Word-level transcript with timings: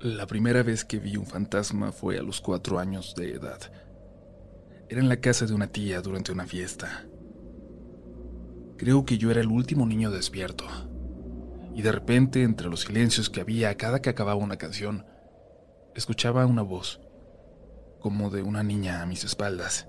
La 0.00 0.26
primera 0.26 0.62
vez 0.62 0.84
que 0.84 0.98
vi 0.98 1.16
un 1.16 1.24
fantasma 1.24 1.90
fue 1.90 2.18
a 2.18 2.22
los 2.22 2.42
cuatro 2.42 2.78
años 2.78 3.14
de 3.16 3.32
edad. 3.32 3.58
Era 4.90 5.00
en 5.00 5.08
la 5.08 5.22
casa 5.22 5.46
de 5.46 5.54
una 5.54 5.68
tía 5.68 6.02
durante 6.02 6.32
una 6.32 6.46
fiesta. 6.46 7.06
Creo 8.76 9.06
que 9.06 9.16
yo 9.16 9.30
era 9.30 9.40
el 9.40 9.46
último 9.46 9.86
niño 9.86 10.10
despierto. 10.10 10.66
Y 11.74 11.80
de 11.80 11.92
repente, 11.92 12.42
entre 12.42 12.68
los 12.68 12.82
silencios 12.82 13.30
que 13.30 13.40
había 13.40 13.74
cada 13.78 14.02
que 14.02 14.10
acababa 14.10 14.34
una 14.34 14.58
canción, 14.58 15.06
escuchaba 15.94 16.44
una 16.44 16.60
voz, 16.60 17.00
como 17.98 18.28
de 18.28 18.42
una 18.42 18.62
niña 18.62 19.00
a 19.00 19.06
mis 19.06 19.24
espaldas. 19.24 19.88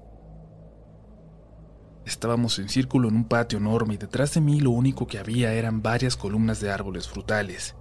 Estábamos 2.06 2.60
en 2.60 2.70
círculo 2.70 3.10
en 3.10 3.16
un 3.16 3.28
patio 3.28 3.60
enorme 3.60 3.96
y 3.96 3.98
detrás 3.98 4.34
de 4.34 4.40
mí 4.40 4.62
lo 4.62 4.72
único 4.72 5.06
que 5.06 5.20
había 5.20 5.52
eran 5.52 5.82
varias 5.82 6.16
columnas 6.16 6.62
de 6.62 6.72
árboles 6.72 7.10
frutales. 7.10 7.76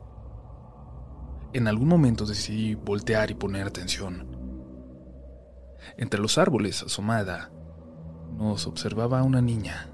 En 1.52 1.68
algún 1.68 1.88
momento 1.88 2.26
decidí 2.26 2.74
voltear 2.74 3.30
y 3.30 3.34
poner 3.34 3.66
atención. 3.66 4.36
Entre 5.96 6.20
los 6.20 6.38
árboles, 6.38 6.82
asomada, 6.82 7.50
nos 8.36 8.66
observaba 8.66 9.22
una 9.22 9.40
niña. 9.40 9.90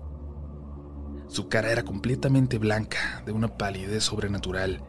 Su 1.29 1.49
cara 1.49 1.71
era 1.71 1.85
completamente 1.85 2.59
blanca, 2.59 3.23
de 3.25 3.33
una 3.33 3.57
palidez 3.57 4.05
sobrenatural, 4.05 4.83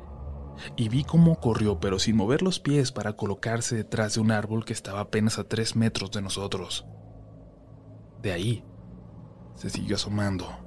y 0.75 0.89
vi 0.89 1.03
cómo 1.03 1.39
corrió, 1.39 1.79
pero 1.79 1.99
sin 1.99 2.15
mover 2.15 2.41
los 2.41 2.59
pies 2.59 2.91
para 2.91 3.13
colocarse 3.13 3.75
detrás 3.75 4.15
de 4.15 4.21
un 4.21 4.31
árbol 4.31 4.65
que 4.65 4.73
estaba 4.73 5.01
apenas 5.01 5.39
a 5.39 5.43
tres 5.43 5.75
metros 5.75 6.11
de 6.11 6.21
nosotros. 6.21 6.85
De 8.21 8.31
ahí, 8.31 8.63
se 9.55 9.69
siguió 9.69 9.95
asomando. 9.95 10.62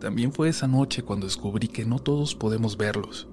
También 0.00 0.32
fue 0.32 0.48
esa 0.48 0.66
noche 0.66 1.02
cuando 1.02 1.26
descubrí 1.26 1.68
que 1.68 1.86
no 1.86 1.98
todos 1.98 2.34
podemos 2.34 2.76
verlos. 2.76 3.28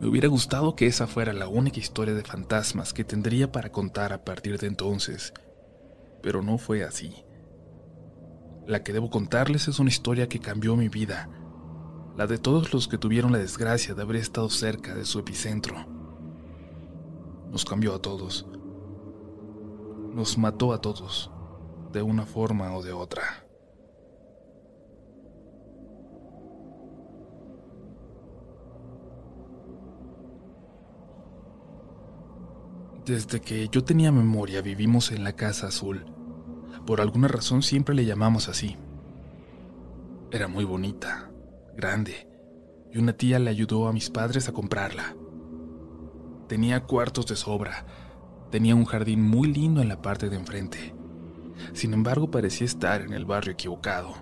Me 0.00 0.08
hubiera 0.08 0.28
gustado 0.28 0.74
que 0.74 0.86
esa 0.86 1.06
fuera 1.06 1.32
la 1.32 1.48
única 1.48 1.78
historia 1.78 2.14
de 2.14 2.24
fantasmas 2.24 2.92
que 2.92 3.04
tendría 3.04 3.52
para 3.52 3.70
contar 3.70 4.12
a 4.12 4.24
partir 4.24 4.58
de 4.58 4.66
entonces, 4.66 5.32
pero 6.22 6.42
no 6.42 6.58
fue 6.58 6.82
así. 6.82 7.24
La 8.66 8.82
que 8.82 8.92
debo 8.92 9.10
contarles 9.10 9.68
es 9.68 9.78
una 9.78 9.90
historia 9.90 10.28
que 10.28 10.40
cambió 10.40 10.76
mi 10.76 10.88
vida, 10.88 11.28
la 12.16 12.26
de 12.26 12.38
todos 12.38 12.72
los 12.72 12.88
que 12.88 12.98
tuvieron 12.98 13.32
la 13.32 13.38
desgracia 13.38 13.94
de 13.94 14.02
haber 14.02 14.16
estado 14.16 14.48
cerca 14.48 14.94
de 14.94 15.04
su 15.04 15.18
epicentro. 15.18 15.76
Nos 17.50 17.64
cambió 17.64 17.94
a 17.94 18.00
todos. 18.00 18.46
Nos 20.12 20.38
mató 20.38 20.72
a 20.72 20.80
todos, 20.80 21.30
de 21.92 22.02
una 22.02 22.24
forma 22.24 22.74
o 22.76 22.82
de 22.82 22.92
otra. 22.92 23.43
Desde 33.04 33.42
que 33.42 33.68
yo 33.68 33.84
tenía 33.84 34.10
memoria 34.10 34.62
vivimos 34.62 35.12
en 35.12 35.24
la 35.24 35.34
Casa 35.34 35.66
Azul. 35.66 36.06
Por 36.86 37.02
alguna 37.02 37.28
razón 37.28 37.60
siempre 37.60 37.94
le 37.94 38.06
llamamos 38.06 38.48
así. 38.48 38.78
Era 40.30 40.48
muy 40.48 40.64
bonita, 40.64 41.30
grande, 41.76 42.26
y 42.90 42.96
una 42.96 43.12
tía 43.12 43.38
le 43.38 43.50
ayudó 43.50 43.88
a 43.88 43.92
mis 43.92 44.08
padres 44.08 44.48
a 44.48 44.52
comprarla. 44.52 45.14
Tenía 46.48 46.84
cuartos 46.84 47.26
de 47.26 47.36
sobra, 47.36 47.84
tenía 48.50 48.74
un 48.74 48.86
jardín 48.86 49.20
muy 49.20 49.52
lindo 49.52 49.82
en 49.82 49.88
la 49.90 50.00
parte 50.00 50.30
de 50.30 50.36
enfrente. 50.36 50.94
Sin 51.74 51.92
embargo, 51.92 52.30
parecía 52.30 52.64
estar 52.64 53.02
en 53.02 53.12
el 53.12 53.26
barrio 53.26 53.52
equivocado. 53.52 54.14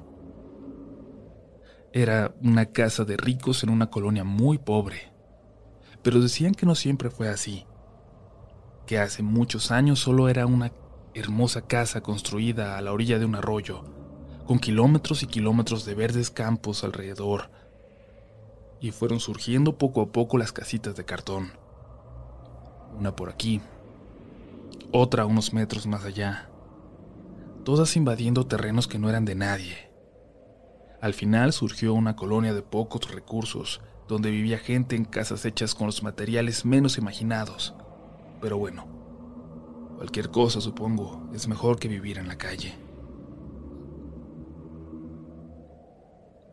Era 1.93 2.35
una 2.43 2.67
casa 2.67 3.05
de 3.05 3.17
ricos 3.17 3.63
en 3.63 3.71
una 3.71 3.91
colonia 3.91 4.25
muy 4.25 4.59
pobre. 4.59 5.13
Pero 6.03 6.21
decían 6.21 6.53
que 6.53 6.67
no 6.67 6.75
siempre 6.75 7.11
fue 7.11 7.29
así 7.29 7.65
que 8.93 8.99
hace 8.99 9.23
muchos 9.23 9.71
años 9.71 10.01
solo 10.01 10.29
era 10.29 10.45
una 10.45 10.71
hermosa 11.15 11.63
casa 11.63 12.03
construida 12.03 12.77
a 12.77 12.83
la 12.83 12.93
orilla 12.93 13.19
de 13.19 13.25
un 13.25 13.35
arroyo, 13.35 13.85
con 14.47 14.59
kilómetros 14.59 15.23
y 15.23 15.27
kilómetros 15.27 15.87
de 15.87 15.95
verdes 15.95 16.31
campos 16.31 16.85
alrededor, 16.85 17.49
y 18.83 18.91
fueron 18.91 19.19
surgiendo 19.19 19.79
poco 19.79 20.03
a 20.03 20.13
poco 20.13 20.37
las 20.37 20.53
casitas 20.53 20.95
de 20.95 21.07
cartón. 21.07 21.53
Una 22.95 23.17
por 23.17 23.31
aquí, 23.31 23.63
otra 24.93 25.25
unos 25.25 25.55
metros 25.55 25.87
más 25.87 26.05
allá, 26.05 26.51
todas 27.65 27.97
invadiendo 27.97 28.47
terrenos 28.47 28.89
que 28.89 28.99
no 28.99 29.09
eran 29.09 29.25
de 29.25 29.37
nadie. 29.37 29.91
Al 31.01 31.15
final 31.15 31.55
surgió 31.55 31.95
una 31.95 32.15
colonia 32.15 32.53
de 32.53 32.61
pocos 32.61 33.11
recursos, 33.11 33.81
donde 34.07 34.31
vivía 34.31 34.59
gente 34.59 34.97
en 34.97 35.07
casas 35.07 35.47
hechas 35.47 35.75
con 35.75 35.87
los 35.87 36.03
materiales 36.03 36.67
menos 36.67 36.99
imaginados 36.99 37.75
pero 38.43 38.59
bueno, 38.59 38.85
cualquier 39.97 40.31
cosa 40.31 40.61
supongo 40.61 41.31
es 41.33 41.47
mejor 41.47 41.79
que 41.79 41.87
vivir 41.87 42.19
en 42.19 42.27
la 42.27 42.37
calle. 42.37 42.75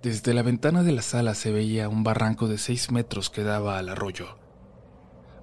Desde 0.03 0.35
la 0.35 0.43
ventana 0.43 0.83
de 0.83 0.91
la 0.91 1.01
sala 1.01 1.33
se 1.33 1.51
veía 1.51 1.89
un 1.89 2.03
barranco 2.03 2.47
de 2.47 2.59
seis 2.59 2.91
metros 2.91 3.31
que 3.31 3.43
daba 3.43 3.79
al 3.79 3.89
arroyo. 3.89 4.37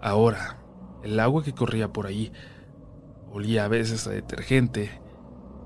Ahora, 0.01 0.62
el 1.03 1.19
agua 1.19 1.43
que 1.43 1.53
corría 1.53 1.93
por 1.93 2.07
ahí 2.07 2.33
olía 3.33 3.65
a 3.65 3.69
veces 3.69 4.07
a 4.07 4.11
detergente 4.11 5.01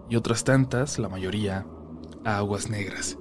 y 0.08 0.16
otras 0.16 0.44
tantas, 0.44 0.98
la 0.98 1.10
mayoría, 1.10 1.66
a 2.24 2.38
aguas 2.38 2.70
negras. 2.70 3.18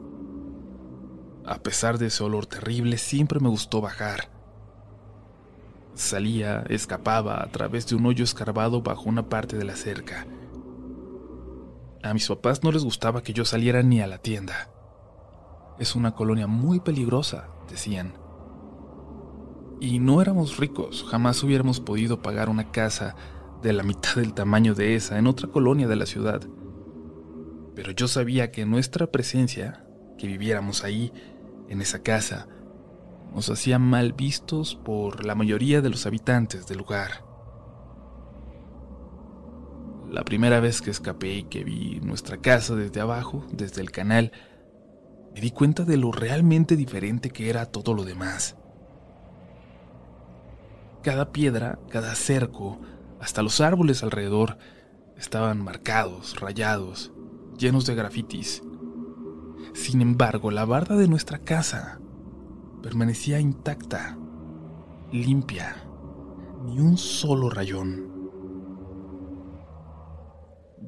A 1.45 1.59
pesar 1.59 1.97
de 1.97 2.07
ese 2.07 2.23
olor 2.23 2.45
terrible, 2.45 2.97
siempre 2.97 3.41
me 3.41 3.49
gustó 3.49 3.81
bajar 3.81 4.38
Salía, 5.93 6.63
escapaba 6.69 7.41
a 7.43 7.47
través 7.51 7.87
de 7.87 7.95
un 7.95 8.05
hoyo 8.05 8.23
escarbado 8.23 8.81
bajo 8.81 9.09
una 9.09 9.27
parte 9.27 9.57
de 9.57 9.65
la 9.65 9.75
cerca. 9.75 10.25
A 12.01 12.13
mis 12.13 12.27
papás 12.27 12.63
no 12.63 12.71
les 12.71 12.83
gustaba 12.83 13.23
que 13.23 13.33
yo 13.33 13.43
saliera 13.43 13.83
ni 13.83 14.01
a 14.01 14.07
la 14.07 14.19
tienda. 14.19 14.69
Es 15.79 15.95
una 15.95 16.15
colonia 16.15 16.47
muy 16.47 16.79
peligrosa, 16.79 17.49
decían. 17.69 18.13
Y 19.81 19.99
no 19.99 20.21
éramos 20.21 20.57
ricos, 20.57 21.05
jamás 21.09 21.43
hubiéramos 21.43 21.79
podido 21.79 22.21
pagar 22.21 22.49
una 22.49 22.71
casa 22.71 23.15
de 23.61 23.73
la 23.73 23.83
mitad 23.83 24.15
del 24.15 24.33
tamaño 24.33 24.75
de 24.75 24.95
esa 24.95 25.17
en 25.17 25.27
otra 25.27 25.49
colonia 25.49 25.87
de 25.87 25.95
la 25.95 26.05
ciudad. 26.05 26.41
Pero 27.75 27.91
yo 27.91 28.07
sabía 28.07 28.51
que 28.51 28.65
nuestra 28.65 29.07
presencia, 29.07 29.85
que 30.17 30.27
viviéramos 30.27 30.83
ahí, 30.83 31.13
en 31.69 31.81
esa 31.81 32.01
casa, 32.01 32.47
nos 33.33 33.49
hacían 33.49 33.81
mal 33.81 34.13
vistos 34.13 34.75
por 34.75 35.25
la 35.25 35.35
mayoría 35.35 35.81
de 35.81 35.89
los 35.89 36.05
habitantes 36.05 36.67
del 36.67 36.79
lugar. 36.79 37.23
La 40.09 40.23
primera 40.23 40.59
vez 40.59 40.81
que 40.81 40.89
escapé 40.89 41.35
y 41.35 41.43
que 41.43 41.63
vi 41.63 41.99
nuestra 42.01 42.37
casa 42.37 42.75
desde 42.75 42.99
abajo, 42.99 43.45
desde 43.51 43.81
el 43.81 43.91
canal, 43.91 44.31
me 45.33 45.41
di 45.41 45.51
cuenta 45.51 45.83
de 45.85 45.97
lo 45.97 46.11
realmente 46.11 46.75
diferente 46.75 47.29
que 47.29 47.49
era 47.49 47.67
todo 47.67 47.93
lo 47.93 48.03
demás. 48.03 48.55
Cada 51.03 51.31
piedra, 51.31 51.79
cada 51.89 52.15
cerco, 52.15 52.79
hasta 53.19 53.43
los 53.43 53.61
árboles 53.61 54.03
alrededor, 54.03 54.57
estaban 55.15 55.63
marcados, 55.63 56.39
rayados, 56.39 57.11
llenos 57.57 57.85
de 57.85 57.95
grafitis. 57.95 58.63
Sin 59.73 60.01
embargo, 60.01 60.49
la 60.49 60.65
barda 60.65 60.95
de 60.95 61.07
nuestra 61.07 61.37
casa 61.37 61.99
permanecía 62.81 63.39
intacta, 63.39 64.17
limpia, 65.11 65.75
ni 66.65 66.79
un 66.79 66.97
solo 66.97 67.49
rayón. 67.49 68.09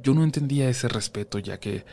Yo 0.02 0.13
no 0.13 0.24
entendía 0.24 0.69
ese 0.69 0.88
respeto 0.88 1.38
ya 1.40 1.59
que 1.59 1.85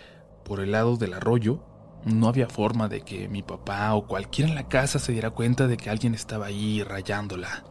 por 0.44 0.60
el 0.60 0.72
lado 0.72 0.96
del 0.96 1.14
arroyo 1.14 1.62
no 2.04 2.28
había 2.28 2.48
forma 2.48 2.88
de 2.88 3.02
que 3.02 3.28
mi 3.28 3.42
papá 3.42 3.94
o 3.94 4.06
cualquiera 4.06 4.48
en 4.48 4.54
la 4.54 4.68
casa 4.68 4.98
se 4.98 5.12
diera 5.12 5.30
cuenta 5.30 5.66
de 5.66 5.76
que 5.76 5.90
alguien 5.90 6.14
estaba 6.14 6.46
ahí 6.46 6.82
rayándola. 6.82 7.64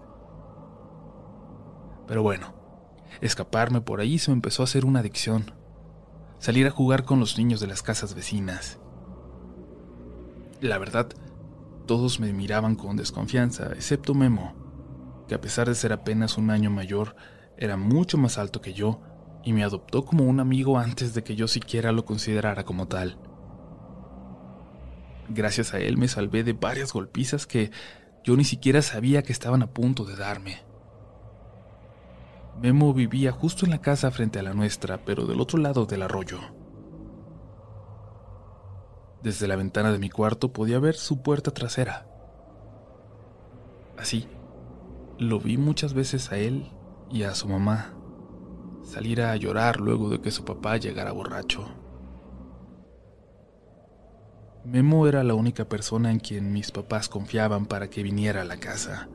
Pero 2.07 2.23
bueno, 2.23 2.53
escaparme 3.21 3.81
por 3.81 4.00
ahí 4.00 4.19
se 4.19 4.31
me 4.31 4.35
empezó 4.35 4.63
a 4.63 4.65
hacer 4.65 4.85
una 4.85 5.00
adicción. 5.00 5.53
Salir 6.39 6.68
a 6.68 6.71
jugar 6.71 7.03
con 7.03 7.19
los 7.19 7.38
niños 7.38 7.59
de 7.59 7.68
las 7.68 7.81
casas 7.81 8.13
vecinas. 8.13 8.80
La 10.62 10.77
verdad, 10.77 11.07
todos 11.88 12.19
me 12.19 12.31
miraban 12.34 12.75
con 12.75 12.98
desconfianza, 12.98 13.72
excepto 13.74 14.13
Memo, 14.13 14.54
que 15.28 15.34
a 15.34 15.42
pesar 15.42 15.68
de 15.68 15.75
ser 15.75 15.94
apenas 15.94 16.38
un 16.38 16.51
año 16.51 16.69
mayor, 16.69 17.16
era 17.57 17.78
mucho 17.78 18.18
más 18.18 18.38
alto 18.38 18.62
que 18.62 18.74
yo 18.74 19.01
y 19.44 19.54
me 19.54 19.63
adoptó 19.63 20.06
como 20.06 20.25
un 20.25 20.39
amigo 20.39 20.78
antes 20.78 21.13
de 21.13 21.24
que 21.24 21.36
yo 21.36 21.48
siquiera 21.48 21.92
lo 21.92 22.06
considerara 22.06 22.66
como 22.66 22.88
tal. 22.88 23.18
Gracias 25.30 25.74
a 25.74 25.80
él 25.80 25.98
me 25.98 26.07
salvé 26.07 26.44
de 26.44 26.54
varias 26.54 26.94
golpizas 26.94 27.48
que 27.48 27.72
yo 28.24 28.38
ni 28.38 28.44
siquiera 28.44 28.81
sabía 28.81 29.24
que 29.24 29.33
estaban 29.33 29.63
a 29.63 29.68
punto 29.68 30.06
de 30.06 30.16
darme. 30.16 30.60
Memo 32.62 32.94
vivía 32.94 33.31
justo 33.31 33.66
en 33.66 33.72
la 33.72 33.81
casa 33.81 34.12
frente 34.12 34.40
a 34.40 34.44
la 34.44 34.54
nuestra, 34.54 35.06
pero 35.06 35.25
del 35.25 35.40
otro 35.40 35.60
lado 35.60 35.86
del 35.86 36.01
arroyo. 36.01 36.40
Desde 39.24 39.48
la 39.48 39.56
ventana 39.56 39.92
de 39.92 40.00
mi 40.00 40.10
cuarto 40.10 40.54
podía 40.54 40.80
ver 40.80 40.96
su 40.96 41.22
puerta 41.22 41.52
trasera, 41.52 42.08
Así, 43.98 44.28
lo 45.18 45.40
vi 45.40 45.58
muchas 45.58 45.94
veces 45.94 46.31
a 46.31 46.38
él 46.38 46.72
y 47.10 47.24
a 47.24 47.34
su 47.34 47.48
mamá 47.48 47.94
salir 48.84 49.22
a 49.22 49.36
llorar 49.36 49.80
luego 49.80 50.10
de 50.10 50.22
que 50.22 50.31
su 50.31 50.46
papá 50.46 50.78
llegara 50.78 51.12
borracho. 51.12 51.68
Memo 54.64 55.08
era 55.08 55.24
la 55.24 55.34
única 55.34 55.66
persona 55.66 56.12
en 56.12 56.19
quien 56.19 56.54
mis 56.54 56.72
papás 56.72 57.10
confiaban 57.10 57.66
para 57.66 57.90
que 57.90 58.04
viniera 58.04 58.42
a 58.42 58.46
la 58.46 58.58
casa. 58.58 59.10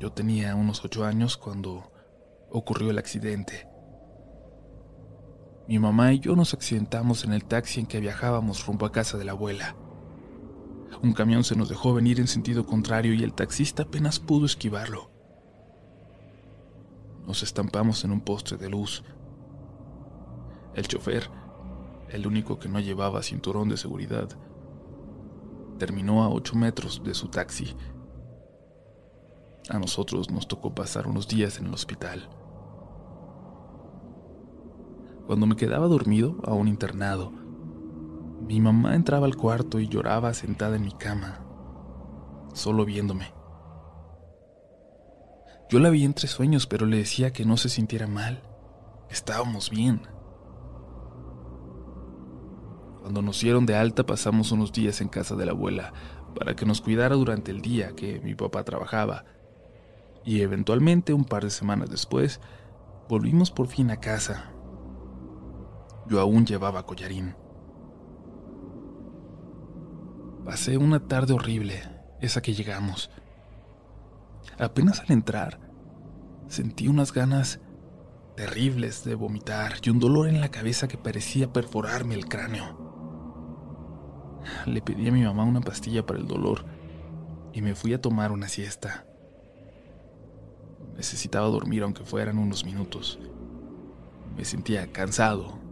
Yo 0.00 0.12
tenía 0.12 0.56
unos 0.56 0.84
ocho 0.84 1.04
años 1.04 1.36
cuando 1.36 1.92
ocurrió 2.50 2.90
el 2.90 2.98
accidente. 2.98 3.68
Mi 5.70 5.78
mamá 5.78 6.12
y 6.12 6.18
yo 6.18 6.34
nos 6.34 6.52
accidentamos 6.52 7.22
en 7.22 7.32
el 7.32 7.44
taxi 7.44 7.78
en 7.78 7.86
que 7.86 8.00
viajábamos 8.00 8.66
rumbo 8.66 8.86
a 8.86 8.90
casa 8.90 9.18
de 9.18 9.24
la 9.24 9.30
abuela. 9.30 9.76
Un 11.00 11.12
camión 11.12 11.44
se 11.44 11.54
nos 11.54 11.68
dejó 11.68 11.94
venir 11.94 12.18
en 12.18 12.26
sentido 12.26 12.66
contrario 12.66 13.14
y 13.14 13.22
el 13.22 13.34
taxista 13.34 13.84
apenas 13.84 14.18
pudo 14.18 14.46
esquivarlo. 14.46 15.12
Nos 17.24 17.44
estampamos 17.44 18.02
en 18.04 18.10
un 18.10 18.20
poste 18.20 18.56
de 18.56 18.68
luz. 18.68 19.04
El 20.74 20.88
chofer, 20.88 21.30
el 22.08 22.26
único 22.26 22.58
que 22.58 22.68
no 22.68 22.80
llevaba 22.80 23.22
cinturón 23.22 23.68
de 23.68 23.76
seguridad, 23.76 24.28
terminó 25.78 26.24
a 26.24 26.30
ocho 26.30 26.56
metros 26.56 27.00
de 27.04 27.14
su 27.14 27.28
taxi. 27.28 27.76
A 29.68 29.78
nosotros 29.78 30.30
nos 30.30 30.48
tocó 30.48 30.74
pasar 30.74 31.06
unos 31.06 31.28
días 31.28 31.60
en 31.60 31.66
el 31.66 31.74
hospital. 31.74 32.28
Cuando 35.30 35.46
me 35.46 35.54
quedaba 35.54 35.86
dormido, 35.86 36.38
aún 36.42 36.66
internado, 36.66 37.30
mi 38.48 38.60
mamá 38.60 38.96
entraba 38.96 39.26
al 39.26 39.36
cuarto 39.36 39.78
y 39.78 39.86
lloraba 39.86 40.34
sentada 40.34 40.74
en 40.74 40.82
mi 40.82 40.90
cama, 40.90 41.38
solo 42.52 42.84
viéndome. 42.84 43.32
Yo 45.68 45.78
la 45.78 45.90
vi 45.90 46.04
entre 46.04 46.26
sueños, 46.26 46.66
pero 46.66 46.84
le 46.84 46.96
decía 46.96 47.32
que 47.32 47.44
no 47.44 47.56
se 47.58 47.68
sintiera 47.68 48.08
mal. 48.08 48.42
Estábamos 49.08 49.70
bien. 49.70 50.02
Cuando 53.00 53.22
nos 53.22 53.40
dieron 53.40 53.66
de 53.66 53.76
alta 53.76 54.04
pasamos 54.04 54.50
unos 54.50 54.72
días 54.72 55.00
en 55.00 55.06
casa 55.06 55.36
de 55.36 55.46
la 55.46 55.52
abuela 55.52 55.92
para 56.34 56.56
que 56.56 56.66
nos 56.66 56.80
cuidara 56.80 57.14
durante 57.14 57.52
el 57.52 57.60
día 57.60 57.94
que 57.94 58.18
mi 58.18 58.34
papá 58.34 58.64
trabajaba. 58.64 59.26
Y 60.24 60.40
eventualmente, 60.40 61.12
un 61.14 61.24
par 61.24 61.44
de 61.44 61.50
semanas 61.50 61.88
después, 61.88 62.40
volvimos 63.08 63.52
por 63.52 63.68
fin 63.68 63.92
a 63.92 63.98
casa 63.98 64.54
yo 66.10 66.20
aún 66.20 66.44
llevaba 66.44 66.84
collarín. 66.84 67.36
Pasé 70.44 70.76
una 70.76 71.06
tarde 71.06 71.34
horrible, 71.34 71.82
esa 72.20 72.42
que 72.42 72.52
llegamos. 72.52 73.10
Apenas 74.58 74.98
al 74.98 75.12
entrar, 75.12 75.60
sentí 76.48 76.88
unas 76.88 77.12
ganas 77.12 77.60
terribles 78.36 79.04
de 79.04 79.14
vomitar 79.14 79.74
y 79.84 79.90
un 79.90 80.00
dolor 80.00 80.26
en 80.26 80.40
la 80.40 80.50
cabeza 80.50 80.88
que 80.88 80.98
parecía 80.98 81.52
perforarme 81.52 82.16
el 82.16 82.26
cráneo. 82.26 82.90
Le 84.66 84.82
pedí 84.82 85.08
a 85.08 85.12
mi 85.12 85.22
mamá 85.22 85.44
una 85.44 85.60
pastilla 85.60 86.04
para 86.04 86.18
el 86.18 86.26
dolor 86.26 86.64
y 87.52 87.62
me 87.62 87.76
fui 87.76 87.94
a 87.94 88.00
tomar 88.00 88.32
una 88.32 88.48
siesta. 88.48 89.06
Necesitaba 90.96 91.46
dormir 91.46 91.84
aunque 91.84 92.02
fueran 92.02 92.36
unos 92.36 92.64
minutos. 92.64 93.20
Me 94.36 94.44
sentía 94.44 94.90
cansado 94.90 95.69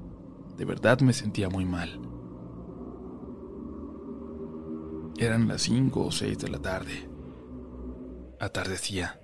de 0.58 0.64
verdad 0.64 0.98
me 1.00 1.12
sentía 1.12 1.48
muy 1.48 1.64
mal. 1.64 2.00
Eran 5.16 5.46
las 5.46 5.62
cinco 5.62 6.04
o 6.04 6.10
seis 6.10 6.36
de 6.38 6.48
la 6.48 6.58
tarde. 6.58 7.08
Atardecía. 8.40 9.20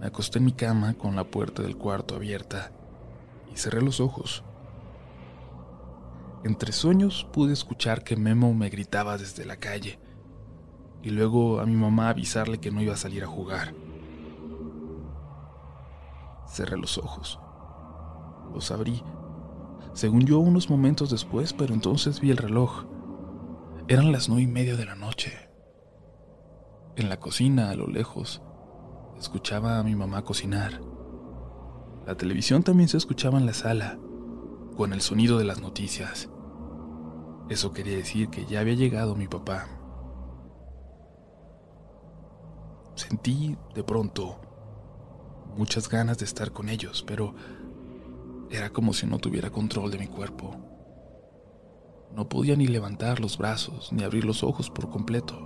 Me 0.00 0.06
acosté 0.06 0.38
en 0.38 0.46
mi 0.46 0.52
cama 0.52 0.94
con 0.94 1.14
la 1.14 1.24
puerta 1.24 1.62
del 1.62 1.76
cuarto 1.76 2.16
abierta 2.16 2.72
y 3.52 3.58
cerré 3.58 3.82
los 3.82 4.00
ojos. 4.00 4.44
Entre 6.42 6.72
sueños 6.72 7.28
pude 7.30 7.52
escuchar 7.52 8.02
que 8.02 8.16
Memo 8.16 8.54
me 8.54 8.70
gritaba 8.70 9.18
desde 9.18 9.44
la 9.44 9.56
calle 9.56 9.98
y 11.02 11.10
luego 11.10 11.60
a 11.60 11.66
mi 11.66 11.74
mamá 11.74 12.08
avisarle 12.08 12.60
que 12.60 12.70
no 12.70 12.80
iba 12.80 12.94
a 12.94 12.98
salir 12.98 13.24
a 13.24 13.28
jugar. 13.28 13.74
Cerré 16.48 16.78
los 16.78 16.96
ojos. 16.96 17.38
Los 18.54 18.70
abrí 18.70 19.02
según 19.96 20.26
yo 20.26 20.38
unos 20.40 20.68
momentos 20.68 21.08
después, 21.08 21.54
pero 21.54 21.72
entonces 21.72 22.20
vi 22.20 22.30
el 22.30 22.36
reloj. 22.36 22.84
Eran 23.88 24.12
las 24.12 24.28
nueve 24.28 24.42
y 24.42 24.46
media 24.46 24.76
de 24.76 24.84
la 24.84 24.94
noche. 24.94 25.32
En 26.96 27.08
la 27.08 27.18
cocina, 27.18 27.70
a 27.70 27.74
lo 27.76 27.86
lejos, 27.86 28.42
escuchaba 29.18 29.78
a 29.78 29.82
mi 29.82 29.94
mamá 29.94 30.22
cocinar. 30.22 30.82
La 32.06 32.14
televisión 32.14 32.62
también 32.62 32.90
se 32.90 32.98
escuchaba 32.98 33.38
en 33.38 33.46
la 33.46 33.54
sala, 33.54 33.98
con 34.76 34.92
el 34.92 35.00
sonido 35.00 35.38
de 35.38 35.44
las 35.44 35.62
noticias. 35.62 36.28
Eso 37.48 37.72
quería 37.72 37.96
decir 37.96 38.28
que 38.28 38.44
ya 38.44 38.60
había 38.60 38.74
llegado 38.74 39.16
mi 39.16 39.28
papá. 39.28 39.66
Sentí, 42.96 43.56
de 43.74 43.82
pronto, 43.82 44.40
muchas 45.56 45.88
ganas 45.88 46.18
de 46.18 46.26
estar 46.26 46.52
con 46.52 46.68
ellos, 46.68 47.02
pero 47.06 47.34
era 48.50 48.70
como 48.70 48.92
si 48.92 49.06
no 49.06 49.18
tuviera 49.18 49.50
control 49.50 49.90
de 49.90 49.98
mi 49.98 50.06
cuerpo. 50.06 50.56
No 52.14 52.28
podía 52.28 52.56
ni 52.56 52.66
levantar 52.66 53.20
los 53.20 53.36
brazos 53.36 53.92
ni 53.92 54.02
abrir 54.02 54.24
los 54.24 54.42
ojos 54.42 54.70
por 54.70 54.88
completo. 54.88 55.36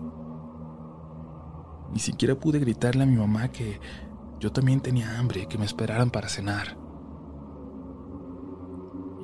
Ni 1.93 1.99
siquiera 1.99 2.39
pude 2.39 2.59
gritarle 2.61 3.03
a 3.03 3.07
mi 3.07 3.17
mamá 3.17 3.51
que 3.51 3.81
yo 4.39 4.53
también 4.53 4.81
tenía 4.81 5.19
hambre 5.19 5.43
y 5.43 5.47
que 5.47 5.59
me 5.59 5.65
esperaran 5.65 6.11
para 6.11 6.29
cenar. 6.29 6.79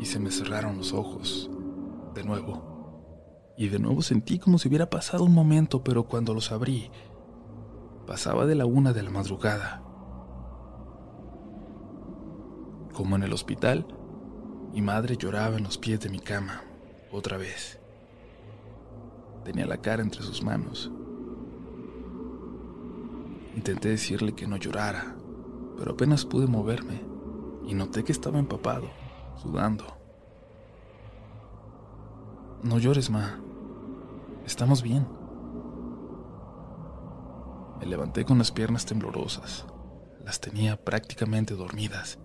Y 0.00 0.04
se 0.04 0.18
me 0.18 0.30
cerraron 0.30 0.76
los 0.76 0.92
ojos, 0.92 1.50
de 2.14 2.24
nuevo. 2.24 3.54
Y 3.56 3.68
de 3.68 3.78
nuevo 3.78 4.02
sentí 4.02 4.38
como 4.38 4.58
si 4.58 4.68
hubiera 4.68 4.90
pasado 4.90 5.24
un 5.24 5.32
momento, 5.32 5.82
pero 5.82 6.04
cuando 6.04 6.34
los 6.34 6.52
abrí, 6.52 6.90
pasaba 8.06 8.44
de 8.44 8.56
la 8.56 8.66
una 8.66 8.92
de 8.92 9.02
la 9.02 9.10
madrugada. 9.10 9.85
Como 12.96 13.14
en 13.14 13.24
el 13.24 13.34
hospital, 13.34 13.86
mi 14.72 14.80
madre 14.80 15.18
lloraba 15.18 15.58
en 15.58 15.64
los 15.64 15.76
pies 15.76 16.00
de 16.00 16.08
mi 16.08 16.18
cama, 16.18 16.62
otra 17.12 17.36
vez. 17.36 17.78
Tenía 19.44 19.66
la 19.66 19.76
cara 19.76 20.02
entre 20.02 20.22
sus 20.22 20.42
manos. 20.42 20.90
Intenté 23.54 23.90
decirle 23.90 24.32
que 24.32 24.46
no 24.46 24.56
llorara, 24.56 25.14
pero 25.76 25.92
apenas 25.92 26.24
pude 26.24 26.46
moverme 26.46 27.02
y 27.66 27.74
noté 27.74 28.02
que 28.02 28.12
estaba 28.12 28.38
empapado, 28.38 28.88
sudando. 29.42 29.84
No 32.62 32.78
llores, 32.78 33.10
ma. 33.10 33.38
Estamos 34.46 34.82
bien. 34.82 35.06
Me 37.78 37.84
levanté 37.84 38.24
con 38.24 38.38
las 38.38 38.52
piernas 38.52 38.86
temblorosas. 38.86 39.66
Las 40.24 40.40
tenía 40.40 40.82
prácticamente 40.82 41.54
dormidas 41.54 42.18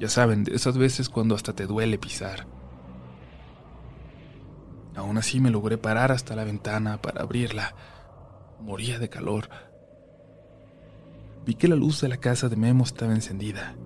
ya 0.00 0.08
saben, 0.08 0.44
de 0.44 0.54
esas 0.54 0.78
veces 0.78 1.10
cuando 1.10 1.34
hasta 1.34 1.52
te 1.52 1.66
duele 1.66 1.98
pisar. 1.98 2.46
Aún 4.96 5.18
así 5.18 5.40
me 5.40 5.50
logré 5.50 5.76
parar 5.76 6.10
hasta 6.10 6.34
la 6.34 6.44
ventana 6.44 7.02
para 7.02 7.20
abrirla. 7.20 7.74
Moría 8.60 8.98
de 8.98 9.10
calor. 9.10 9.50
Vi 11.44 11.54
que 11.54 11.68
la 11.68 11.76
luz 11.76 12.00
de 12.00 12.08
la 12.08 12.16
casa 12.16 12.48
de 12.48 12.56
Memo 12.56 12.84
estaba 12.84 13.12
encendida. 13.12 13.76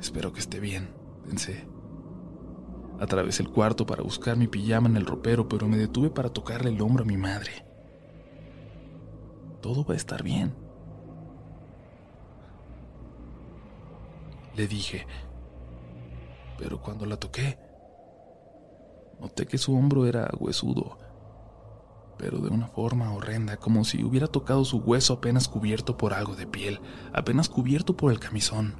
Espero 0.00 0.32
que 0.32 0.40
esté 0.40 0.58
bien, 0.58 0.90
pensé. 1.24 1.64
Atravesé 2.98 3.44
el 3.44 3.50
cuarto 3.50 3.86
para 3.86 4.02
buscar 4.02 4.36
mi 4.36 4.48
pijama 4.48 4.88
en 4.88 4.96
el 4.96 5.06
ropero, 5.06 5.48
pero 5.48 5.68
me 5.68 5.78
detuve 5.78 6.10
para 6.10 6.28
tocarle 6.28 6.70
el 6.70 6.80
hombro 6.80 7.04
a 7.04 7.06
mi 7.06 7.16
madre. 7.16 7.64
Todo 9.60 9.84
va 9.84 9.94
a 9.94 9.96
estar 9.96 10.24
bien. 10.24 10.69
Le 14.54 14.66
dije. 14.66 15.06
Pero 16.58 16.80
cuando 16.80 17.06
la 17.06 17.16
toqué, 17.16 17.58
noté 19.20 19.46
que 19.46 19.58
su 19.58 19.74
hombro 19.74 20.06
era 20.06 20.30
huesudo, 20.38 20.98
pero 22.18 22.38
de 22.38 22.50
una 22.50 22.66
forma 22.66 23.12
horrenda, 23.14 23.56
como 23.56 23.84
si 23.84 24.04
hubiera 24.04 24.26
tocado 24.26 24.64
su 24.64 24.78
hueso 24.78 25.14
apenas 25.14 25.48
cubierto 25.48 25.96
por 25.96 26.12
algo 26.12 26.36
de 26.36 26.46
piel, 26.46 26.80
apenas 27.12 27.48
cubierto 27.48 27.96
por 27.96 28.12
el 28.12 28.20
camisón. 28.20 28.74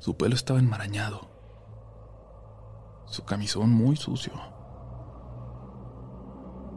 Su 0.00 0.16
pelo 0.16 0.34
estaba 0.34 0.58
enmarañado, 0.58 1.30
su 3.06 3.24
camisón 3.24 3.70
muy 3.70 3.96
sucio. 3.96 4.32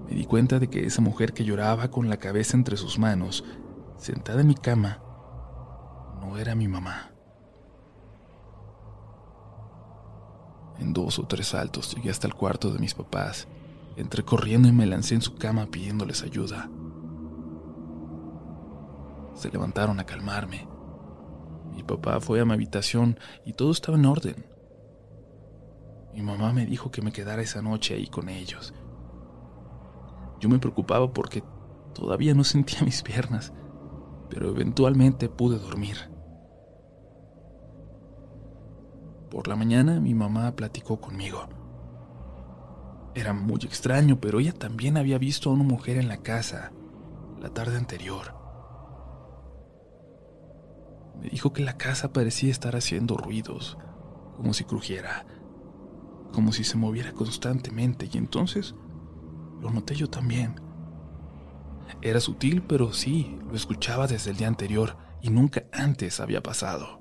Me 0.07 0.15
di 0.15 0.25
cuenta 0.25 0.59
de 0.59 0.69
que 0.69 0.85
esa 0.85 1.01
mujer 1.01 1.33
que 1.33 1.43
lloraba 1.43 1.89
con 1.89 2.09
la 2.09 2.17
cabeza 2.17 2.55
entre 2.55 2.77
sus 2.77 2.97
manos, 2.97 3.43
sentada 3.97 4.41
en 4.41 4.47
mi 4.47 4.55
cama, 4.55 5.01
era 6.35 6.55
mi 6.55 6.67
mamá. 6.67 7.11
En 10.79 10.93
dos 10.93 11.19
o 11.19 11.27
tres 11.27 11.49
saltos 11.49 11.95
llegué 11.95 12.09
hasta 12.09 12.27
el 12.27 12.33
cuarto 12.33 12.71
de 12.71 12.79
mis 12.79 12.93
papás. 12.93 13.47
Entré 13.95 14.23
corriendo 14.23 14.67
y 14.67 14.71
me 14.71 14.85
lancé 14.85 15.15
en 15.15 15.21
su 15.21 15.35
cama 15.35 15.67
pidiéndoles 15.67 16.23
ayuda. 16.23 16.69
Se 19.33 19.49
levantaron 19.49 19.99
a 19.99 20.05
calmarme. 20.05 20.67
Mi 21.73 21.83
papá 21.83 22.19
fue 22.19 22.41
a 22.41 22.45
mi 22.45 22.53
habitación 22.53 23.19
y 23.45 23.53
todo 23.53 23.71
estaba 23.71 23.97
en 23.97 24.05
orden. 24.05 24.45
Mi 26.13 26.21
mamá 26.21 26.51
me 26.53 26.65
dijo 26.65 26.89
que 26.89 27.03
me 27.03 27.11
quedara 27.11 27.43
esa 27.43 27.61
noche 27.61 27.93
ahí 27.93 28.07
con 28.07 28.29
ellos. 28.29 28.73
Yo 30.39 30.49
me 30.49 30.59
preocupaba 30.59 31.13
porque 31.13 31.43
todavía 31.93 32.33
no 32.33 32.43
sentía 32.43 32.81
mis 32.81 33.01
piernas, 33.03 33.53
pero 34.29 34.49
eventualmente 34.49 35.29
pude 35.29 35.59
dormir. 35.59 36.16
Por 39.29 39.47
la 39.47 39.55
mañana 39.55 39.99
mi 39.99 40.13
mamá 40.13 40.55
platicó 40.55 40.99
conmigo. 41.01 41.47
Era 43.13 43.33
muy 43.33 43.59
extraño, 43.63 44.19
pero 44.19 44.39
ella 44.39 44.53
también 44.53 44.95
había 44.95 45.17
visto 45.17 45.49
a 45.49 45.53
una 45.53 45.63
mujer 45.63 45.97
en 45.97 46.07
la 46.07 46.17
casa 46.17 46.71
la 47.41 47.49
tarde 47.49 47.77
anterior. 47.77 48.35
Me 51.21 51.29
dijo 51.29 51.51
que 51.51 51.63
la 51.63 51.77
casa 51.77 52.13
parecía 52.13 52.51
estar 52.51 52.75
haciendo 52.75 53.17
ruidos, 53.17 53.77
como 54.35 54.53
si 54.53 54.63
crujiera, 54.63 55.25
como 56.31 56.51
si 56.51 56.63
se 56.63 56.77
moviera 56.77 57.11
constantemente, 57.11 58.09
y 58.11 58.17
entonces 58.17 58.75
lo 59.61 59.71
noté 59.71 59.95
yo 59.95 60.09
también. 60.09 60.61
Era 62.01 62.19
sutil, 62.19 62.61
pero 62.61 62.93
sí, 62.93 63.39
lo 63.47 63.55
escuchaba 63.55 64.07
desde 64.07 64.31
el 64.31 64.37
día 64.37 64.47
anterior 64.47 64.95
y 65.21 65.29
nunca 65.29 65.63
antes 65.71 66.19
había 66.19 66.43
pasado. 66.43 66.96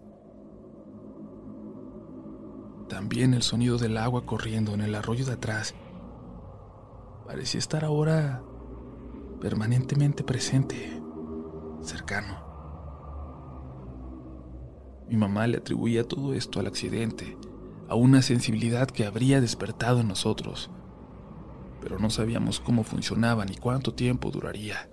También 2.89 3.35
el 3.35 3.43
sonido 3.43 3.79
del 3.79 3.97
agua 3.97 4.25
corriendo 4.27 4.73
en 4.75 4.81
el 4.81 4.95
arroyo 4.95 5.25
de 5.25 5.33
atrás 5.33 5.75
parecía 7.27 7.59
estar 7.59 7.85
ahora 7.85 8.43
permanentemente 9.41 10.23
presente, 10.23 11.03
cercano. 11.83 12.45
Mi 15.09 15.17
mamá 15.17 15.47
le 15.47 15.59
atribuía 15.59 16.05
todo 16.05 16.35
esto 16.35 16.61
al 16.61 16.67
accidente, 16.67 17.37
a 17.89 17.97
una 17.97 18.23
sensibilidad 18.23 18.89
que 18.89 19.05
habría 19.05 19.41
despertado 19.41 20.01
en 20.01 20.09
nosotros, 20.09 20.71
pero 21.81 21.99
no 21.99 22.11
sabíamos 22.11 22.61
cómo 22.61 22.85
funcionaba 22.85 23.45
ni 23.45 23.57
cuánto 23.57 23.95
tiempo 23.95 24.31
duraría. 24.31 24.91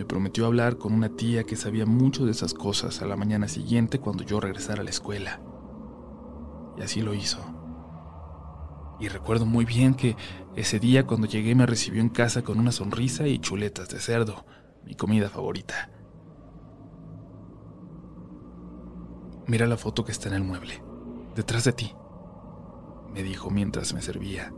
Me 0.00 0.06
prometió 0.06 0.46
hablar 0.46 0.78
con 0.78 0.94
una 0.94 1.10
tía 1.10 1.44
que 1.44 1.56
sabía 1.56 1.84
mucho 1.84 2.24
de 2.24 2.30
esas 2.30 2.54
cosas 2.54 3.02
a 3.02 3.06
la 3.06 3.16
mañana 3.16 3.48
siguiente 3.48 3.98
cuando 4.00 4.24
yo 4.24 4.40
regresara 4.40 4.80
a 4.80 4.84
la 4.84 4.88
escuela. 4.88 5.42
Y 6.78 6.80
así 6.80 7.02
lo 7.02 7.12
hizo. 7.12 7.38
Y 8.98 9.08
recuerdo 9.08 9.44
muy 9.44 9.66
bien 9.66 9.92
que 9.92 10.16
ese 10.56 10.80
día 10.80 11.06
cuando 11.06 11.26
llegué 11.26 11.54
me 11.54 11.66
recibió 11.66 12.00
en 12.00 12.08
casa 12.08 12.40
con 12.40 12.58
una 12.58 12.72
sonrisa 12.72 13.28
y 13.28 13.40
chuletas 13.40 13.90
de 13.90 14.00
cerdo, 14.00 14.46
mi 14.86 14.94
comida 14.94 15.28
favorita. 15.28 15.90
Mira 19.48 19.66
la 19.66 19.76
foto 19.76 20.02
que 20.06 20.12
está 20.12 20.30
en 20.30 20.34
el 20.36 20.44
mueble, 20.44 20.82
detrás 21.36 21.64
de 21.64 21.74
ti, 21.74 21.94
me 23.12 23.22
dijo 23.22 23.50
mientras 23.50 23.92
me 23.92 24.00
servía. 24.00 24.50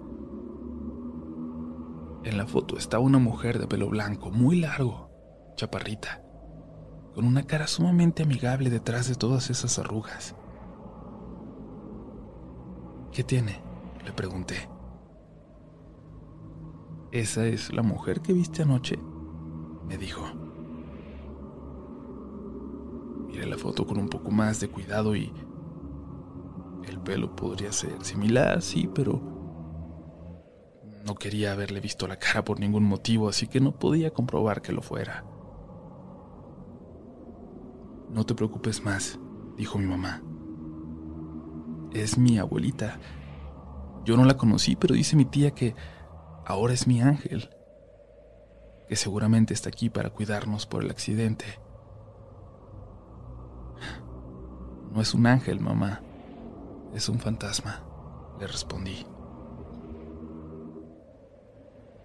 En 2.22 2.36
la 2.36 2.46
foto 2.46 2.78
está 2.78 3.00
una 3.00 3.18
mujer 3.18 3.58
de 3.58 3.66
pelo 3.66 3.88
blanco, 3.88 4.30
muy 4.30 4.60
largo, 4.60 5.11
chaparrita, 5.54 6.22
con 7.14 7.24
una 7.24 7.44
cara 7.44 7.66
sumamente 7.66 8.22
amigable 8.22 8.70
detrás 8.70 9.08
de 9.08 9.14
todas 9.14 9.50
esas 9.50 9.78
arrugas. 9.78 10.34
¿Qué 13.12 13.22
tiene? 13.22 13.60
Le 14.04 14.12
pregunté. 14.12 14.68
¿Esa 17.10 17.46
es 17.46 17.72
la 17.72 17.82
mujer 17.82 18.22
que 18.22 18.32
viste 18.32 18.62
anoche? 18.62 18.98
Me 19.86 19.98
dijo. 19.98 20.24
Miré 23.26 23.46
la 23.46 23.58
foto 23.58 23.86
con 23.86 23.98
un 23.98 24.08
poco 24.08 24.30
más 24.30 24.60
de 24.60 24.68
cuidado 24.68 25.14
y 25.14 25.32
el 26.88 26.98
pelo 27.00 27.36
podría 27.36 27.70
ser 27.72 28.02
similar, 28.02 28.62
sí, 28.62 28.88
pero 28.94 29.20
no 31.04 31.14
quería 31.14 31.52
haberle 31.52 31.80
visto 31.80 32.06
la 32.06 32.18
cara 32.18 32.44
por 32.44 32.60
ningún 32.60 32.84
motivo, 32.84 33.28
así 33.28 33.46
que 33.46 33.60
no 33.60 33.72
podía 33.72 34.12
comprobar 34.12 34.62
que 34.62 34.72
lo 34.72 34.82
fuera. 34.82 35.24
No 38.12 38.26
te 38.26 38.34
preocupes 38.34 38.84
más, 38.84 39.18
dijo 39.56 39.78
mi 39.78 39.86
mamá. 39.86 40.22
Es 41.92 42.18
mi 42.18 42.38
abuelita. 42.38 43.00
Yo 44.04 44.18
no 44.18 44.26
la 44.26 44.36
conocí, 44.36 44.76
pero 44.76 44.94
dice 44.94 45.16
mi 45.16 45.24
tía 45.24 45.52
que 45.52 45.74
ahora 46.44 46.74
es 46.74 46.86
mi 46.86 47.00
ángel, 47.00 47.48
que 48.86 48.96
seguramente 48.96 49.54
está 49.54 49.70
aquí 49.70 49.88
para 49.88 50.10
cuidarnos 50.10 50.66
por 50.66 50.84
el 50.84 50.90
accidente. 50.90 51.46
No 54.92 55.00
es 55.00 55.14
un 55.14 55.26
ángel, 55.26 55.60
mamá. 55.60 56.02
Es 56.92 57.08
un 57.08 57.18
fantasma, 57.18 57.82
le 58.38 58.46
respondí. 58.46 59.06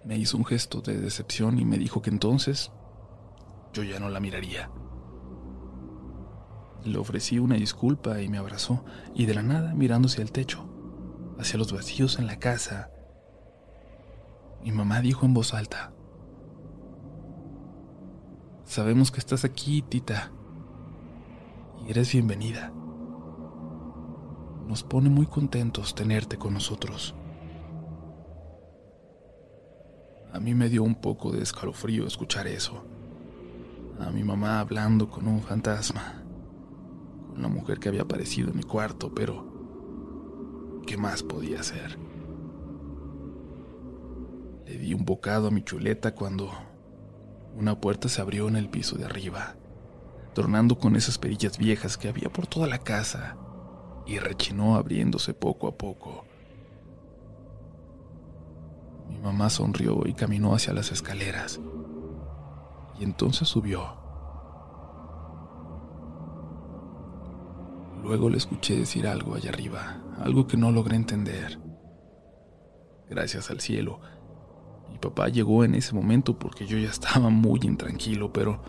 Me 0.06 0.16
hizo 0.16 0.38
un 0.38 0.46
gesto 0.46 0.80
de 0.80 0.98
decepción 0.98 1.58
y 1.58 1.66
me 1.66 1.76
dijo 1.76 2.00
que 2.00 2.08
entonces 2.08 2.72
yo 3.74 3.82
ya 3.82 4.00
no 4.00 4.08
la 4.08 4.20
miraría. 4.20 4.70
Le 6.84 6.98
ofrecí 6.98 7.38
una 7.38 7.56
disculpa 7.56 8.20
y 8.20 8.28
me 8.28 8.38
abrazó, 8.38 8.84
y 9.14 9.26
de 9.26 9.34
la 9.34 9.42
nada, 9.42 9.74
mirándose 9.74 10.22
al 10.22 10.32
techo, 10.32 10.64
hacia 11.38 11.58
los 11.58 11.72
vacíos 11.72 12.18
en 12.18 12.26
la 12.26 12.38
casa, 12.38 12.90
mi 14.62 14.72
mamá 14.72 15.00
dijo 15.00 15.24
en 15.24 15.34
voz 15.34 15.54
alta, 15.54 15.92
Sabemos 18.64 19.10
que 19.10 19.18
estás 19.18 19.44
aquí, 19.44 19.82
tita, 19.82 20.30
y 21.86 21.90
eres 21.90 22.12
bienvenida. 22.12 22.72
Nos 24.66 24.82
pone 24.82 25.08
muy 25.08 25.26
contentos 25.26 25.94
tenerte 25.94 26.36
con 26.36 26.52
nosotros. 26.52 27.14
A 30.32 30.40
mí 30.40 30.54
me 30.54 30.68
dio 30.68 30.82
un 30.82 30.96
poco 30.96 31.32
de 31.32 31.42
escalofrío 31.42 32.06
escuchar 32.06 32.46
eso. 32.46 32.84
A 33.98 34.10
mi 34.10 34.22
mamá 34.22 34.60
hablando 34.60 35.08
con 35.08 35.26
un 35.26 35.40
fantasma, 35.40 36.17
la 37.42 37.48
mujer 37.48 37.78
que 37.78 37.88
había 37.88 38.02
aparecido 38.02 38.50
en 38.50 38.56
mi 38.56 38.62
cuarto, 38.62 39.14
pero 39.14 40.82
¿qué 40.86 40.96
más 40.96 41.22
podía 41.22 41.60
hacer? 41.60 41.98
Le 44.66 44.78
di 44.78 44.94
un 44.94 45.04
bocado 45.04 45.48
a 45.48 45.50
mi 45.50 45.62
chuleta 45.62 46.14
cuando 46.14 46.50
una 47.56 47.80
puerta 47.80 48.08
se 48.08 48.20
abrió 48.20 48.48
en 48.48 48.56
el 48.56 48.68
piso 48.68 48.96
de 48.96 49.04
arriba, 49.04 49.56
tornando 50.34 50.78
con 50.78 50.96
esas 50.96 51.18
perillas 51.18 51.58
viejas 51.58 51.96
que 51.96 52.08
había 52.08 52.28
por 52.30 52.46
toda 52.46 52.66
la 52.66 52.78
casa 52.78 53.36
y 54.06 54.18
rechinó 54.18 54.76
abriéndose 54.76 55.34
poco 55.34 55.68
a 55.68 55.76
poco. 55.76 56.24
Mi 59.08 59.18
mamá 59.18 59.50
sonrió 59.50 60.06
y 60.06 60.14
caminó 60.14 60.54
hacia 60.54 60.72
las 60.72 60.92
escaleras. 60.92 61.60
Y 62.98 63.04
entonces 63.04 63.48
subió. 63.48 64.07
Luego 68.08 68.30
le 68.30 68.38
escuché 68.38 68.74
decir 68.74 69.06
algo 69.06 69.34
allá 69.34 69.50
arriba, 69.50 70.00
algo 70.18 70.46
que 70.46 70.56
no 70.56 70.72
logré 70.72 70.96
entender. 70.96 71.60
Gracias 73.10 73.50
al 73.50 73.60
cielo, 73.60 74.00
mi 74.90 74.96
papá 74.96 75.28
llegó 75.28 75.62
en 75.62 75.74
ese 75.74 75.94
momento 75.94 76.38
porque 76.38 76.64
yo 76.64 76.78
ya 76.78 76.88
estaba 76.88 77.28
muy 77.28 77.60
intranquilo, 77.64 78.32
pero 78.32 78.62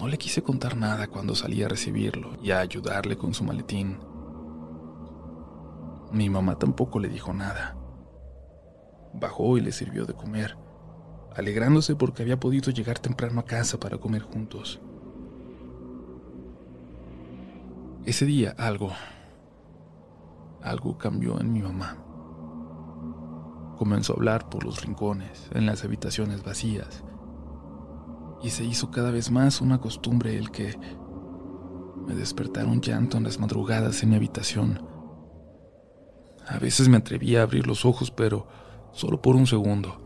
no 0.00 0.08
le 0.08 0.18
quise 0.18 0.42
contar 0.42 0.76
nada 0.76 1.06
cuando 1.06 1.36
salí 1.36 1.62
a 1.62 1.68
recibirlo 1.68 2.38
y 2.42 2.50
a 2.50 2.58
ayudarle 2.58 3.16
con 3.16 3.34
su 3.34 3.44
maletín. 3.44 3.98
Mi 6.10 6.28
mamá 6.28 6.58
tampoco 6.58 6.98
le 6.98 7.08
dijo 7.08 7.32
nada. 7.32 7.76
Bajó 9.14 9.58
y 9.58 9.60
le 9.60 9.70
sirvió 9.70 10.06
de 10.06 10.14
comer, 10.14 10.56
alegrándose 11.36 11.94
porque 11.94 12.22
había 12.22 12.40
podido 12.40 12.72
llegar 12.72 12.98
temprano 12.98 13.38
a 13.38 13.44
casa 13.44 13.78
para 13.78 13.98
comer 13.98 14.22
juntos. 14.22 14.80
Ese 18.04 18.26
día 18.26 18.54
algo, 18.58 18.90
algo 20.62 20.98
cambió 20.98 21.40
en 21.40 21.52
mi 21.52 21.62
mamá. 21.62 21.96
Comenzó 23.76 24.12
a 24.12 24.16
hablar 24.16 24.48
por 24.48 24.64
los 24.64 24.82
rincones, 24.82 25.50
en 25.52 25.66
las 25.66 25.84
habitaciones 25.84 26.42
vacías, 26.42 27.04
y 28.42 28.50
se 28.50 28.64
hizo 28.64 28.90
cada 28.90 29.10
vez 29.10 29.30
más 29.30 29.60
una 29.60 29.80
costumbre 29.80 30.36
el 30.36 30.50
que 30.50 30.78
me 32.06 32.14
despertara 32.14 32.66
un 32.66 32.80
llanto 32.80 33.16
en 33.16 33.24
las 33.24 33.38
madrugadas 33.38 34.02
en 34.02 34.10
mi 34.10 34.16
habitación 34.16 34.90
a 36.50 36.58
veces 36.58 36.88
me 36.88 36.96
atrevía 36.96 37.40
a 37.40 37.42
abrir 37.44 37.68
los 37.68 37.84
ojos, 37.84 38.10
pero 38.10 38.48
solo 38.92 39.22
por 39.22 39.36
un 39.36 39.46
segundo, 39.46 40.02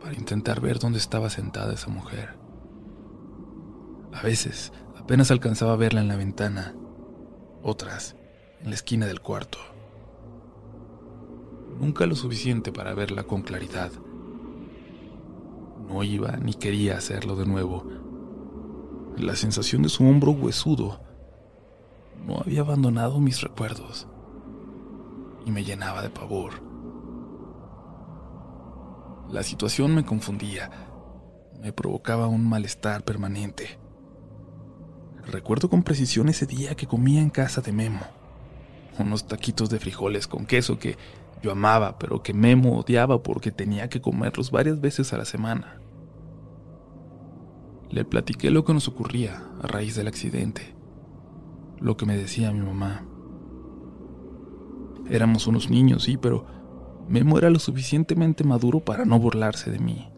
para 0.00 0.14
intentar 0.14 0.60
ver 0.60 0.80
dónde 0.80 0.98
estaba 0.98 1.30
sentada 1.30 1.74
esa 1.74 1.88
mujer. 1.88 2.36
A 4.12 4.20
veces 4.22 4.72
apenas 4.98 5.30
alcanzaba 5.30 5.74
a 5.74 5.76
verla 5.76 6.00
en 6.00 6.08
la 6.08 6.16
ventana, 6.16 6.74
otras 7.64 8.14
en 8.60 8.68
la 8.68 8.74
esquina 8.74 9.06
del 9.06 9.20
cuarto. 9.20 9.58
Nunca 11.80 12.06
lo 12.06 12.14
suficiente 12.14 12.70
para 12.70 12.94
verla 12.94 13.24
con 13.24 13.42
claridad. 13.42 13.90
No 15.88 16.02
iba 16.04 16.36
ni 16.36 16.54
quería 16.54 16.96
hacerlo 16.96 17.34
de 17.34 17.46
nuevo. 17.46 17.84
La 19.16 19.34
sensación 19.34 19.82
de 19.82 19.88
su 19.88 20.06
hombro 20.06 20.32
huesudo 20.32 21.00
no 22.26 22.38
había 22.38 22.60
abandonado 22.60 23.18
mis 23.18 23.40
recuerdos 23.40 24.06
y 25.44 25.50
me 25.50 25.64
llenaba 25.64 26.02
de 26.02 26.10
pavor. 26.10 26.52
La 29.30 29.42
situación 29.42 29.94
me 29.94 30.04
confundía, 30.04 30.70
me 31.60 31.72
provocaba 31.72 32.28
un 32.28 32.48
malestar 32.48 33.04
permanente. 33.04 33.78
Recuerdo 35.26 35.70
con 35.70 35.82
precisión 35.82 36.28
ese 36.28 36.46
día 36.46 36.74
que 36.74 36.86
comía 36.86 37.20
en 37.20 37.30
casa 37.30 37.60
de 37.60 37.72
Memo, 37.72 38.00
unos 38.98 39.26
taquitos 39.26 39.70
de 39.70 39.80
frijoles 39.80 40.26
con 40.26 40.46
queso 40.46 40.78
que 40.78 40.96
yo 41.42 41.52
amaba, 41.52 41.98
pero 41.98 42.22
que 42.22 42.34
Memo 42.34 42.78
odiaba 42.78 43.22
porque 43.22 43.50
tenía 43.50 43.88
que 43.88 44.00
comerlos 44.00 44.50
varias 44.50 44.80
veces 44.80 45.12
a 45.12 45.18
la 45.18 45.24
semana. 45.24 45.80
Le 47.90 48.04
platiqué 48.04 48.50
lo 48.50 48.64
que 48.64 48.74
nos 48.74 48.88
ocurría 48.88 49.42
a 49.62 49.66
raíz 49.66 49.94
del 49.94 50.08
accidente, 50.08 50.74
lo 51.80 51.96
que 51.96 52.06
me 52.06 52.16
decía 52.16 52.52
mi 52.52 52.60
mamá. 52.60 53.04
Éramos 55.08 55.46
unos 55.46 55.70
niños, 55.70 56.04
sí, 56.04 56.16
pero 56.16 56.46
Memo 57.08 57.38
era 57.38 57.50
lo 57.50 57.58
suficientemente 57.58 58.44
maduro 58.44 58.80
para 58.80 59.04
no 59.04 59.18
burlarse 59.18 59.70
de 59.70 59.78
mí. 59.78 60.08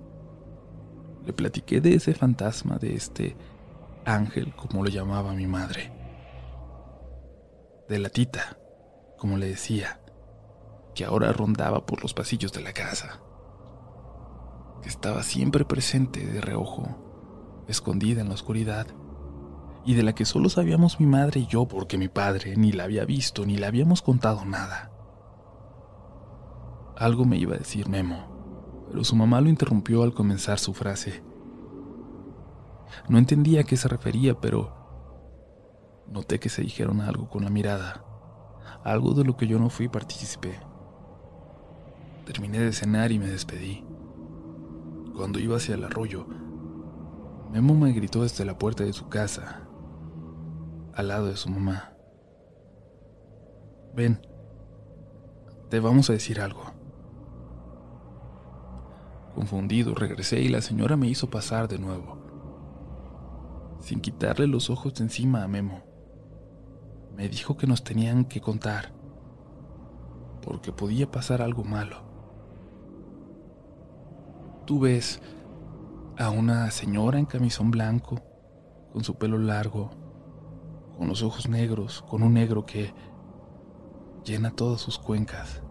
Le 1.25 1.33
platiqué 1.33 1.81
de 1.81 1.95
ese 1.95 2.15
fantasma, 2.15 2.77
de 2.79 2.95
este 2.95 3.37
ángel, 4.07 4.55
como 4.55 4.83
lo 4.83 4.89
llamaba 4.89 5.35
mi 5.35 5.47
madre. 5.47 5.93
De 7.89 7.99
la 7.99 8.09
tita, 8.09 8.59
como 9.19 9.37
le 9.37 9.49
decía, 9.49 10.01
que 10.95 11.05
ahora 11.05 11.33
rondaba 11.33 11.85
por 11.85 12.03
los 12.03 12.15
pasillos 12.15 12.53
de 12.53 12.63
la 12.63 12.73
casa. 12.73 13.21
Que 14.83 14.89
estaba 14.89 15.23
siempre 15.23 15.65
presente 15.65 16.25
de 16.25 16.41
reojo, 16.41 17.65
escondida 17.69 18.21
en 18.21 18.29
la 18.29 18.35
oscuridad, 18.35 18.87
y 19.85 19.95
de 19.95 20.03
la 20.03 20.15
que 20.15 20.25
solo 20.25 20.49
sabíamos 20.49 20.99
mi 20.99 21.07
madre 21.07 21.41
y 21.41 21.47
yo 21.47 21.67
porque 21.67 21.99
mi 21.99 22.09
padre 22.09 22.57
ni 22.57 22.73
la 22.73 22.85
había 22.85 23.05
visto 23.05 23.47
ni 23.47 23.57
le 23.57 23.67
habíamos 23.67 24.03
contado 24.03 24.45
nada. 24.45 24.91
Algo 26.97 27.25
me 27.25 27.37
iba 27.37 27.55
a 27.55 27.59
decir 27.59 27.89
Memo, 27.89 28.87
pero 28.89 29.05
su 29.05 29.15
mamá 29.15 29.41
lo 29.41 29.49
interrumpió 29.49 30.03
al 30.03 30.15
comenzar 30.15 30.59
su 30.59 30.75
frase. 30.75 31.23
No 33.09 33.19
entendía 33.19 33.61
a 33.61 33.65
qué 33.65 33.77
se 33.77 33.89
refería, 33.89 34.41
pero 34.41 34.73
noté 36.09 36.39
que 36.39 36.49
se 36.49 36.63
dijeron 36.63 37.01
algo 37.01 37.29
con 37.29 37.45
la 37.45 37.51
mirada, 37.51 38.05
algo 38.85 39.15
de 39.15 39.25
lo 39.25 39.37
que 39.37 39.47
yo 39.47 39.59
no 39.59 39.71
fui 39.71 39.89
partícipe. 39.89 40.59
Terminé 42.25 42.59
de 42.61 42.73
cenar 42.73 43.13
y 43.13 43.19
me 43.19 43.29
despedí. 43.29 43.85
Cuando 45.17 45.39
iba 45.39 45.57
hacia 45.57 45.75
el 45.75 45.85
arroyo, 45.85 46.27
Memo 47.53 47.75
me 47.75 47.93
gritó 47.93 48.23
desde 48.23 48.45
la 48.45 48.59
puerta 48.59 48.85
de 48.85 48.93
su 48.93 49.09
casa, 49.09 49.63
al 50.95 51.09
lado 51.09 51.27
de 51.29 51.37
su 51.37 51.49
mamá. 51.49 51.93
Ven, 53.95 54.21
te 55.71 55.81
vamos 55.81 56.11
a 56.11 56.13
decir 56.13 56.41
algo. 56.41 56.63
Confundido, 59.35 59.95
regresé 59.95 60.41
y 60.41 60.49
la 60.49 60.61
señora 60.61 60.97
me 60.97 61.09
hizo 61.09 61.31
pasar 61.31 61.69
de 61.69 61.79
nuevo 61.79 62.26
sin 63.81 64.01
quitarle 64.01 64.47
los 64.47 64.71
ojos 64.71 64.95
de 64.95 65.05
encima 65.05 65.43
a 65.43 65.49
Memo. 65.49 65.83
Me 67.17 67.29
dijo 67.29 67.57
que 67.57 67.67
nos 67.67 67.83
tenían 67.83 68.25
que 68.25 68.41
contar, 68.41 68.93
porque 70.43 70.73
podía 70.73 71.11
pasar 71.11 71.41
algo 71.43 71.65
malo. 71.65 72.05
Tú 74.67 74.81
ves 74.81 75.23
a 76.19 76.31
una 76.31 76.71
señora 76.71 77.19
en 77.19 77.27
camisón 77.27 77.71
blanco, 77.71 78.21
con 78.93 79.05
su 79.05 79.17
pelo 79.17 79.39
largo, 79.39 79.91
con 80.97 81.09
los 81.09 81.23
ojos 81.23 81.49
negros, 81.49 82.03
con 82.03 82.23
un 82.23 82.35
negro 82.35 82.65
que 82.65 82.93
llena 84.25 84.51
todas 84.51 84.81
sus 84.81 84.99
cuencas. 84.99 85.63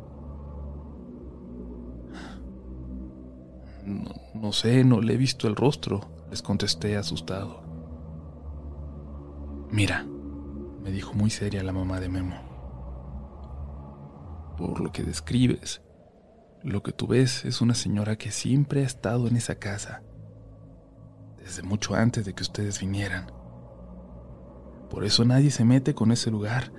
No, 3.83 4.11
no, 4.33 4.51
sé, 4.51 4.83
no 4.83 5.01
le 5.01 5.13
he 5.13 5.17
visto 5.17 5.47
el 5.47 5.55
rostro, 5.55 6.01
les 6.29 6.41
contesté 6.41 6.97
asustado. 6.97 7.64
Mira, 9.75 10.05
me 10.83 10.89
dijo 10.89 11.13
muy 11.13 11.29
seria 11.29 11.61
la 11.61 11.73
mamá 11.73 11.99
de 11.99 12.07
Memo. 12.07 12.37
Por 14.57 14.79
lo 14.79 14.93
que 14.93 15.03
describes, 15.03 15.81
lo 16.63 16.81
que 16.81 16.93
tú 16.93 17.07
ves 17.07 17.43
es 17.43 17.59
una 17.59 17.75
señora 17.75 18.15
que 18.15 18.31
siempre 18.31 18.83
ha 18.83 18.85
estado 18.85 19.27
en 19.27 19.35
esa 19.35 19.55
casa, 19.55 20.01
desde 21.43 21.61
mucho 21.61 21.93
antes 21.93 22.23
de 22.23 22.33
que 22.33 22.43
ustedes 22.43 22.79
vinieran. 22.79 23.33
Por 24.89 25.03
eso 25.03 25.25
nadie 25.25 25.51
se 25.51 25.65
mete 25.65 25.93
con 25.93 26.13
ese 26.13 26.31
lugar. 26.31 26.71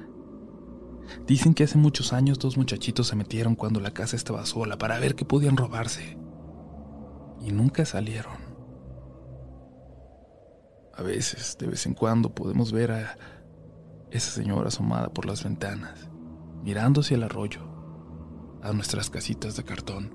Dicen 1.26 1.52
que 1.52 1.64
hace 1.64 1.76
muchos 1.76 2.14
años 2.14 2.38
dos 2.38 2.56
muchachitos 2.56 3.08
se 3.08 3.16
metieron 3.16 3.56
cuando 3.56 3.78
la 3.78 3.90
casa 3.90 4.16
estaba 4.16 4.46
sola 4.46 4.78
para 4.78 4.98
ver 4.98 5.16
qué 5.16 5.26
podían 5.26 5.58
robarse. 5.58 6.16
Y 7.42 7.52
nunca 7.52 7.84
salieron. 7.84 8.45
A 10.96 11.02
veces, 11.02 11.58
de 11.58 11.66
vez 11.66 11.84
en 11.86 11.94
cuando, 11.94 12.34
podemos 12.34 12.72
ver 12.72 12.90
a 12.90 13.18
esa 14.10 14.30
señora 14.30 14.68
asomada 14.68 15.10
por 15.10 15.26
las 15.26 15.44
ventanas, 15.44 16.08
mirando 16.62 17.02
hacia 17.02 17.16
el 17.16 17.22
arroyo, 17.22 17.60
a 18.62 18.72
nuestras 18.72 19.10
casitas 19.10 19.56
de 19.56 19.64
cartón, 19.64 20.10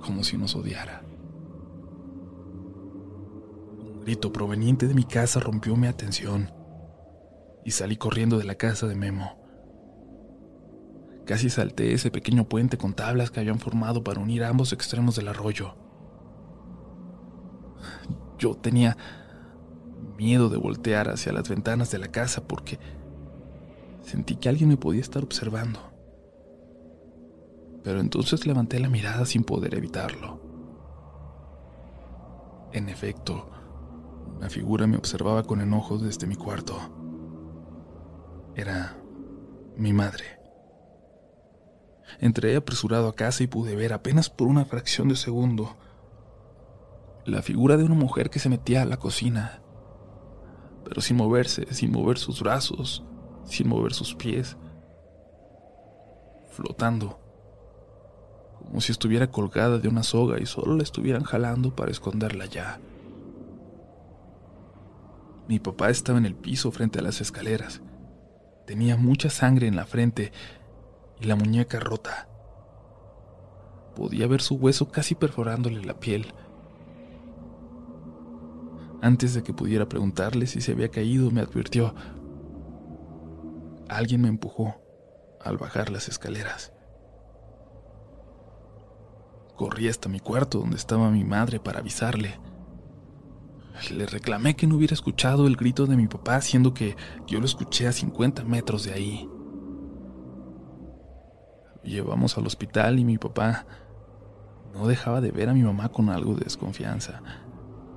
como 0.00 0.22
si 0.22 0.38
nos 0.38 0.54
odiara. 0.54 1.02
Un 3.80 4.02
grito 4.02 4.32
proveniente 4.32 4.86
de 4.86 4.94
mi 4.94 5.04
casa 5.04 5.40
rompió 5.40 5.74
mi 5.74 5.88
atención 5.88 6.52
y 7.64 7.72
salí 7.72 7.96
corriendo 7.96 8.38
de 8.38 8.44
la 8.44 8.54
casa 8.54 8.86
de 8.86 8.94
Memo. 8.94 9.36
Casi 11.26 11.50
salté 11.50 11.92
ese 11.92 12.10
pequeño 12.10 12.48
puente 12.48 12.76
con 12.76 12.92
tablas 12.92 13.30
que 13.30 13.40
habían 13.40 13.58
formado 13.58 14.04
para 14.04 14.20
unir 14.20 14.44
ambos 14.44 14.72
extremos 14.72 15.16
del 15.16 15.28
arroyo. 15.28 15.74
Yo 18.38 18.54
tenía 18.54 18.96
miedo 20.16 20.48
de 20.48 20.56
voltear 20.56 21.08
hacia 21.08 21.32
las 21.32 21.48
ventanas 21.48 21.90
de 21.90 21.98
la 21.98 22.08
casa 22.08 22.46
porque 22.46 22.78
sentí 24.02 24.36
que 24.36 24.48
alguien 24.48 24.68
me 24.68 24.76
podía 24.76 25.00
estar 25.00 25.22
observando. 25.22 25.80
Pero 27.82 28.00
entonces 28.00 28.46
levanté 28.46 28.80
la 28.80 28.88
mirada 28.88 29.26
sin 29.26 29.44
poder 29.44 29.74
evitarlo. 29.74 30.40
En 32.72 32.88
efecto, 32.88 33.50
una 34.36 34.48
figura 34.48 34.86
me 34.86 34.96
observaba 34.96 35.44
con 35.44 35.60
enojo 35.60 35.98
desde 35.98 36.26
mi 36.26 36.34
cuarto. 36.34 36.78
Era 38.56 38.96
mi 39.76 39.92
madre. 39.92 40.24
Entré 42.20 42.56
apresurado 42.56 43.08
a 43.08 43.14
casa 43.14 43.42
y 43.42 43.46
pude 43.46 43.74
ver 43.74 43.92
apenas 43.92 44.30
por 44.30 44.48
una 44.48 44.64
fracción 44.64 45.08
de 45.08 45.16
segundo 45.16 45.76
la 47.26 47.40
figura 47.40 47.76
de 47.76 47.84
una 47.84 47.94
mujer 47.94 48.28
que 48.28 48.38
se 48.38 48.50
metía 48.50 48.82
a 48.82 48.84
la 48.84 48.98
cocina 48.98 49.62
pero 50.84 51.00
sin 51.00 51.16
moverse, 51.16 51.66
sin 51.72 51.90
mover 51.90 52.18
sus 52.18 52.40
brazos, 52.40 53.02
sin 53.44 53.68
mover 53.68 53.94
sus 53.94 54.14
pies, 54.14 54.56
flotando, 56.50 57.18
como 58.64 58.80
si 58.80 58.92
estuviera 58.92 59.30
colgada 59.30 59.78
de 59.78 59.88
una 59.88 60.02
soga 60.02 60.40
y 60.40 60.46
solo 60.46 60.76
la 60.76 60.82
estuvieran 60.82 61.24
jalando 61.24 61.74
para 61.74 61.90
esconderla 61.90 62.46
ya. 62.46 62.80
Mi 65.48 65.58
papá 65.58 65.90
estaba 65.90 66.18
en 66.18 66.26
el 66.26 66.34
piso 66.34 66.70
frente 66.70 67.00
a 67.00 67.02
las 67.02 67.20
escaleras. 67.20 67.82
Tenía 68.66 68.96
mucha 68.96 69.28
sangre 69.28 69.66
en 69.66 69.76
la 69.76 69.84
frente 69.84 70.32
y 71.20 71.26
la 71.26 71.36
muñeca 71.36 71.80
rota. 71.80 72.28
Podía 73.94 74.26
ver 74.26 74.40
su 74.40 74.54
hueso 74.54 74.90
casi 74.90 75.14
perforándole 75.14 75.84
la 75.84 76.00
piel. 76.00 76.32
Antes 79.04 79.34
de 79.34 79.42
que 79.42 79.52
pudiera 79.52 79.86
preguntarle 79.86 80.46
si 80.46 80.62
se 80.62 80.72
había 80.72 80.88
caído, 80.88 81.30
me 81.30 81.42
advirtió. 81.42 81.94
Alguien 83.86 84.22
me 84.22 84.28
empujó 84.28 84.76
al 85.42 85.58
bajar 85.58 85.90
las 85.90 86.08
escaleras. 86.08 86.72
Corrí 89.56 89.88
hasta 89.88 90.08
mi 90.08 90.20
cuarto 90.20 90.60
donde 90.60 90.76
estaba 90.76 91.10
mi 91.10 91.22
madre 91.22 91.60
para 91.60 91.80
avisarle. 91.80 92.40
Le 93.92 94.06
reclamé 94.06 94.56
que 94.56 94.66
no 94.66 94.76
hubiera 94.76 94.94
escuchado 94.94 95.46
el 95.48 95.56
grito 95.56 95.84
de 95.84 95.98
mi 95.98 96.06
papá, 96.06 96.40
siendo 96.40 96.72
que 96.72 96.96
yo 97.26 97.40
lo 97.40 97.44
escuché 97.44 97.86
a 97.86 97.92
50 97.92 98.44
metros 98.44 98.84
de 98.84 98.94
ahí. 98.94 99.28
llevamos 101.82 102.38
al 102.38 102.46
hospital 102.46 102.98
y 102.98 103.04
mi 103.04 103.18
papá 103.18 103.66
no 104.72 104.86
dejaba 104.86 105.20
de 105.20 105.30
ver 105.30 105.50
a 105.50 105.52
mi 105.52 105.62
mamá 105.62 105.90
con 105.90 106.08
algo 106.08 106.36
de 106.36 106.44
desconfianza. 106.44 107.43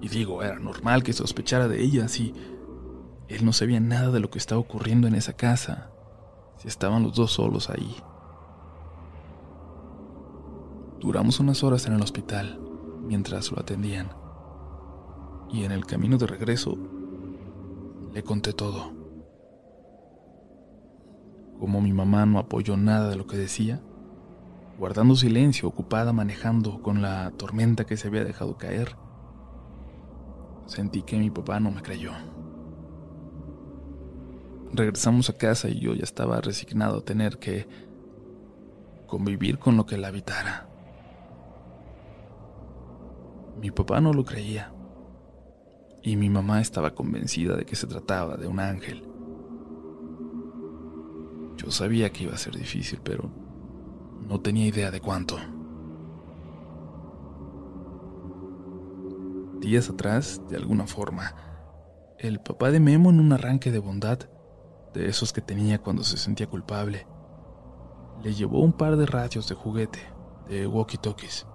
Y 0.02 0.10
digo, 0.10 0.44
era 0.44 0.60
normal 0.60 1.04
que 1.04 1.14
sospechara 1.14 1.68
de 1.68 1.82
ella 1.82 2.08
si 2.08 2.34
él 3.28 3.44
no 3.44 3.54
sabía 3.54 3.80
nada 3.80 4.12
de 4.12 4.20
lo 4.20 4.30
que 4.30 4.38
estaba 4.38 4.62
ocurriendo 4.62 5.08
en 5.08 5.16
esa 5.16 5.34
casa, 5.34 5.90
si 6.58 6.68
estaban 6.68 7.04
los 7.04 7.16
dos 7.16 7.32
solos 7.32 7.70
ahí. 7.70 7.96
Duramos 11.00 11.40
unas 11.40 11.64
horas 11.64 11.86
en 11.86 11.94
el 11.94 12.02
hospital 12.02 12.60
mientras 13.04 13.52
lo 13.52 13.60
atendían. 13.60 14.10
Y 15.50 15.64
en 15.64 15.72
el 15.72 15.86
camino 15.86 16.18
de 16.18 16.28
regreso 16.28 16.78
le 18.14 18.24
conté 18.24 18.54
todo. 18.54 18.92
Como 21.60 21.82
mi 21.82 21.94
mamá 21.94 22.26
no 22.26 22.40
apoyó 22.40 22.78
nada 22.78 23.10
de 23.10 23.16
lo 23.16 23.28
que 23.28 23.38
decía, 23.38 23.82
guardando 24.78 25.16
silencio, 25.16 25.68
ocupada 25.68 26.14
manejando 26.14 26.82
con 26.82 27.02
la 27.02 27.32
tormenta 27.32 27.86
que 27.86 27.98
se 27.98 28.08
había 28.08 28.24
dejado 28.24 28.58
caer, 28.58 28.96
sentí 30.68 31.02
que 31.02 31.18
mi 31.18 31.30
papá 31.30 31.60
no 31.60 31.72
me 31.72 31.82
creyó. 31.82 32.12
Regresamos 34.74 35.30
a 35.30 35.34
casa 35.34 35.70
y 35.70 35.80
yo 35.80 35.94
ya 35.94 36.04
estaba 36.04 36.40
resignado 36.42 37.00
a 37.00 37.06
tener 37.06 37.40
que 37.40 37.68
convivir 39.08 39.58
con 39.58 39.78
lo 39.78 39.86
que 39.86 39.98
la 39.98 40.10
habitara. 40.10 40.68
Mi 43.60 43.72
papá 43.72 44.00
no 44.02 44.14
lo 44.14 44.24
creía 44.24 44.72
y 46.04 46.16
mi 46.16 46.30
mamá 46.30 46.62
estaba 46.62 46.94
convencida 46.94 47.56
de 47.56 47.66
que 47.66 47.76
se 47.76 47.88
trataba 47.88 48.38
de 48.38 48.48
un 48.48 48.60
ángel. 48.60 49.04
Yo 51.58 51.72
sabía 51.72 52.12
que 52.12 52.26
iba 52.26 52.34
a 52.34 52.38
ser 52.38 52.56
difícil, 52.56 53.00
pero 53.04 53.32
no 54.28 54.40
tenía 54.40 54.68
idea 54.68 54.92
de 54.92 55.02
cuánto. 55.02 55.38
Días 59.60 59.90
atrás, 59.90 60.42
de 60.50 60.56
alguna 60.56 60.86
forma, 60.86 61.34
el 62.20 62.40
papá 62.40 62.70
de 62.70 62.80
Memo 62.80 63.10
en 63.10 63.20
un 63.20 63.34
arranque 63.34 63.72
de 63.72 63.80
bondad, 63.80 64.20
de 64.94 65.10
esos 65.10 65.34
que 65.34 65.42
tenía 65.42 65.80
cuando 65.80 66.04
se 66.04 66.18
sentía 66.18 66.48
culpable, 66.48 67.08
le 68.24 68.34
llevó 68.34 68.62
un 68.62 68.74
par 68.74 68.98
de 68.98 69.08
radios 69.08 69.50
de 69.50 69.56
juguete, 69.56 70.00
de 70.48 70.68
walkie-talkies. 70.68 71.48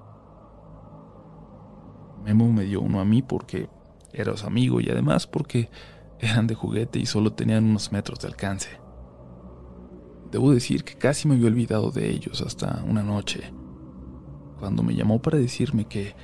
Memo 2.24 2.52
me 2.52 2.64
dio 2.64 2.80
uno 2.80 3.00
a 3.00 3.04
mí 3.04 3.22
porque 3.22 3.68
era 4.12 4.36
su 4.36 4.46
amigo 4.46 4.80
y 4.80 4.90
además 4.90 5.26
porque 5.26 5.70
eran 6.18 6.46
de 6.46 6.54
juguete 6.54 6.98
y 6.98 7.06
solo 7.06 7.32
tenían 7.32 7.64
unos 7.64 7.92
metros 7.92 8.18
de 8.20 8.28
alcance. 8.28 8.68
Debo 10.30 10.52
decir 10.52 10.82
que 10.82 10.94
casi 10.94 11.28
me 11.28 11.34
había 11.34 11.48
olvidado 11.48 11.90
de 11.90 12.10
ellos 12.10 12.40
hasta 12.40 12.82
una 12.84 13.02
noche, 13.02 13.52
cuando 14.58 14.82
me 14.82 14.94
llamó 14.94 15.20
para 15.20 15.38
decirme 15.38 15.86
que 15.86 16.14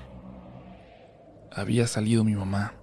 había 1.61 1.87
salido 1.87 2.25
mi 2.25 2.35
mamá, 2.35 2.75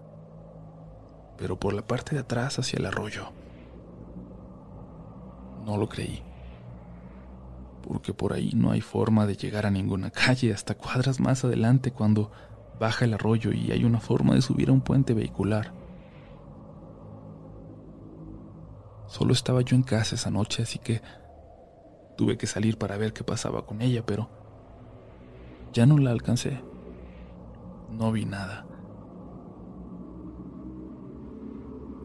pero 1.37 1.59
por 1.59 1.73
la 1.73 1.85
parte 1.85 2.15
de 2.15 2.21
atrás 2.21 2.59
hacia 2.59 2.77
el 2.77 2.85
arroyo. 2.85 3.31
No 5.65 5.77
lo 5.77 5.89
creí, 5.89 6.21
porque 7.87 8.13
por 8.13 8.33
ahí 8.33 8.51
no 8.55 8.71
hay 8.71 8.81
forma 8.81 9.25
de 9.25 9.35
llegar 9.35 9.65
a 9.65 9.71
ninguna 9.71 10.11
calle 10.11 10.53
hasta 10.53 10.75
cuadras 10.75 11.19
más 11.19 11.43
adelante 11.43 11.91
cuando 11.91 12.31
baja 12.79 13.05
el 13.05 13.13
arroyo 13.13 13.51
y 13.51 13.71
hay 13.71 13.85
una 13.85 13.99
forma 13.99 14.35
de 14.35 14.41
subir 14.41 14.69
a 14.69 14.73
un 14.73 14.81
puente 14.81 15.13
vehicular. 15.13 15.71
Solo 19.07 19.33
estaba 19.33 19.61
yo 19.61 19.75
en 19.75 19.83
casa 19.83 20.15
esa 20.15 20.29
noche, 20.29 20.63
así 20.63 20.79
que 20.79 21.01
tuve 22.17 22.37
que 22.37 22.47
salir 22.47 22.77
para 22.77 22.97
ver 22.97 23.13
qué 23.13 23.23
pasaba 23.23 23.65
con 23.65 23.81
ella, 23.81 24.05
pero 24.05 24.29
ya 25.73 25.85
no 25.85 25.97
la 25.97 26.11
alcancé. 26.11 26.59
No 27.97 28.11
vi 28.11 28.25
nada. 28.25 28.65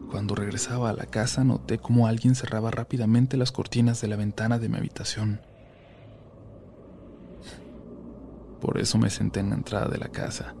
Cuando 0.09 0.35
regresaba 0.35 0.89
a 0.89 0.93
la 0.93 1.05
casa 1.05 1.43
noté 1.43 1.79
cómo 1.79 2.07
alguien 2.07 2.35
cerraba 2.35 2.71
rápidamente 2.71 3.35
las 3.35 3.51
cortinas 3.51 3.99
de 3.99 4.07
la 4.07 4.15
ventana 4.15 4.57
de 4.57 4.69
mi 4.69 4.77
habitación. 4.77 5.41
Por 8.61 8.77
eso 8.77 8.97
me 8.97 9.09
senté 9.09 9.41
en 9.41 9.49
la 9.49 9.55
entrada 9.55 9.89
de 9.89 9.97
la 9.97 10.09
casa 10.09 10.55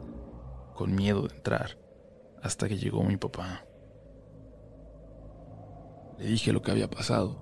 con 0.73 0.93
miedo 0.93 1.21
de 1.21 1.35
entrar, 1.35 1.77
hasta 2.41 2.67
que 2.67 2.77
llegó 2.77 3.03
mi 3.03 3.15
papá. 3.15 3.65
Le 6.17 6.25
dije 6.25 6.51
lo 6.51 6.61
que 6.61 6.71
había 6.71 6.89
pasado, 6.89 7.37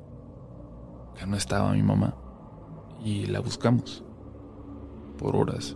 que 1.18 1.26
no 1.26 1.36
estaba 1.36 1.74
mi 1.74 1.82
mamá, 1.82 2.16
y 3.04 3.26
la 3.26 3.40
buscamos, 3.40 4.04
por 5.18 5.36
horas, 5.36 5.76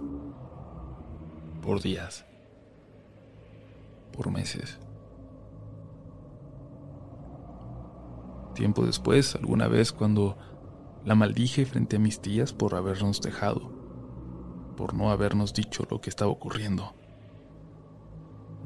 por 1.64 1.82
días, 1.82 2.26
por 4.12 4.30
meses. 4.30 4.78
Tiempo 8.54 8.86
después, 8.86 9.36
alguna 9.36 9.68
vez 9.70 9.94
cuando 9.94 10.38
la 11.06 11.16
maldije 11.16 11.66
frente 11.66 11.96
a 11.96 12.00
mis 12.00 12.20
tías 12.20 12.52
por 12.52 12.76
habernos 12.76 13.22
dejado, 13.22 13.72
por 14.76 14.94
no 14.94 15.10
habernos 15.10 15.54
dicho 15.54 15.88
lo 15.90 16.02
que 16.02 16.10
estaba 16.10 16.32
ocurriendo. 16.32 16.94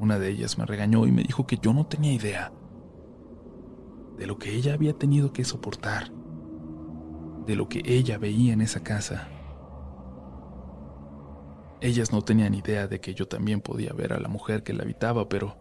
Una 0.00 0.18
de 0.18 0.30
ellas 0.30 0.58
me 0.58 0.66
regañó 0.66 1.06
y 1.06 1.12
me 1.12 1.22
dijo 1.22 1.46
que 1.46 1.58
yo 1.58 1.72
no 1.72 1.86
tenía 1.86 2.12
idea 2.12 2.52
de 4.16 4.26
lo 4.26 4.38
que 4.38 4.54
ella 4.56 4.74
había 4.74 4.94
tenido 4.94 5.32
que 5.32 5.44
soportar, 5.44 6.10
de 7.46 7.54
lo 7.54 7.68
que 7.68 7.80
ella 7.84 8.18
veía 8.18 8.52
en 8.52 8.60
esa 8.60 8.82
casa. 8.82 9.28
Ellas 11.80 12.12
no 12.12 12.22
tenían 12.22 12.54
idea 12.54 12.88
de 12.88 13.00
que 13.00 13.14
yo 13.14 13.28
también 13.28 13.60
podía 13.60 13.92
ver 13.92 14.12
a 14.12 14.20
la 14.20 14.28
mujer 14.28 14.62
que 14.62 14.72
la 14.72 14.82
habitaba, 14.82 15.28
pero 15.28 15.56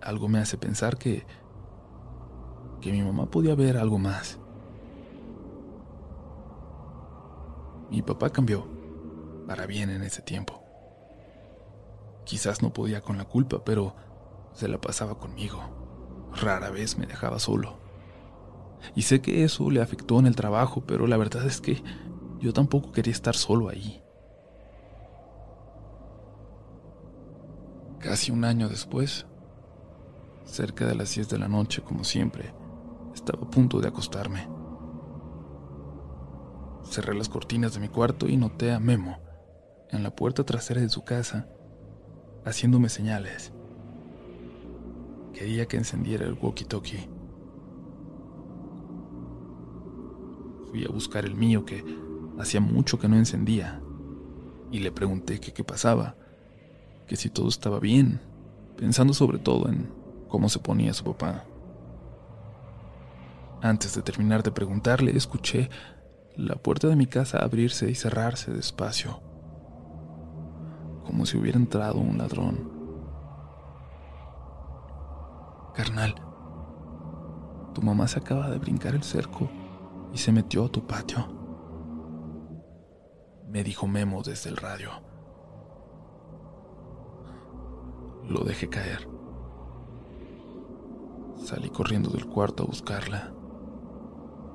algo 0.00 0.28
me 0.28 0.38
hace 0.38 0.56
pensar 0.56 0.96
que 0.96 1.26
que 2.80 2.92
mi 2.92 3.02
mamá 3.02 3.26
podía 3.26 3.54
ver 3.54 3.76
algo 3.76 3.98
más. 3.98 4.38
Mi 7.90 8.02
papá 8.02 8.30
cambió 8.30 8.66
para 9.46 9.66
bien 9.66 9.90
en 9.90 10.02
ese 10.02 10.22
tiempo. 10.22 10.62
Quizás 12.24 12.62
no 12.62 12.72
podía 12.72 13.00
con 13.00 13.16
la 13.16 13.24
culpa, 13.24 13.64
pero 13.64 13.94
se 14.52 14.68
la 14.68 14.80
pasaba 14.80 15.18
conmigo. 15.18 15.60
Rara 16.32 16.70
vez 16.70 16.98
me 16.98 17.06
dejaba 17.06 17.38
solo. 17.38 17.78
Y 18.94 19.02
sé 19.02 19.20
que 19.20 19.44
eso 19.44 19.70
le 19.70 19.80
afectó 19.80 20.18
en 20.18 20.26
el 20.26 20.36
trabajo, 20.36 20.82
pero 20.86 21.06
la 21.06 21.16
verdad 21.16 21.46
es 21.46 21.60
que 21.60 21.82
yo 22.40 22.52
tampoco 22.52 22.92
quería 22.92 23.12
estar 23.12 23.34
solo 23.36 23.68
ahí. 23.68 24.02
Casi 28.16 28.32
un 28.32 28.46
año 28.46 28.70
después, 28.70 29.26
cerca 30.46 30.86
de 30.86 30.94
las 30.94 31.14
10 31.14 31.28
de 31.28 31.38
la 31.38 31.48
noche, 31.48 31.82
como 31.82 32.02
siempre, 32.02 32.54
estaba 33.14 33.42
a 33.42 33.50
punto 33.50 33.78
de 33.78 33.88
acostarme. 33.88 34.48
Cerré 36.84 37.14
las 37.14 37.28
cortinas 37.28 37.74
de 37.74 37.80
mi 37.80 37.88
cuarto 37.88 38.26
y 38.26 38.38
noté 38.38 38.72
a 38.72 38.80
Memo 38.80 39.18
en 39.90 40.02
la 40.02 40.16
puerta 40.16 40.44
trasera 40.44 40.80
de 40.80 40.88
su 40.88 41.04
casa 41.04 41.46
haciéndome 42.46 42.88
señales. 42.88 43.52
Quería 45.34 45.66
que 45.66 45.76
encendiera 45.76 46.24
el 46.24 46.40
walkie-talkie. 46.40 47.10
Fui 50.70 50.86
a 50.86 50.88
buscar 50.88 51.26
el 51.26 51.34
mío 51.34 51.66
que 51.66 51.84
hacía 52.38 52.62
mucho 52.62 52.98
que 52.98 53.08
no 53.08 53.16
encendía 53.16 53.82
y 54.70 54.78
le 54.78 54.90
pregunté 54.90 55.38
qué 55.38 55.64
pasaba, 55.64 56.16
que 57.06 57.16
si 57.16 57.30
todo 57.30 57.48
estaba 57.48 57.80
bien, 57.80 58.20
pensando 58.76 59.14
sobre 59.14 59.38
todo 59.38 59.68
en 59.68 59.92
cómo 60.28 60.48
se 60.48 60.58
ponía 60.58 60.92
su 60.92 61.04
papá. 61.04 61.44
Antes 63.62 63.94
de 63.94 64.02
terminar 64.02 64.42
de 64.42 64.52
preguntarle, 64.52 65.16
escuché 65.16 65.70
la 66.36 66.56
puerta 66.56 66.88
de 66.88 66.96
mi 66.96 67.06
casa 67.06 67.38
abrirse 67.38 67.90
y 67.90 67.94
cerrarse 67.94 68.52
despacio 68.52 69.26
como 71.06 71.24
si 71.24 71.38
hubiera 71.38 71.56
entrado 71.56 72.00
un 72.00 72.18
ladrón. 72.18 72.68
Carnal, 75.72 76.14
tu 77.74 77.80
mamá 77.80 78.08
se 78.08 78.18
acaba 78.18 78.50
de 78.50 78.58
brincar 78.58 78.94
el 78.94 79.04
cerco 79.04 79.48
y 80.12 80.18
se 80.18 80.32
metió 80.32 80.64
a 80.64 80.68
tu 80.68 80.86
patio. 80.86 81.28
Me 83.48 83.62
dijo 83.62 83.86
Memo 83.86 84.22
desde 84.22 84.50
el 84.50 84.56
radio. 84.56 85.05
Lo 88.28 88.40
dejé 88.40 88.68
caer. 88.68 89.08
Salí 91.44 91.70
corriendo 91.70 92.10
del 92.10 92.26
cuarto 92.26 92.64
a 92.64 92.66
buscarla. 92.66 93.32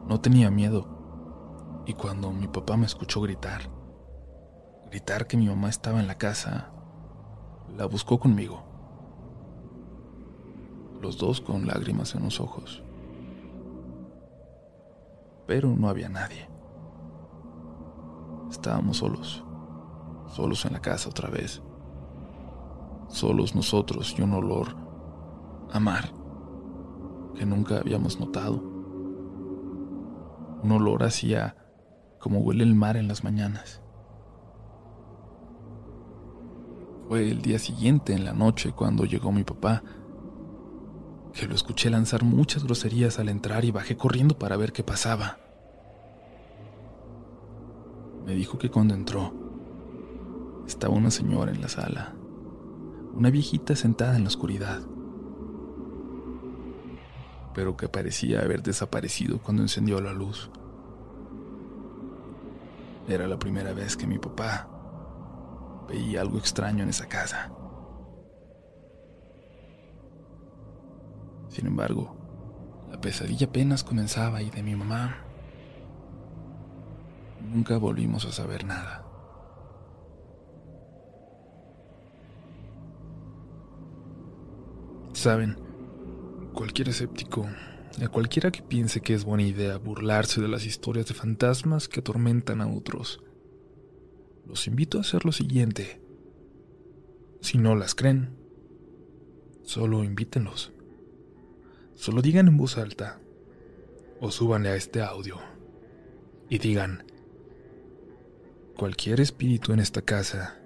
No 0.07 0.19
tenía 0.19 0.51
miedo. 0.51 0.87
Y 1.85 1.93
cuando 1.93 2.31
mi 2.31 2.47
papá 2.47 2.75
me 2.75 2.85
escuchó 2.85 3.21
gritar, 3.21 3.61
gritar 4.89 5.25
que 5.25 5.37
mi 5.37 5.47
mamá 5.47 5.69
estaba 5.69 5.99
en 5.99 6.07
la 6.07 6.17
casa, 6.17 6.69
la 7.75 7.85
buscó 7.85 8.19
conmigo. 8.19 8.63
Los 11.01 11.17
dos 11.17 11.41
con 11.41 11.65
lágrimas 11.65 12.13
en 12.13 12.23
los 12.23 12.39
ojos. 12.39 12.83
Pero 15.47 15.69
no 15.69 15.89
había 15.89 16.09
nadie. 16.09 16.47
Estábamos 18.49 18.97
solos, 18.97 19.43
solos 20.27 20.65
en 20.65 20.73
la 20.73 20.81
casa 20.81 21.09
otra 21.09 21.29
vez. 21.29 21.61
Solos 23.11 23.55
nosotros 23.55 24.15
y 24.17 24.21
un 24.21 24.33
olor 24.33 24.75
a 25.71 25.79
mar 25.79 26.11
que 27.35 27.45
nunca 27.45 27.77
habíamos 27.77 28.19
notado. 28.19 28.61
Un 30.63 30.71
olor 30.71 31.03
hacía 31.03 31.55
como 32.19 32.39
huele 32.39 32.63
el 32.63 32.75
mar 32.75 32.97
en 32.97 33.07
las 33.07 33.23
mañanas. 33.23 33.81
Fue 37.07 37.29
el 37.29 37.41
día 37.41 37.59
siguiente, 37.59 38.13
en 38.13 38.23
la 38.23 38.33
noche, 38.33 38.71
cuando 38.71 39.03
llegó 39.03 39.31
mi 39.31 39.43
papá, 39.43 39.83
que 41.33 41.47
lo 41.47 41.55
escuché 41.55 41.89
lanzar 41.89 42.23
muchas 42.23 42.63
groserías 42.63 43.19
al 43.19 43.29
entrar 43.29 43.65
y 43.65 43.71
bajé 43.71 43.97
corriendo 43.97 44.37
para 44.37 44.55
ver 44.55 44.71
qué 44.71 44.83
pasaba. 44.83 45.37
Me 48.25 48.33
dijo 48.33 48.57
que 48.57 48.69
cuando 48.69 48.93
entró, 48.93 49.33
estaba 50.67 50.93
una 50.93 51.11
señora 51.11 51.51
en 51.51 51.61
la 51.61 51.67
sala, 51.67 52.13
una 53.13 53.29
viejita 53.29 53.75
sentada 53.75 54.15
en 54.15 54.23
la 54.23 54.29
oscuridad, 54.29 54.81
pero 57.53 57.75
que 57.75 57.89
parecía 57.89 58.41
haber 58.41 58.63
desaparecido 58.63 59.39
cuando 59.39 59.63
encendió 59.63 59.99
la 60.01 60.13
luz. 60.13 60.49
Era 63.07 63.27
la 63.27 63.37
primera 63.37 63.73
vez 63.73 63.97
que 63.97 64.07
mi 64.07 64.19
papá 64.19 64.69
veía 65.89 66.21
algo 66.21 66.37
extraño 66.37 66.83
en 66.83 66.89
esa 66.89 67.07
casa. 67.07 67.51
Sin 71.49 71.67
embargo, 71.67 72.15
la 72.89 73.01
pesadilla 73.01 73.47
apenas 73.47 73.83
comenzaba 73.83 74.41
y 74.41 74.49
de 74.49 74.63
mi 74.63 74.75
mamá 74.75 75.17
nunca 77.41 77.77
volvimos 77.77 78.25
a 78.25 78.31
saber 78.31 78.65
nada. 78.65 79.10
Saben, 85.21 85.55
cualquier 86.51 86.89
escéptico, 86.89 87.47
a 88.03 88.07
cualquiera 88.07 88.49
que 88.49 88.63
piense 88.63 89.01
que 89.01 89.13
es 89.13 89.23
buena 89.23 89.43
idea 89.43 89.77
burlarse 89.77 90.41
de 90.41 90.47
las 90.47 90.65
historias 90.65 91.05
de 91.05 91.13
fantasmas 91.13 91.87
que 91.87 91.99
atormentan 91.99 92.59
a 92.59 92.67
otros, 92.67 93.21
los 94.47 94.65
invito 94.65 94.97
a 94.97 95.01
hacer 95.01 95.23
lo 95.23 95.31
siguiente. 95.31 96.01
Si 97.39 97.59
no 97.59 97.75
las 97.75 97.93
creen, 97.93 98.35
solo 99.61 100.03
invítenlos. 100.03 100.73
Solo 101.93 102.23
digan 102.23 102.47
en 102.47 102.57
voz 102.57 102.79
alta 102.79 103.21
o 104.19 104.31
súbanle 104.31 104.69
a 104.69 104.75
este 104.75 105.03
audio 105.03 105.37
y 106.49 106.57
digan, 106.57 107.05
cualquier 108.75 109.21
espíritu 109.21 109.71
en 109.71 109.81
esta 109.81 110.01
casa, 110.01 110.59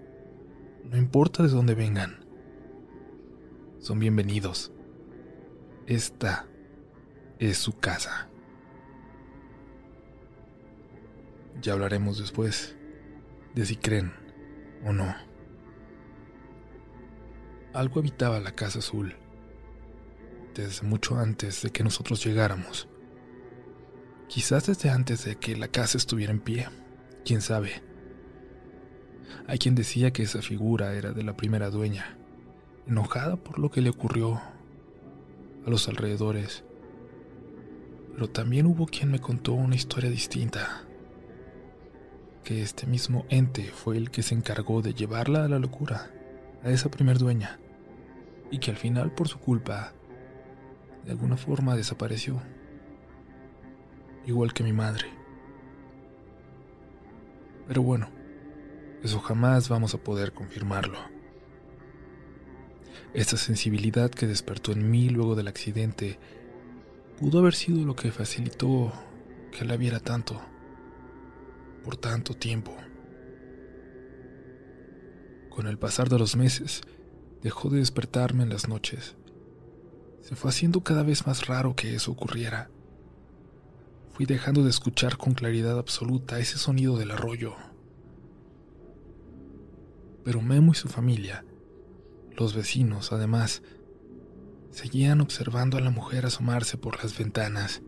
no 0.85 0.95
importa 0.95 1.43
de 1.43 1.49
dónde 1.49 1.75
vengan, 1.75 2.24
son 3.85 3.99
bienvenidos. 3.99 4.71
Esta 5.85 6.47
es 7.37 7.59
su 7.59 7.77
casa. 7.77 8.27
Ya 11.61 11.73
hablaremos 11.73 12.17
después 12.17 12.75
de 13.53 13.63
si 13.63 13.75
creen 13.75 14.11
o 14.83 14.91
no. 14.91 15.15
Algo 17.73 17.99
habitaba 17.99 18.39
la 18.39 18.55
casa 18.55 18.79
azul 18.79 19.15
desde 20.55 20.87
mucho 20.87 21.19
antes 21.19 21.61
de 21.61 21.69
que 21.69 21.83
nosotros 21.83 22.25
llegáramos. 22.25 22.89
Quizás 24.27 24.65
desde 24.65 24.89
antes 24.89 25.25
de 25.25 25.35
que 25.35 25.55
la 25.55 25.67
casa 25.67 25.99
estuviera 25.99 26.33
en 26.33 26.39
pie, 26.39 26.67
quién 27.23 27.41
sabe. 27.41 27.83
Hay 29.45 29.59
quien 29.59 29.75
decía 29.75 30.11
que 30.11 30.23
esa 30.23 30.41
figura 30.41 30.95
era 30.95 31.11
de 31.11 31.21
la 31.21 31.37
primera 31.37 31.69
dueña, 31.69 32.14
enojada 32.87 33.35
por 33.35 33.59
lo 33.59 33.69
que 33.69 33.81
le 33.81 33.89
ocurrió 33.89 34.41
a 35.65 35.69
los 35.69 35.87
alrededores. 35.87 36.63
Pero 38.13 38.29
también 38.29 38.65
hubo 38.65 38.85
quien 38.85 39.11
me 39.11 39.19
contó 39.19 39.53
una 39.53 39.75
historia 39.75 40.09
distinta, 40.09 40.83
que 42.43 42.61
este 42.61 42.85
mismo 42.85 43.25
ente 43.29 43.63
fue 43.63 43.97
el 43.97 44.11
que 44.11 44.23
se 44.23 44.35
encargó 44.35 44.81
de 44.81 44.93
llevarla 44.93 45.43
a 45.43 45.49
la 45.49 45.59
locura, 45.59 46.11
a 46.63 46.69
esa 46.69 46.89
primer 46.89 47.17
dueña, 47.17 47.59
y 48.51 48.59
que 48.59 48.71
al 48.71 48.77
final 48.77 49.11
por 49.11 49.27
su 49.27 49.39
culpa 49.39 49.93
de 51.03 51.11
alguna 51.11 51.37
forma 51.37 51.75
desapareció, 51.75 52.41
igual 54.25 54.53
que 54.53 54.63
mi 54.63 54.73
madre. 54.73 55.07
Pero 57.67 57.81
bueno, 57.81 58.09
eso 59.03 59.19
jamás 59.19 59.69
vamos 59.69 59.93
a 59.93 59.97
poder 59.97 60.33
confirmarlo. 60.33 61.14
Esta 63.15 63.37
sensibilidad 63.37 64.11
que 64.11 64.27
despertó 64.27 64.73
en 64.73 64.91
mí 64.91 65.09
luego 65.09 65.33
del 65.33 65.47
accidente 65.47 66.19
pudo 67.19 67.39
haber 67.39 67.55
sido 67.55 67.83
lo 67.83 67.95
que 67.95 68.11
facilitó 68.11 68.93
que 69.57 69.65
la 69.65 69.77
viera 69.77 69.99
tanto, 69.99 70.39
por 71.83 71.97
tanto 71.97 72.35
tiempo. 72.35 72.75
Con 75.49 75.65
el 75.65 75.79
pasar 75.79 76.09
de 76.09 76.19
los 76.19 76.35
meses, 76.35 76.81
dejó 77.41 77.69
de 77.69 77.79
despertarme 77.79 78.43
en 78.43 78.49
las 78.49 78.67
noches 78.67 79.15
se 80.25 80.35
fue 80.35 80.49
haciendo 80.49 80.81
cada 80.81 81.03
vez 81.03 81.27
más 81.27 81.45
raro 81.45 81.75
que 81.75 81.93
eso 81.93 82.11
ocurriera. 82.11 82.71
Fui 84.13 84.25
dejando 84.25 84.63
de 84.63 84.71
escuchar 84.71 85.17
con 85.17 85.35
claridad 85.35 85.77
absoluta 85.77 86.39
ese 86.39 86.57
sonido 86.57 86.97
del 86.97 87.11
arroyo. 87.11 87.53
Pero 90.23 90.41
Memo 90.41 90.71
y 90.71 90.75
su 90.75 90.87
familia, 90.87 91.45
los 92.37 92.55
vecinos, 92.55 93.11
además, 93.11 93.61
seguían 94.71 95.21
observando 95.21 95.77
a 95.77 95.81
la 95.81 95.89
mujer 95.89 96.25
asomarse 96.25 96.77
por 96.77 97.01
las 97.01 97.17
ventanas. 97.17 97.81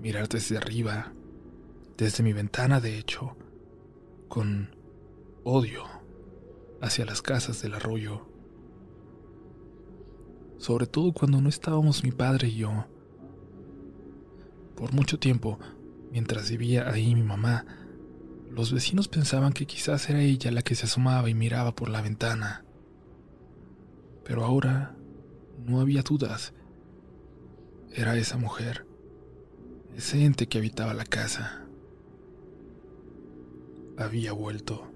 Mirar 0.00 0.28
desde 0.28 0.56
arriba, 0.56 1.12
desde 1.96 2.22
mi 2.22 2.32
ventana 2.32 2.80
de 2.80 2.98
hecho, 2.98 3.36
con 4.28 4.74
odio 5.44 5.84
hacia 6.80 7.04
las 7.04 7.22
casas 7.22 7.62
del 7.62 7.74
arroyo 7.74 8.32
sobre 10.62 10.86
todo 10.86 11.12
cuando 11.12 11.40
no 11.40 11.48
estábamos 11.48 12.04
mi 12.04 12.12
padre 12.12 12.46
y 12.46 12.58
yo. 12.58 12.86
Por 14.76 14.92
mucho 14.92 15.18
tiempo, 15.18 15.58
mientras 16.12 16.50
vivía 16.50 16.88
ahí 16.88 17.16
mi 17.16 17.24
mamá, 17.24 17.66
los 18.48 18.72
vecinos 18.72 19.08
pensaban 19.08 19.52
que 19.52 19.66
quizás 19.66 20.08
era 20.08 20.20
ella 20.20 20.52
la 20.52 20.62
que 20.62 20.76
se 20.76 20.86
asomaba 20.86 21.28
y 21.28 21.34
miraba 21.34 21.74
por 21.74 21.88
la 21.88 22.00
ventana. 22.00 22.64
Pero 24.24 24.44
ahora 24.44 24.94
no 25.66 25.80
había 25.80 26.02
dudas. 26.02 26.52
Era 27.92 28.16
esa 28.16 28.36
mujer, 28.36 28.86
ese 29.96 30.24
ente 30.24 30.48
que 30.48 30.58
habitaba 30.58 30.94
la 30.94 31.04
casa. 31.04 31.66
Había 33.98 34.32
vuelto. 34.32 34.90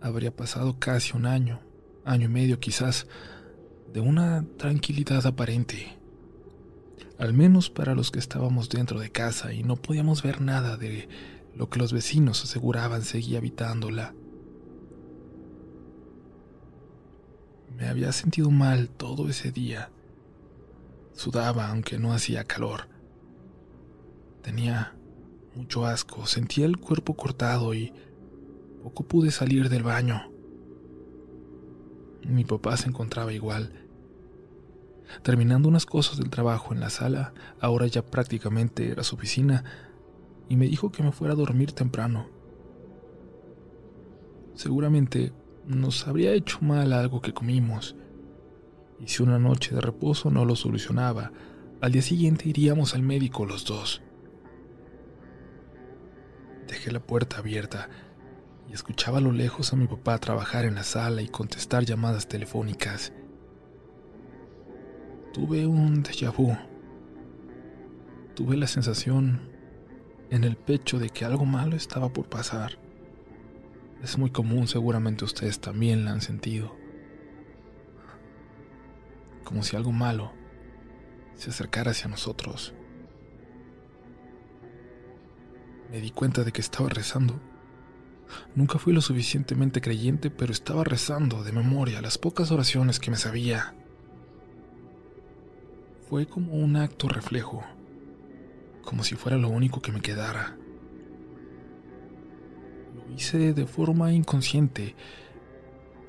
Habría 0.00 0.34
pasado 0.34 0.78
casi 0.78 1.16
un 1.16 1.26
año 1.26 1.60
año 2.06 2.26
y 2.26 2.28
medio 2.28 2.60
quizás, 2.60 3.06
de 3.92 4.00
una 4.00 4.46
tranquilidad 4.56 5.26
aparente. 5.26 5.98
Al 7.18 7.32
menos 7.32 7.68
para 7.68 7.94
los 7.94 8.10
que 8.10 8.18
estábamos 8.18 8.68
dentro 8.68 9.00
de 9.00 9.10
casa 9.10 9.52
y 9.52 9.62
no 9.64 9.76
podíamos 9.76 10.22
ver 10.22 10.40
nada 10.40 10.76
de 10.76 11.08
lo 11.54 11.68
que 11.68 11.78
los 11.78 11.92
vecinos 11.92 12.44
aseguraban 12.44 13.02
seguía 13.02 13.38
habitándola. 13.38 14.14
Me 17.76 17.88
había 17.88 18.10
sentido 18.12 18.50
mal 18.50 18.88
todo 18.88 19.28
ese 19.28 19.52
día. 19.52 19.90
Sudaba 21.12 21.68
aunque 21.68 21.98
no 21.98 22.12
hacía 22.12 22.44
calor. 22.44 22.88
Tenía 24.42 24.96
mucho 25.54 25.84
asco, 25.84 26.26
sentía 26.26 26.64
el 26.66 26.78
cuerpo 26.78 27.14
cortado 27.14 27.74
y 27.74 27.92
poco 28.82 29.04
pude 29.04 29.30
salir 29.30 29.68
del 29.68 29.82
baño. 29.82 30.30
Mi 32.26 32.44
papá 32.44 32.76
se 32.76 32.88
encontraba 32.88 33.32
igual. 33.32 33.72
Terminando 35.22 35.68
unas 35.68 35.86
cosas 35.86 36.18
del 36.18 36.30
trabajo 36.30 36.72
en 36.72 36.80
la 36.80 36.90
sala, 36.90 37.34
ahora 37.60 37.86
ya 37.86 38.04
prácticamente 38.04 38.90
era 38.90 39.04
su 39.04 39.16
oficina, 39.16 39.64
y 40.48 40.56
me 40.56 40.66
dijo 40.66 40.90
que 40.90 41.02
me 41.02 41.12
fuera 41.12 41.34
a 41.34 41.36
dormir 41.36 41.72
temprano. 41.72 42.28
Seguramente 44.54 45.32
nos 45.66 46.06
habría 46.06 46.32
hecho 46.32 46.58
mal 46.60 46.92
algo 46.92 47.20
que 47.20 47.34
comimos, 47.34 47.96
y 49.00 49.08
si 49.08 49.22
una 49.22 49.38
noche 49.38 49.74
de 49.74 49.80
reposo 49.80 50.30
no 50.30 50.44
lo 50.44 50.56
solucionaba, 50.56 51.32
al 51.80 51.92
día 51.92 52.02
siguiente 52.02 52.48
iríamos 52.48 52.94
al 52.94 53.02
médico 53.02 53.44
los 53.44 53.64
dos. 53.64 54.02
Dejé 56.66 56.90
la 56.90 57.00
puerta 57.00 57.38
abierta 57.38 57.88
y 58.68 58.72
escuchaba 58.72 59.18
a 59.18 59.20
lo 59.20 59.32
lejos 59.32 59.72
a 59.72 59.76
mi 59.76 59.86
papá 59.86 60.18
trabajar 60.18 60.64
en 60.64 60.74
la 60.76 60.82
sala 60.84 61.22
y 61.22 61.28
contestar 61.28 61.84
llamadas 61.84 62.28
telefónicas. 62.28 63.12
Tuve 65.32 65.66
un 65.66 66.02
déjà 66.02 66.34
vu. 66.34 66.56
Tuve 68.34 68.56
la 68.56 68.66
sensación 68.66 69.40
en 70.30 70.44
el 70.44 70.56
pecho 70.56 70.98
de 70.98 71.10
que 71.10 71.24
algo 71.24 71.44
malo 71.44 71.76
estaba 71.76 72.08
por 72.08 72.28
pasar. 72.28 72.78
Es 74.02 74.18
muy 74.18 74.30
común, 74.30 74.68
seguramente 74.68 75.24
ustedes 75.24 75.60
también 75.60 76.04
la 76.04 76.12
han 76.12 76.20
sentido. 76.20 76.76
Como 79.44 79.62
si 79.62 79.76
algo 79.76 79.92
malo 79.92 80.32
se 81.34 81.50
acercara 81.50 81.92
hacia 81.92 82.08
nosotros. 82.08 82.74
Me 85.90 86.00
di 86.00 86.10
cuenta 86.10 86.42
de 86.42 86.52
que 86.52 86.60
estaba 86.60 86.88
rezando. 86.88 87.40
Nunca 88.54 88.78
fui 88.78 88.92
lo 88.92 89.00
suficientemente 89.00 89.80
creyente, 89.80 90.30
pero 90.30 90.52
estaba 90.52 90.82
rezando 90.82 91.44
de 91.44 91.52
memoria 91.52 92.02
las 92.02 92.18
pocas 92.18 92.50
oraciones 92.50 92.98
que 92.98 93.10
me 93.10 93.16
sabía. 93.16 93.74
Fue 96.08 96.26
como 96.26 96.54
un 96.54 96.76
acto 96.76 97.08
reflejo, 97.08 97.64
como 98.82 99.04
si 99.04 99.14
fuera 99.14 99.36
lo 99.36 99.48
único 99.48 99.80
que 99.80 99.92
me 99.92 100.00
quedara. 100.00 100.56
Hice 103.14 103.52
de 103.52 103.66
forma 103.66 104.12
inconsciente, 104.12 104.94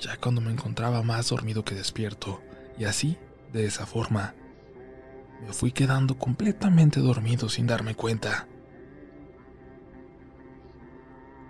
ya 0.00 0.16
cuando 0.16 0.40
me 0.40 0.52
encontraba 0.52 1.02
más 1.02 1.28
dormido 1.28 1.64
que 1.64 1.74
despierto, 1.74 2.42
y 2.78 2.84
así, 2.84 3.16
de 3.52 3.66
esa 3.66 3.86
forma, 3.86 4.34
me 5.46 5.52
fui 5.52 5.72
quedando 5.72 6.18
completamente 6.18 7.00
dormido 7.00 7.48
sin 7.48 7.66
darme 7.66 7.94
cuenta. 7.94 8.46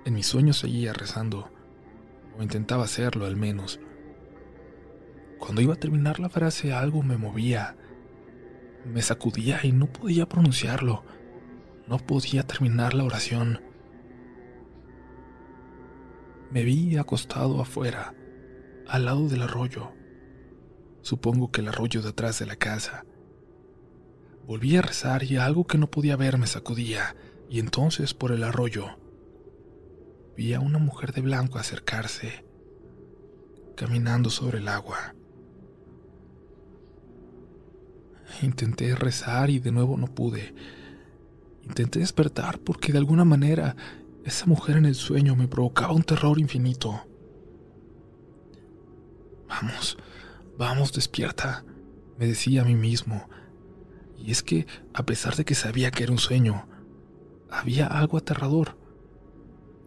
En 0.05 0.15
mis 0.15 0.27
sueños 0.27 0.59
seguía 0.59 0.93
rezando, 0.93 1.51
o 2.39 2.43
intentaba 2.43 2.85
hacerlo 2.85 3.27
al 3.27 3.37
menos. 3.37 3.81
Cuando 5.39 5.61
iba 5.61 5.75
a 5.75 5.79
terminar 5.79 6.21
la 6.21 6.29
frase 6.29 6.73
algo 6.73 7.03
me 7.03 7.17
movía, 7.17 7.77
me 8.85 9.03
sacudía 9.03 9.61
y 9.63 9.73
no 9.73 9.87
podía 9.87 10.27
pronunciarlo, 10.27 11.05
no 11.87 11.99
podía 11.99 12.43
terminar 12.43 12.95
la 12.95 13.05
oración. 13.05 13.68
Me 16.51 16.65
vi 16.65 16.97
acostado 16.97 17.61
afuera, 17.61 18.15
al 18.87 19.05
lado 19.05 19.29
del 19.29 19.43
arroyo. 19.43 19.93
Supongo 21.03 21.51
que 21.51 21.61
el 21.61 21.69
arroyo 21.69 22.03
de 22.03 22.09
atrás 22.09 22.39
de 22.39 22.47
la 22.47 22.57
casa. 22.57 23.05
Volví 24.47 24.77
a 24.77 24.83
rezar 24.83 25.25
y 25.25 25.37
algo 25.37 25.67
que 25.67 25.79
no 25.79 25.91
podía 25.91 26.17
ver 26.17 26.39
me 26.39 26.47
sacudía, 26.47 27.15
y 27.51 27.61
entonces 27.61 28.15
por 28.15 28.33
el 28.33 28.45
arroyo 28.45 28.99
vi 30.39 30.55
a 30.55 30.61
una 30.61 30.79
mujer 30.79 31.13
de 31.13 31.21
blanco 31.21 31.59
acercarse, 31.59 32.45
caminando 33.75 34.31
sobre 34.31 34.59
el 34.59 34.69
agua. 34.69 35.17
Intenté 38.41 38.95
rezar 38.95 39.51
y 39.51 39.59
de 39.59 39.73
nuevo 39.73 39.97
no 39.97 40.07
pude. 40.07 40.55
Intenté 41.65 41.99
despertar 41.99 42.61
porque 42.61 42.93
de 42.93 42.99
alguna 42.99 43.25
manera 43.25 43.75
esa 44.29 44.47
mujer 44.47 44.77
en 44.77 44.87
el 44.87 44.95
sueño 44.95 45.37
me 45.37 45.49
provocaba 45.49 45.93
un 45.93 46.03
terror 46.03 46.39
infinito. 46.39 47.05
Vamos, 49.49 49.99
vamos, 50.57 50.93
despierta, 50.93 51.65
me 52.19 52.27
decía 52.27 52.63
a 52.63 52.65
mí 52.65 52.75
mismo. 52.75 53.29
Y 54.17 54.31
es 54.31 54.43
que, 54.43 54.67
a 54.95 55.05
pesar 55.05 55.37
de 55.37 55.45
que 55.45 55.55
sabía 55.55 55.91
que 55.91 56.03
era 56.03 56.13
un 56.13 56.19
sueño, 56.19 56.69
había 57.51 57.87
algo 57.87 58.19
aterrador 58.19 58.77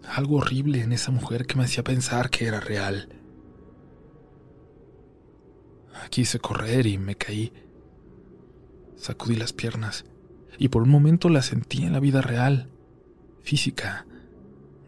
algo 0.08 0.38
horrible 0.38 0.82
en 0.82 0.92
esa 0.92 1.12
mujer 1.12 1.46
que 1.46 1.56
me 1.56 1.64
hacía 1.64 1.84
pensar 1.84 2.30
que 2.30 2.48
era 2.48 2.60
real. 2.60 3.10
Quise 6.10 6.40
correr 6.40 6.88
y 6.88 6.98
me 6.98 7.16
caí. 7.16 7.54
Sacudí 8.96 9.36
las 9.36 9.54
piernas 9.54 10.06
y 10.58 10.68
por 10.70 10.84
un 10.84 10.90
momento 10.90 11.30
las 11.30 11.48
sentí 11.48 11.84
en 11.84 11.94
la 11.94 12.00
vida 12.00 12.22
real, 12.22 12.70
física. 13.42 14.06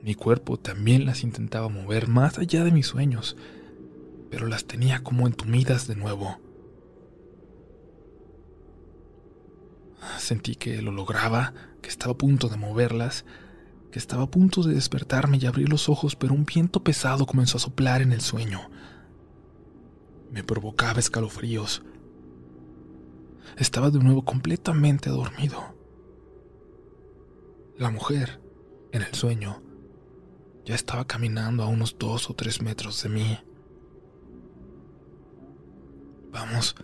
Mi 0.03 0.15
cuerpo 0.15 0.57
también 0.57 1.05
las 1.05 1.23
intentaba 1.23 1.69
mover 1.69 2.09
más 2.09 2.37
allá 2.37 2.65
de 2.65 2.71
mis 2.71 2.87
sueños, 2.87 3.37
pero 4.29 4.47
las 4.47 4.65
tenía 4.65 5.01
como 5.01 5.27
entumidas 5.27 5.87
de 5.87 5.95
nuevo. 5.95 6.41
Sentí 10.17 10.55
que 10.55 10.81
lo 10.81 10.91
lograba, 10.91 11.53
que 11.81 11.87
estaba 11.87 12.11
a 12.11 12.17
punto 12.17 12.49
de 12.49 12.57
moverlas, 12.57 13.23
que 13.91 13.99
estaba 13.99 14.23
a 14.23 14.29
punto 14.29 14.61
de 14.63 14.73
despertarme 14.73 15.37
y 15.37 15.45
abrir 15.45 15.69
los 15.69 15.87
ojos, 15.87 16.17
pero 16.17 16.33
un 16.33 16.43
viento 16.43 16.83
pesado 16.83 17.25
comenzó 17.25 17.55
a 17.55 17.61
soplar 17.61 18.01
en 18.01 18.11
el 18.11 18.19
sueño. 18.19 18.59
Me 20.31 20.43
provocaba 20.43 20.99
escalofríos. 20.99 21.81
Estaba 23.55 23.89
de 23.89 23.99
nuevo 23.99 24.25
completamente 24.25 25.09
dormido. 25.09 25.77
La 27.77 27.89
mujer, 27.89 28.41
en 28.91 29.03
el 29.03 29.13
sueño, 29.13 29.62
ya 30.65 30.75
estaba 30.75 31.05
caminando 31.05 31.63
a 31.63 31.67
unos 31.67 31.97
dos 31.97 32.29
o 32.29 32.33
tres 32.33 32.61
metros 32.61 33.01
de 33.03 33.09
mí. 33.09 33.39
Vamos, 36.31 36.75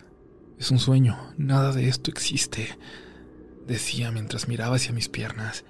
es 0.58 0.70
un 0.70 0.78
sueño, 0.78 1.18
nada 1.36 1.72
de 1.72 1.88
esto 1.88 2.10
existe, 2.10 2.78
decía 3.66 4.10
mientras 4.12 4.48
miraba 4.48 4.76
hacia 4.76 4.92
mis 4.92 5.08
piernas. 5.08 5.64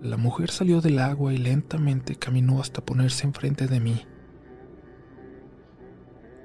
La 0.00 0.16
mujer 0.16 0.50
salió 0.50 0.80
del 0.80 1.00
agua 1.00 1.34
y 1.34 1.38
lentamente 1.38 2.14
caminó 2.14 2.60
hasta 2.60 2.84
ponerse 2.84 3.26
enfrente 3.26 3.66
de 3.66 3.80
mí. 3.80 4.06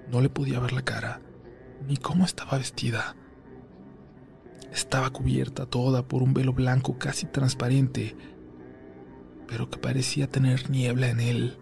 No 0.10 0.21
le 0.21 0.30
podía 0.30 0.60
ver 0.60 0.73
la 0.73 0.82
cara, 0.82 1.21
ni 1.88 1.97
cómo 1.97 2.26
estaba 2.26 2.58
vestida. 2.58 3.15
Estaba 4.71 5.12
cubierta 5.12 5.67
toda 5.67 6.08
por 6.08 6.23
un 6.23 6.34
velo 6.34 6.52
blanco 6.54 6.97
casi 6.97 7.28
transparente, 7.28 8.15
pero 9.47 9.69
que 9.69 9.77
parecía 9.77 10.27
tener 10.27 10.69
niebla 10.69 11.10
en 11.10 11.19
él. 11.19 11.58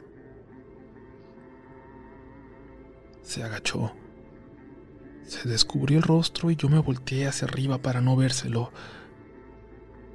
Se 3.21 3.43
agachó. 3.43 3.93
Se 5.23 5.47
descubrió 5.47 5.97
el 5.97 6.03
rostro 6.03 6.51
y 6.51 6.55
yo 6.55 6.67
me 6.69 6.79
volteé 6.79 7.27
hacia 7.27 7.47
arriba 7.47 7.77
para 7.77 8.01
no 8.01 8.15
vérselo. 8.15 8.71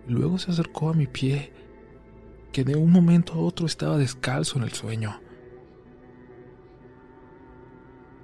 Luego 0.09 0.39
se 0.39 0.51
acercó 0.51 0.91
a 0.91 0.95
mi 0.95 1.07
pie 1.07 1.53
que 2.53 2.65
de 2.65 2.77
un 2.77 2.91
momento 2.91 3.35
a 3.35 3.39
otro 3.39 3.67
estaba 3.67 3.99
descalzo 3.99 4.59
en 4.59 4.65
el 4.65 4.73
sueño. 4.73 5.21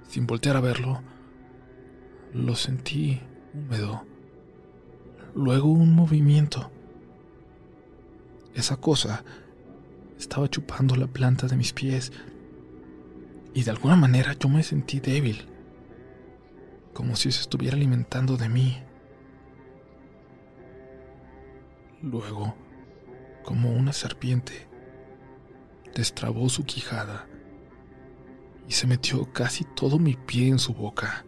Sin 0.07 0.27
voltear 0.27 0.57
a 0.57 0.61
verlo, 0.61 1.01
lo 2.33 2.55
sentí 2.55 3.21
húmedo. 3.53 4.05
Luego 5.35 5.69
un 5.69 5.95
movimiento. 5.95 6.72
Esa 8.53 8.77
cosa 8.77 9.23
estaba 10.17 10.49
chupando 10.49 10.95
la 10.95 11.07
planta 11.07 11.47
de 11.47 11.57
mis 11.57 11.73
pies 11.73 12.11
y 13.53 13.63
de 13.63 13.71
alguna 13.71 13.95
manera 13.95 14.33
yo 14.33 14.49
me 14.49 14.63
sentí 14.63 14.99
débil, 14.99 15.47
como 16.93 17.15
si 17.15 17.31
se 17.31 17.41
estuviera 17.41 17.75
alimentando 17.75 18.37
de 18.37 18.49
mí. 18.49 18.83
Luego, 22.01 22.55
como 23.43 23.71
una 23.71 23.93
serpiente. 23.93 24.67
Destrabó 25.93 26.49
su 26.49 26.63
quijada 26.63 27.27
y 28.67 28.71
se 28.71 28.87
metió 28.87 29.31
casi 29.31 29.63
todo 29.63 29.99
mi 29.99 30.15
pie 30.15 30.47
en 30.47 30.57
su 30.57 30.73
boca. 30.73 31.25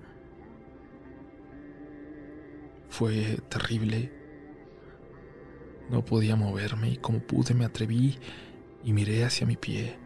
Fue 2.90 3.38
terrible. 3.50 4.12
No 5.90 6.04
podía 6.04 6.36
moverme 6.36 6.92
y 6.92 6.98
como 6.98 7.20
pude 7.20 7.54
me 7.54 7.66
atreví 7.66 8.18
y 8.84 8.94
miré 8.94 9.24
hacia 9.24 9.46
mi 9.46 9.56
pie. 9.56 9.98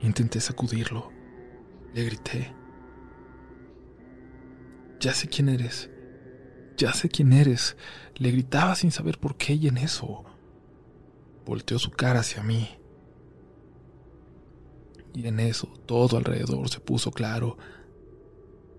Intenté 0.00 0.40
sacudirlo. 0.40 1.10
Le 1.94 2.04
grité. 2.04 2.54
Ya 5.00 5.14
sé 5.14 5.28
quién 5.28 5.48
eres. 5.48 5.90
Ya 6.76 6.92
sé 6.92 7.08
quién 7.08 7.32
eres. 7.32 7.76
Le 8.16 8.30
gritaba 8.30 8.74
sin 8.74 8.90
saber 8.90 9.18
por 9.18 9.36
qué 9.36 9.54
y 9.54 9.68
en 9.68 9.78
eso 9.78 10.24
volteó 11.44 11.78
su 11.78 11.90
cara 11.90 12.20
hacia 12.20 12.42
mí. 12.42 12.68
Y 15.14 15.26
en 15.26 15.40
eso 15.40 15.66
todo 15.86 16.16
alrededor 16.16 16.68
se 16.68 16.80
puso 16.80 17.10
claro 17.10 17.58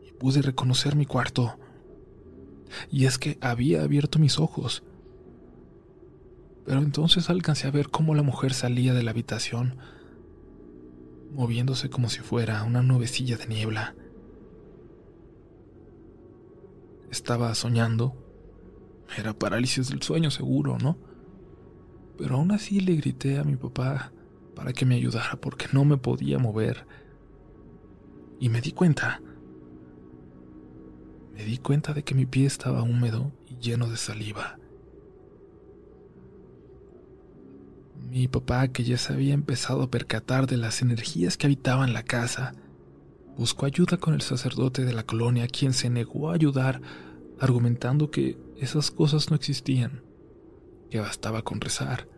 y 0.07 0.11
pude 0.13 0.41
reconocer 0.41 0.95
mi 0.95 1.05
cuarto. 1.05 1.59
Y 2.89 3.05
es 3.05 3.17
que 3.17 3.38
había 3.41 3.84
abierto 3.84 4.17
mis 4.17 4.39
ojos. 4.39 4.84
Pero 6.66 6.80
entonces 6.80 7.30
alcancé 7.30 7.68
a 7.68 7.72
ver 7.72 7.89
cómo 7.89 8.16
la 8.16 8.24
mujer 8.24 8.53
salía 8.53 8.93
de 8.93 9.03
la 9.03 9.12
habitación, 9.12 9.78
moviéndose 11.34 11.89
como 11.89 12.09
si 12.09 12.20
fuera 12.20 12.64
una 12.64 12.82
nubecilla 12.82 13.38
de 13.38 13.47
niebla. 13.47 13.95
Estaba 17.09 17.53
soñando. 17.55 18.16
Era 19.18 19.34
parálisis 19.34 19.89
del 19.89 20.01
sueño 20.01 20.32
seguro, 20.32 20.78
¿no? 20.78 20.97
pero 22.22 22.36
aún 22.36 22.51
así 22.51 22.80
le 22.80 22.95
grité 22.97 23.39
a 23.39 23.43
mi 23.43 23.55
papá 23.55 24.12
para 24.55 24.74
que 24.74 24.86
me 24.86 24.93
ayudara 24.93 25.38
porque 25.41 25.66
no 25.74 25.86
me 25.86 25.97
podía 25.97 26.38
mover. 26.38 26.86
Y 28.39 28.49
me 28.49 28.62
di 28.62 28.74
cuenta. 28.74 29.20
Me 31.34 31.43
di 31.43 31.57
cuenta 31.57 31.95
de 31.95 32.03
que 32.03 32.14
mi 32.14 32.28
pie 32.28 32.45
estaba 32.45 32.84
húmedo 32.84 33.32
y 33.49 33.57
lleno 33.57 33.89
de 33.89 33.97
saliva. 33.97 34.59
Mi 38.12 38.28
papá, 38.28 38.68
que 38.68 38.84
ya 38.84 38.97
se 38.97 39.14
había 39.14 39.34
empezado 39.34 39.84
a 39.84 39.89
percatar 39.89 40.45
de 40.45 40.57
las 40.57 40.82
energías 40.82 41.38
que 41.38 41.47
habitaban 41.47 41.93
la 41.93 42.03
casa, 42.03 42.51
buscó 43.38 43.66
ayuda 43.66 43.95
con 43.95 44.14
el 44.14 44.20
sacerdote 44.20 44.84
de 44.84 44.91
la 44.91 45.03
colonia, 45.03 45.47
quien 45.47 45.72
se 45.72 45.89
negó 45.89 46.30
a 46.30 46.34
ayudar, 46.34 46.82
argumentando 47.39 48.12
que 48.12 48.38
esas 48.57 48.91
cosas 48.91 49.30
no 49.30 49.38
existían, 49.38 50.03
que 50.89 50.99
bastaba 50.99 51.41
con 51.41 51.62
rezar 51.62 52.09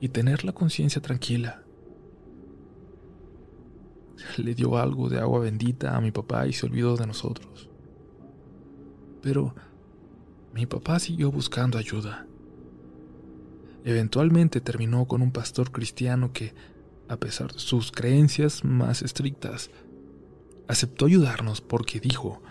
y 0.00 0.10
tener 0.10 0.44
la 0.44 0.52
conciencia 0.52 1.02
tranquila. 1.02 1.64
Le 4.36 4.54
dio 4.54 4.78
algo 4.78 5.08
de 5.08 5.18
agua 5.18 5.40
bendita 5.40 5.96
a 5.96 6.00
mi 6.00 6.12
papá 6.12 6.46
y 6.46 6.52
se 6.52 6.66
olvidó 6.66 6.96
de 6.96 7.08
nosotros. 7.08 7.68
Pero 9.20 9.52
mi 10.54 10.66
papá 10.66 11.00
siguió 11.00 11.32
buscando 11.32 11.76
ayuda. 11.76 12.28
Eventualmente 13.84 14.60
terminó 14.60 15.06
con 15.06 15.22
un 15.22 15.32
pastor 15.32 15.72
cristiano 15.72 16.32
que, 16.32 16.54
a 17.08 17.16
pesar 17.16 17.52
de 17.52 17.58
sus 17.58 17.92
creencias 17.92 18.64
más 18.64 19.02
estrictas, 19.02 19.70
aceptó 20.68 21.06
ayudarnos 21.06 21.60
porque 21.60 22.00
dijo 22.00 22.42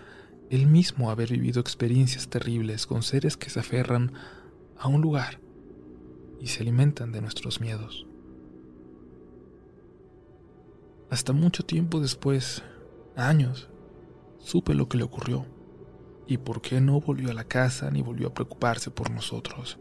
él 0.49 0.65
mismo 0.65 1.11
haber 1.11 1.31
vivido 1.31 1.61
experiencias 1.61 2.27
terribles 2.27 2.87
con 2.87 3.03
seres 3.03 3.37
que 3.37 3.49
se 3.49 3.59
aferran 3.59 4.13
a 4.77 4.87
un 4.87 5.01
lugar 5.01 5.39
y 6.39 6.47
se 6.47 6.63
alimentan 6.63 7.11
de 7.11 7.21
nuestros 7.21 7.61
miedos. 7.61 8.07
Hasta 11.09 11.33
mucho 11.33 11.63
tiempo 11.63 11.99
después, 11.99 12.63
años, 13.15 13.69
supe 14.39 14.73
lo 14.73 14.89
que 14.89 14.97
le 14.97 15.03
ocurrió 15.03 15.45
y 16.27 16.37
por 16.37 16.61
qué 16.61 16.81
no 16.81 16.99
volvió 16.99 17.31
a 17.31 17.33
la 17.33 17.43
casa 17.43 17.89
ni 17.91 18.01
volvió 18.01 18.27
a 18.27 18.33
preocuparse 18.33 18.91
por 18.91 19.11
nosotros. 19.11 19.79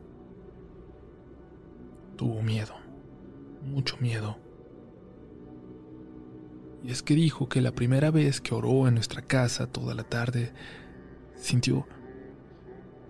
Tuvo 2.18 2.42
miedo, 2.42 2.74
mucho 3.62 3.96
miedo. 3.98 4.38
Y 6.82 6.90
es 6.90 7.04
que 7.04 7.14
dijo 7.14 7.48
que 7.48 7.60
la 7.60 7.70
primera 7.70 8.10
vez 8.10 8.40
que 8.40 8.56
oró 8.56 8.88
en 8.88 8.94
nuestra 8.94 9.22
casa 9.22 9.68
toda 9.68 9.94
la 9.94 10.02
tarde, 10.02 10.52
sintió, 11.36 11.86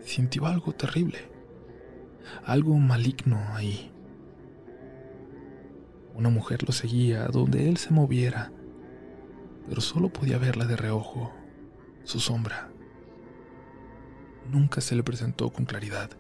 sintió 0.03 0.45
algo 0.45 0.75
terrible, 0.75 1.21
algo 2.45 2.77
maligno 2.77 3.39
ahí. 3.55 3.91
Una 6.15 6.29
mujer 6.29 6.65
lo 6.65 6.73
seguía 6.73 7.29
donde 7.29 7.67
él 7.67 7.79
se 7.79 7.95
moviera, 7.95 8.53
pero 9.67 9.81
solo 9.81 10.11
podía 10.11 10.37
verla 10.37 10.67
de 10.67 10.77
reojo, 10.77 11.33
su 12.05 12.21
sombra. 12.21 12.69
Nunca 14.51 14.83
se 14.83 14.97
le 14.97 15.03
presentó 15.03 15.51
con 15.51 15.65
claridad. 15.65 16.11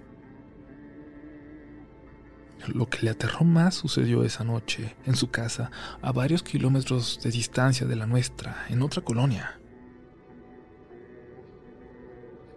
Lo 2.66 2.86
que 2.86 3.02
le 3.02 3.10
aterró 3.10 3.44
más 3.44 3.76
sucedió 3.76 4.24
esa 4.24 4.44
noche, 4.44 4.96
en 5.06 5.14
su 5.14 5.30
casa, 5.30 5.70
a 6.02 6.12
varios 6.12 6.42
kilómetros 6.42 7.20
de 7.22 7.30
distancia 7.30 7.86
de 7.86 7.96
la 7.96 8.06
nuestra, 8.06 8.66
en 8.68 8.82
otra 8.82 9.02
colonia. 9.02 9.60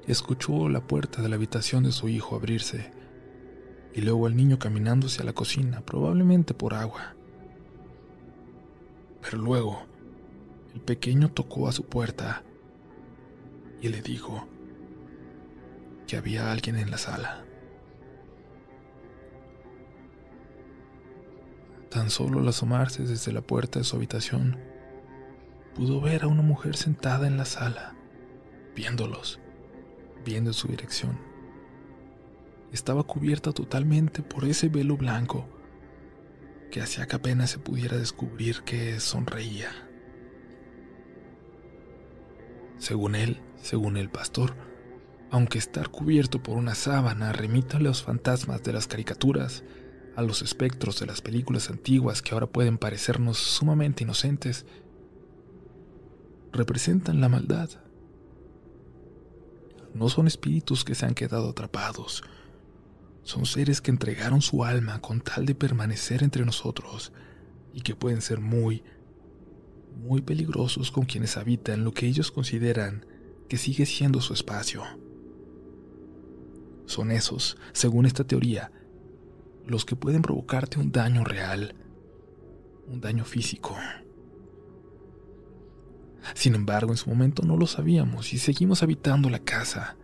Escuchó 0.08 0.68
la 0.68 0.82
puerta 0.82 1.22
de 1.22 1.30
la 1.30 1.36
habitación 1.36 1.84
de 1.84 1.92
su 1.92 2.10
hijo 2.10 2.36
abrirse 2.36 2.92
y 3.94 4.02
luego 4.02 4.26
al 4.26 4.36
niño 4.36 4.58
caminando 4.58 5.08
hacia 5.08 5.24
la 5.24 5.34
cocina, 5.34 5.82
probablemente 5.82 6.54
por 6.54 6.74
agua. 6.74 7.16
Pero 9.22 9.38
luego, 9.38 9.86
el 10.74 10.82
pequeño 10.82 11.32
tocó 11.32 11.68
a 11.68 11.72
su 11.72 11.86
puerta 11.86 12.44
y 13.82 13.90
le 13.90 14.02
dijo 14.02 14.48
que 16.08 16.18
había 16.18 16.52
alguien 16.52 16.78
en 16.78 16.90
la 16.92 16.98
sala. 16.98 17.46
Tan 21.92 22.10
solo 22.10 22.40
al 22.40 22.48
asomarse 22.48 23.04
desde 23.04 23.34
la 23.34 23.42
puerta 23.42 23.80
de 23.80 23.84
su 23.84 23.98
habitación, 23.98 24.58
pudo 25.76 26.00
ver 26.00 26.24
a 26.24 26.28
una 26.28 26.42
mujer 26.42 26.78
sentada 26.78 27.28
en 27.28 27.36
la 27.36 27.44
sala, 27.44 27.96
viéndolos, 28.74 29.42
viendo 30.24 30.54
su 30.54 30.70
dirección. 30.70 31.20
Estaba 32.72 33.04
cubierta 33.04 33.52
totalmente 33.52 34.22
por 34.24 34.46
ese 34.46 34.70
velo 34.70 34.96
blanco 34.96 35.50
que 36.72 36.82
hacía 36.82 37.08
que 37.08 37.18
apenas 37.18 37.50
se 37.50 37.60
pudiera 37.60 37.98
descubrir 37.98 38.62
que 38.62 38.98
sonreía. 39.02 39.70
Según 42.78 43.16
él, 43.16 43.42
según 43.62 43.98
el 43.98 44.10
pastor, 44.10 44.56
aunque 45.30 45.58
estar 45.58 45.90
cubierto 45.90 46.42
por 46.42 46.56
una 46.56 46.74
sábana 46.74 47.34
remita 47.34 47.78
a 47.78 47.82
los 47.82 48.02
fantasmas 48.02 48.64
de 48.64 48.72
las 48.72 48.88
caricaturas, 48.88 49.66
a 50.16 50.22
los 50.22 50.42
espectros 50.42 51.00
de 51.00 51.06
las 51.06 51.22
películas 51.22 51.70
antiguas 51.70 52.22
que 52.22 52.34
ahora 52.34 52.48
pueden 52.48 52.78
parecernos 52.78 53.38
sumamente 53.38 54.04
inocentes, 54.04 54.66
representan 56.52 57.22
la 57.22 57.30
maldad. 57.30 57.70
No 59.94 60.10
son 60.10 60.28
espíritus 60.28 60.84
que 60.84 60.96
se 60.96 61.06
han 61.06 61.14
quedado 61.14 61.50
atrapados, 61.50 62.24
son 63.24 63.46
seres 63.46 63.82
que 63.82 63.92
entregaron 63.92 64.42
su 64.42 64.64
alma 64.64 65.00
con 65.00 65.22
tal 65.22 65.46
de 65.46 65.56
permanecer 65.56 66.24
entre 66.24 66.46
nosotros 66.46 67.12
y 67.74 67.82
que 67.82 67.96
pueden 67.96 68.22
ser 68.22 68.40
muy, 68.40 68.84
muy 70.04 70.22
peligrosos 70.22 70.92
con 70.92 71.06
quienes 71.06 71.38
habitan 71.38 71.84
lo 71.84 71.94
que 71.94 72.08
ellos 72.08 72.32
consideran 72.32 73.06
que 73.48 73.58
sigue 73.58 73.86
siendo 73.86 74.22
su 74.22 74.34
espacio. 74.34 74.84
Son 76.86 77.12
esos, 77.12 77.58
según 77.74 78.06
esta 78.06 78.24
teoría, 78.24 78.72
los 79.66 79.86
que 79.86 79.96
pueden 79.96 80.22
provocarte 80.22 80.80
un 80.80 80.92
daño 80.92 81.24
real, 81.24 81.76
un 82.88 83.02
daño 83.02 83.26
físico. 83.26 83.76
Sin 86.36 86.56
embargo, 86.56 86.92
en 86.92 86.98
su 86.98 87.10
momento 87.10 87.44
no 87.44 87.58
lo 87.58 87.68
sabíamos 87.68 88.34
y 88.34 88.38
seguimos 88.38 88.84
habitando 88.84 89.30
la 89.30 89.40
casa, 89.40 89.98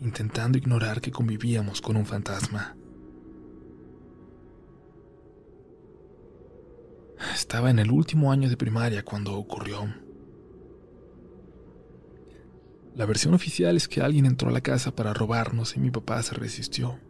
intentando 0.00 0.58
ignorar 0.58 1.00
que 1.00 1.10
convivíamos 1.10 1.80
con 1.80 1.96
un 1.96 2.06
fantasma. 2.06 2.76
Estaba 7.32 7.70
en 7.70 7.78
el 7.78 7.90
último 7.90 8.30
año 8.30 8.48
de 8.48 8.56
primaria 8.56 9.04
cuando 9.04 9.34
ocurrió. 9.34 9.86
La 12.94 13.06
versión 13.06 13.34
oficial 13.34 13.76
es 13.76 13.88
que 13.88 14.02
alguien 14.02 14.26
entró 14.26 14.50
a 14.50 14.52
la 14.52 14.60
casa 14.60 14.94
para 14.94 15.14
robarnos 15.14 15.76
y 15.76 15.80
mi 15.80 15.90
papá 15.90 16.22
se 16.22 16.34
resistió. 16.34 17.00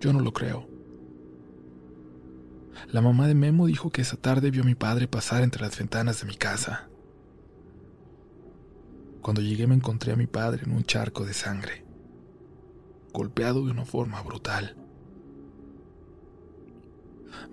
Yo 0.00 0.14
no 0.14 0.20
lo 0.20 0.32
creo. 0.32 0.66
La 2.90 3.02
mamá 3.02 3.28
de 3.28 3.34
Memo 3.34 3.66
dijo 3.66 3.90
que 3.90 4.00
esa 4.00 4.16
tarde 4.16 4.50
vio 4.50 4.62
a 4.62 4.66
mi 4.66 4.74
padre 4.74 5.06
pasar 5.06 5.42
entre 5.42 5.60
las 5.60 5.78
ventanas 5.78 6.20
de 6.20 6.26
mi 6.26 6.36
casa. 6.36 6.88
Cuando 9.20 9.42
llegué 9.42 9.66
me 9.66 9.74
encontré 9.74 10.12
a 10.12 10.16
mi 10.16 10.26
padre 10.26 10.62
en 10.64 10.72
un 10.72 10.84
charco 10.84 11.26
de 11.26 11.34
sangre, 11.34 11.84
golpeado 13.12 13.66
de 13.66 13.72
una 13.72 13.84
forma 13.84 14.22
brutal. 14.22 14.74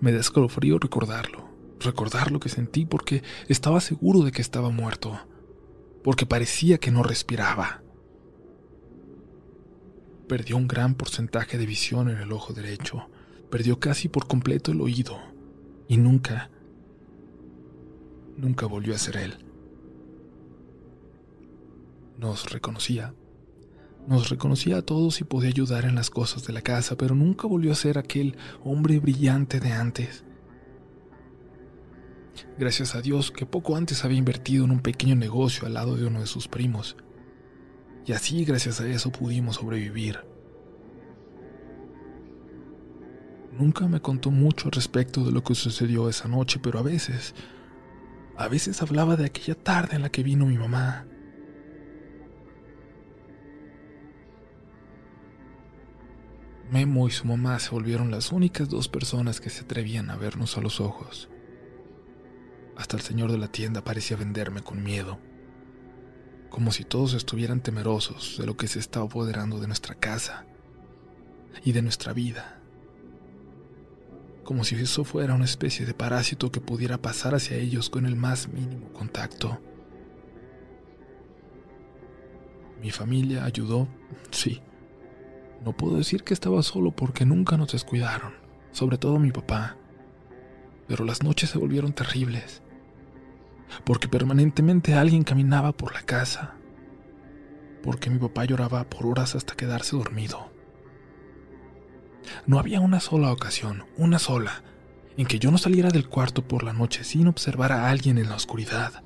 Me 0.00 0.12
da 0.12 0.20
escalofrío 0.20 0.78
recordarlo, 0.78 1.50
recordar 1.80 2.32
lo 2.32 2.40
que 2.40 2.48
sentí 2.48 2.86
porque 2.86 3.22
estaba 3.48 3.82
seguro 3.82 4.22
de 4.22 4.32
que 4.32 4.40
estaba 4.40 4.70
muerto, 4.70 5.20
porque 6.02 6.24
parecía 6.24 6.78
que 6.78 6.90
no 6.90 7.02
respiraba 7.02 7.82
perdió 10.28 10.56
un 10.56 10.68
gran 10.68 10.94
porcentaje 10.94 11.58
de 11.58 11.66
visión 11.66 12.08
en 12.10 12.18
el 12.18 12.30
ojo 12.32 12.52
derecho, 12.52 13.08
perdió 13.50 13.80
casi 13.80 14.08
por 14.08 14.28
completo 14.28 14.70
el 14.70 14.80
oído 14.80 15.18
y 15.88 15.96
nunca, 15.96 16.50
nunca 18.36 18.66
volvió 18.66 18.94
a 18.94 18.98
ser 18.98 19.16
él. 19.16 19.38
Nos 22.18 22.52
reconocía, 22.52 23.14
nos 24.06 24.28
reconocía 24.28 24.78
a 24.78 24.82
todos 24.82 25.20
y 25.20 25.24
podía 25.24 25.48
ayudar 25.48 25.84
en 25.84 25.94
las 25.94 26.10
cosas 26.10 26.46
de 26.46 26.52
la 26.52 26.62
casa, 26.62 26.96
pero 26.96 27.14
nunca 27.14 27.48
volvió 27.48 27.72
a 27.72 27.76
ser 27.76 27.98
aquel 27.98 28.36
hombre 28.62 28.98
brillante 29.00 29.60
de 29.60 29.72
antes. 29.72 30.24
Gracias 32.58 32.94
a 32.94 33.00
Dios 33.00 33.30
que 33.30 33.46
poco 33.46 33.76
antes 33.76 34.04
había 34.04 34.18
invertido 34.18 34.64
en 34.64 34.72
un 34.72 34.80
pequeño 34.80 35.16
negocio 35.16 35.66
al 35.66 35.74
lado 35.74 35.96
de 35.96 36.06
uno 36.06 36.20
de 36.20 36.26
sus 36.26 36.48
primos 36.48 36.96
y 38.08 38.12
así 38.14 38.42
gracias 38.46 38.80
a 38.80 38.88
eso 38.88 39.12
pudimos 39.12 39.56
sobrevivir. 39.56 40.18
Nunca 43.52 43.86
me 43.86 44.00
contó 44.00 44.30
mucho 44.30 44.70
respecto 44.70 45.24
de 45.24 45.32
lo 45.32 45.44
que 45.44 45.54
sucedió 45.54 46.08
esa 46.08 46.26
noche, 46.26 46.58
pero 46.62 46.78
a 46.78 46.82
veces, 46.82 47.34
a 48.36 48.48
veces 48.48 48.80
hablaba 48.80 49.16
de 49.16 49.26
aquella 49.26 49.54
tarde 49.54 49.96
en 49.96 50.02
la 50.02 50.08
que 50.08 50.22
vino 50.22 50.46
mi 50.46 50.56
mamá. 50.56 51.06
Memo 56.70 57.08
y 57.08 57.10
su 57.10 57.26
mamá 57.26 57.58
se 57.58 57.70
volvieron 57.70 58.10
las 58.10 58.32
únicas 58.32 58.70
dos 58.70 58.88
personas 58.88 59.38
que 59.38 59.50
se 59.50 59.64
atrevían 59.64 60.08
a 60.08 60.16
vernos 60.16 60.56
a 60.56 60.62
los 60.62 60.80
ojos. 60.80 61.28
Hasta 62.74 62.96
el 62.96 63.02
señor 63.02 63.32
de 63.32 63.38
la 63.38 63.48
tienda 63.48 63.84
parecía 63.84 64.16
venderme 64.16 64.62
con 64.62 64.82
miedo 64.82 65.18
como 66.50 66.72
si 66.72 66.84
todos 66.84 67.14
estuvieran 67.14 67.60
temerosos 67.60 68.36
de 68.38 68.46
lo 68.46 68.56
que 68.56 68.68
se 68.68 68.78
está 68.78 69.00
apoderando 69.00 69.60
de 69.60 69.66
nuestra 69.66 69.94
casa 69.94 70.46
y 71.64 71.72
de 71.72 71.82
nuestra 71.82 72.12
vida, 72.12 72.58
como 74.44 74.64
si 74.64 74.76
eso 74.76 75.04
fuera 75.04 75.34
una 75.34 75.44
especie 75.44 75.84
de 75.84 75.92
parásito 75.92 76.50
que 76.50 76.62
pudiera 76.62 76.96
pasar 76.96 77.34
hacia 77.34 77.58
ellos 77.58 77.90
con 77.90 78.06
el 78.06 78.16
más 78.16 78.48
mínimo 78.48 78.90
contacto. 78.94 79.60
Mi 82.80 82.90
familia 82.90 83.44
ayudó, 83.44 83.88
sí. 84.30 84.62
No 85.64 85.76
puedo 85.76 85.98
decir 85.98 86.22
que 86.22 86.32
estaba 86.32 86.62
solo 86.62 86.92
porque 86.92 87.26
nunca 87.26 87.58
nos 87.58 87.72
descuidaron, 87.72 88.32
sobre 88.72 88.96
todo 88.96 89.18
mi 89.18 89.32
papá. 89.32 89.76
Pero 90.86 91.04
las 91.04 91.22
noches 91.22 91.50
se 91.50 91.58
volvieron 91.58 91.92
terribles 91.92 92.62
porque 93.84 94.08
permanentemente 94.08 94.94
alguien 94.94 95.24
caminaba 95.24 95.72
por 95.72 95.94
la 95.94 96.02
casa, 96.02 96.54
porque 97.82 98.10
mi 98.10 98.18
papá 98.18 98.44
lloraba 98.44 98.88
por 98.88 99.06
horas 99.06 99.34
hasta 99.34 99.54
quedarse 99.54 99.96
dormido. 99.96 100.50
No 102.46 102.58
había 102.58 102.80
una 102.80 103.00
sola 103.00 103.32
ocasión, 103.32 103.84
una 103.96 104.18
sola, 104.18 104.62
en 105.16 105.26
que 105.26 105.38
yo 105.38 105.50
no 105.50 105.58
saliera 105.58 105.90
del 105.90 106.08
cuarto 106.08 106.46
por 106.46 106.62
la 106.62 106.72
noche 106.72 107.04
sin 107.04 107.26
observar 107.26 107.72
a 107.72 107.88
alguien 107.88 108.18
en 108.18 108.28
la 108.28 108.36
oscuridad. 108.36 109.02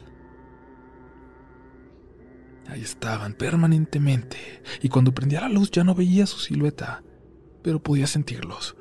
Ahí 2.68 2.82
estaban 2.82 3.34
permanentemente, 3.34 4.62
y 4.80 4.88
cuando 4.88 5.14
prendía 5.14 5.40
la 5.40 5.48
luz 5.48 5.70
ya 5.70 5.84
no 5.84 5.94
veía 5.94 6.26
su 6.26 6.38
silueta, 6.38 7.02
pero 7.62 7.82
podía 7.82 8.06
sentirlos. 8.06 8.76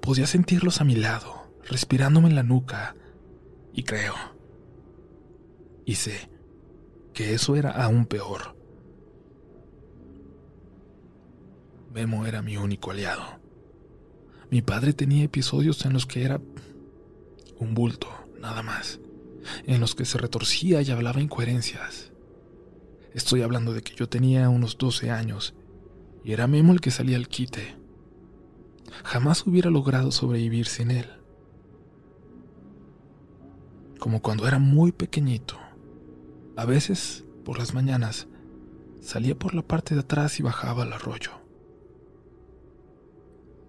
Podía 0.00 0.26
sentirlos 0.26 0.80
a 0.80 0.84
mi 0.84 0.94
lado, 0.94 1.52
respirándome 1.68 2.28
en 2.28 2.34
la 2.34 2.42
nuca, 2.42 2.96
y 3.72 3.82
creo, 3.84 4.14
y 5.90 5.96
sé, 5.96 6.30
que 7.12 7.34
eso 7.34 7.56
era 7.56 7.70
aún 7.72 8.06
peor. 8.06 8.54
Memo 11.92 12.26
era 12.26 12.42
mi 12.42 12.56
único 12.56 12.92
aliado. 12.92 13.40
Mi 14.52 14.62
padre 14.62 14.92
tenía 14.92 15.24
episodios 15.24 15.84
en 15.84 15.92
los 15.92 16.06
que 16.06 16.22
era 16.22 16.40
un 17.58 17.74
bulto, 17.74 18.06
nada 18.38 18.62
más, 18.62 19.00
en 19.64 19.80
los 19.80 19.96
que 19.96 20.04
se 20.04 20.18
retorcía 20.18 20.80
y 20.80 20.92
hablaba 20.92 21.20
incoherencias. 21.20 22.12
Estoy 23.12 23.42
hablando 23.42 23.72
de 23.72 23.82
que 23.82 23.96
yo 23.96 24.08
tenía 24.08 24.48
unos 24.48 24.78
12 24.78 25.10
años 25.10 25.56
y 26.22 26.34
era 26.34 26.46
Memo 26.46 26.72
el 26.72 26.80
que 26.80 26.92
salía 26.92 27.16
al 27.16 27.26
quite. 27.26 27.76
Jamás 29.02 29.44
hubiera 29.44 29.70
logrado 29.70 30.12
sobrevivir 30.12 30.68
sin 30.68 30.92
él. 30.92 31.10
Como 33.98 34.22
cuando 34.22 34.46
era 34.46 34.60
muy 34.60 34.92
pequeñito. 34.92 35.58
A 36.60 36.66
veces, 36.66 37.24
por 37.42 37.58
las 37.58 37.72
mañanas, 37.72 38.28
salía 39.00 39.34
por 39.34 39.54
la 39.54 39.62
parte 39.62 39.94
de 39.94 40.02
atrás 40.02 40.38
y 40.38 40.42
bajaba 40.42 40.82
al 40.82 40.92
arroyo. 40.92 41.30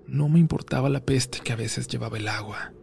No 0.07 0.27
me 0.27 0.39
importaba 0.39 0.89
la 0.89 1.05
peste 1.05 1.39
que 1.39 1.53
a 1.53 1.55
veces 1.55 1.87
llevaba 1.87 2.17
el 2.17 2.27
agua, 2.27 2.73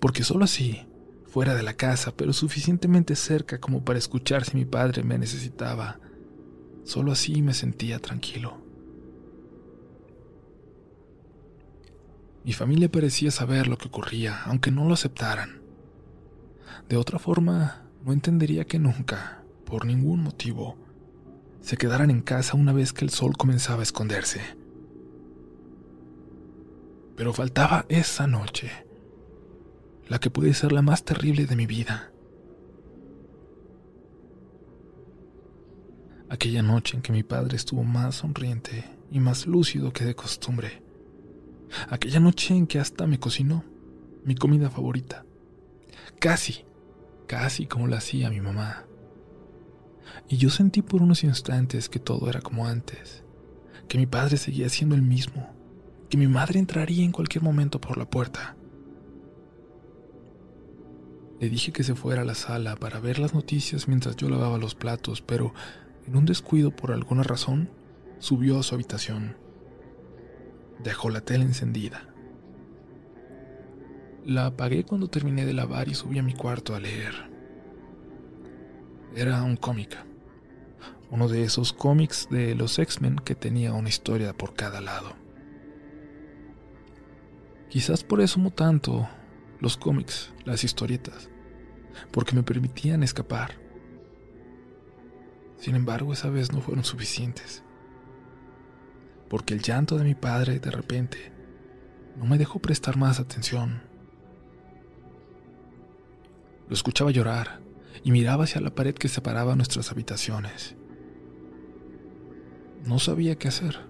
porque 0.00 0.24
solo 0.24 0.44
así, 0.44 0.88
fuera 1.24 1.54
de 1.54 1.62
la 1.62 1.74
casa, 1.74 2.16
pero 2.16 2.32
suficientemente 2.32 3.14
cerca 3.14 3.60
como 3.60 3.84
para 3.84 4.00
escuchar 4.00 4.44
si 4.44 4.56
mi 4.56 4.64
padre 4.64 5.04
me 5.04 5.18
necesitaba, 5.18 6.00
solo 6.82 7.12
así 7.12 7.40
me 7.40 7.54
sentía 7.54 8.00
tranquilo. 8.00 8.58
Mi 12.42 12.54
familia 12.54 12.90
parecía 12.90 13.30
saber 13.30 13.68
lo 13.68 13.78
que 13.78 13.86
ocurría, 13.86 14.42
aunque 14.46 14.72
no 14.72 14.88
lo 14.88 14.94
aceptaran. 14.94 15.62
De 16.88 16.96
otra 16.96 17.20
forma, 17.20 17.87
no 18.08 18.14
entendería 18.14 18.64
que 18.64 18.78
nunca, 18.78 19.44
por 19.66 19.84
ningún 19.84 20.22
motivo, 20.22 20.78
se 21.60 21.76
quedaran 21.76 22.10
en 22.10 22.22
casa 22.22 22.56
una 22.56 22.72
vez 22.72 22.94
que 22.94 23.04
el 23.04 23.10
sol 23.10 23.36
comenzaba 23.36 23.80
a 23.80 23.82
esconderse. 23.82 24.40
Pero 27.16 27.34
faltaba 27.34 27.84
esa 27.90 28.26
noche, 28.26 28.70
la 30.08 30.18
que 30.18 30.30
puede 30.30 30.54
ser 30.54 30.72
la 30.72 30.80
más 30.80 31.04
terrible 31.04 31.44
de 31.44 31.54
mi 31.54 31.66
vida. 31.66 32.10
Aquella 36.30 36.62
noche 36.62 36.96
en 36.96 37.02
que 37.02 37.12
mi 37.12 37.24
padre 37.24 37.56
estuvo 37.56 37.84
más 37.84 38.14
sonriente 38.14 38.86
y 39.10 39.20
más 39.20 39.46
lúcido 39.46 39.92
que 39.92 40.06
de 40.06 40.14
costumbre. 40.14 40.82
Aquella 41.90 42.20
noche 42.20 42.56
en 42.56 42.66
que 42.66 42.78
hasta 42.78 43.06
me 43.06 43.20
cocinó 43.20 43.64
mi 44.24 44.34
comida 44.34 44.70
favorita. 44.70 45.26
Casi, 46.18 46.64
casi 47.28 47.66
como 47.66 47.86
la 47.86 47.98
hacía 47.98 48.30
mi 48.30 48.40
mamá. 48.40 48.86
Y 50.28 50.38
yo 50.38 50.50
sentí 50.50 50.82
por 50.82 51.02
unos 51.02 51.22
instantes 51.22 51.88
que 51.88 52.00
todo 52.00 52.28
era 52.28 52.40
como 52.40 52.66
antes, 52.66 53.22
que 53.86 53.98
mi 53.98 54.06
padre 54.06 54.36
seguía 54.36 54.68
siendo 54.68 54.96
el 54.96 55.02
mismo, 55.02 55.54
que 56.10 56.16
mi 56.16 56.26
madre 56.26 56.58
entraría 56.58 57.04
en 57.04 57.12
cualquier 57.12 57.44
momento 57.44 57.80
por 57.80 57.96
la 57.98 58.10
puerta. 58.10 58.56
Le 61.38 61.48
dije 61.48 61.70
que 61.70 61.84
se 61.84 61.94
fuera 61.94 62.22
a 62.22 62.24
la 62.24 62.34
sala 62.34 62.74
para 62.74 62.98
ver 62.98 63.20
las 63.20 63.32
noticias 63.32 63.86
mientras 63.86 64.16
yo 64.16 64.28
lavaba 64.28 64.58
los 64.58 64.74
platos, 64.74 65.22
pero 65.22 65.54
en 66.06 66.16
un 66.16 66.24
descuido 66.24 66.72
por 66.74 66.90
alguna 66.90 67.22
razón 67.22 67.70
subió 68.18 68.58
a 68.58 68.62
su 68.64 68.74
habitación. 68.74 69.36
Dejó 70.82 71.10
la 71.10 71.20
tele 71.20 71.44
encendida. 71.44 72.07
La 74.28 74.44
apagué 74.44 74.84
cuando 74.84 75.08
terminé 75.08 75.46
de 75.46 75.54
lavar 75.54 75.88
y 75.88 75.94
subí 75.94 76.18
a 76.18 76.22
mi 76.22 76.34
cuarto 76.34 76.74
a 76.74 76.80
leer. 76.80 77.14
Era 79.16 79.42
un 79.42 79.56
cómic. 79.56 79.96
Uno 81.10 81.28
de 81.28 81.44
esos 81.44 81.72
cómics 81.72 82.28
de 82.30 82.54
los 82.54 82.78
X-Men 82.78 83.16
que 83.16 83.34
tenía 83.34 83.72
una 83.72 83.88
historia 83.88 84.34
por 84.34 84.52
cada 84.52 84.82
lado. 84.82 85.16
Quizás 87.70 88.04
por 88.04 88.20
eso 88.20 88.38
amo 88.38 88.50
tanto 88.50 89.08
los 89.60 89.78
cómics, 89.78 90.30
las 90.44 90.62
historietas, 90.62 91.30
porque 92.12 92.36
me 92.36 92.42
permitían 92.42 93.02
escapar. 93.02 93.54
Sin 95.56 95.74
embargo, 95.74 96.12
esa 96.12 96.28
vez 96.28 96.52
no 96.52 96.60
fueron 96.60 96.84
suficientes, 96.84 97.62
porque 99.30 99.54
el 99.54 99.62
llanto 99.62 99.96
de 99.96 100.04
mi 100.04 100.14
padre 100.14 100.60
de 100.60 100.70
repente 100.70 101.32
no 102.14 102.26
me 102.26 102.36
dejó 102.36 102.58
prestar 102.58 102.98
más 102.98 103.20
atención. 103.20 103.87
Lo 106.68 106.74
escuchaba 106.74 107.10
llorar 107.10 107.60
y 108.04 108.12
miraba 108.12 108.44
hacia 108.44 108.60
la 108.60 108.74
pared 108.74 108.94
que 108.94 109.08
separaba 109.08 109.56
nuestras 109.56 109.90
habitaciones. 109.90 110.76
No 112.84 112.98
sabía 112.98 113.36
qué 113.36 113.48
hacer. 113.48 113.80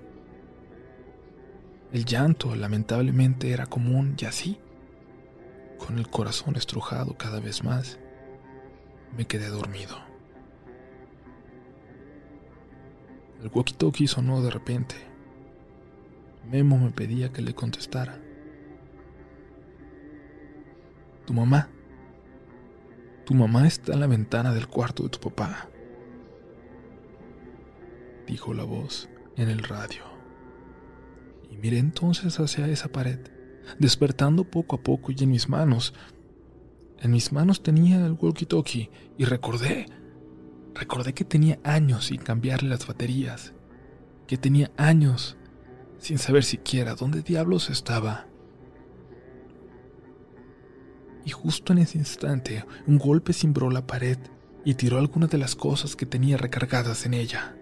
El 1.93 2.05
llanto, 2.05 2.55
lamentablemente, 2.55 3.51
era 3.51 3.67
común 3.67 4.17
y 4.19 4.25
así, 4.27 4.59
con 5.79 5.99
el 5.99 6.09
corazón 6.09 6.57
estrujado 6.57 7.17
cada 7.17 7.41
vez 7.41 7.65
más, 7.65 7.99
me 9.17 9.27
quedé 9.27 9.49
dormido. 9.49 9.97
El 13.43 13.51
walkie-talkie 13.51 14.07
sonó 14.07 14.43
de 14.43 14.51
repente. 14.51 14.97
Memo 16.51 16.79
me 16.79 16.91
pedía 16.91 17.33
que 17.33 17.43
le 17.43 17.55
contestara. 17.55 18.21
Tu 21.25 21.33
mamá. 21.33 21.69
Tu 23.29 23.35
mamá 23.35 23.67
está 23.67 23.93
en 23.93 24.01
la 24.01 24.07
ventana 24.07 24.55
del 24.55 24.69
cuarto 24.69 25.03
de 25.03 25.11
tu 25.11 25.21
papá, 25.21 25.69
dijo 28.27 28.55
la 28.55 28.65
voz 28.65 29.11
en 29.37 29.51
el 29.51 29.65
radio 29.65 30.01
y 31.51 31.59
miré 31.59 31.77
entonces 31.77 32.41
hacia 32.41 32.67
esa 32.69 32.89
pared, 32.89 33.19
despertando 33.79 34.45
poco 34.45 34.77
a 34.77 34.83
poco 34.83 35.13
y 35.13 35.25
en 35.25 35.31
mis 35.31 35.47
manos. 35.47 35.93
En 37.01 37.11
mis 37.11 37.31
manos 37.31 37.63
tenía 37.63 38.07
el 38.07 38.17
walkie-talkie 38.17 38.89
y 39.19 39.27
recordé, 39.27 39.85
recordé 40.75 41.13
que 41.13 41.27
tenía 41.27 41.59
años 41.65 42.07
sin 42.07 42.23
cambiarle 42.23 42.71
las 42.71 42.87
baterías, 42.87 43.53
que 44.27 44.39
tenía 44.39 44.71
años 44.79 45.37
sin 45.99 46.17
saber 46.17 46.45
siquiera 46.45 46.95
dónde 46.95 47.21
diablos 47.21 47.69
estaba. 47.69 48.28
Y 51.29 51.31
justo 51.31 51.75
en 51.75 51.81
ese 51.81 51.99
instante, 51.99 52.65
un 52.87 52.97
golpe 52.97 53.35
cimbró 53.35 53.69
la 53.69 53.87
pared 53.87 54.17
y 54.65 54.73
tiró 54.77 54.97
algunas 54.97 55.29
de 55.29 55.37
las 55.37 55.55
cosas 55.55 55.95
que 55.95 56.07
tenía 56.07 56.39
recargadas 56.39 57.05
en 57.05 57.13
ella. 57.13 57.55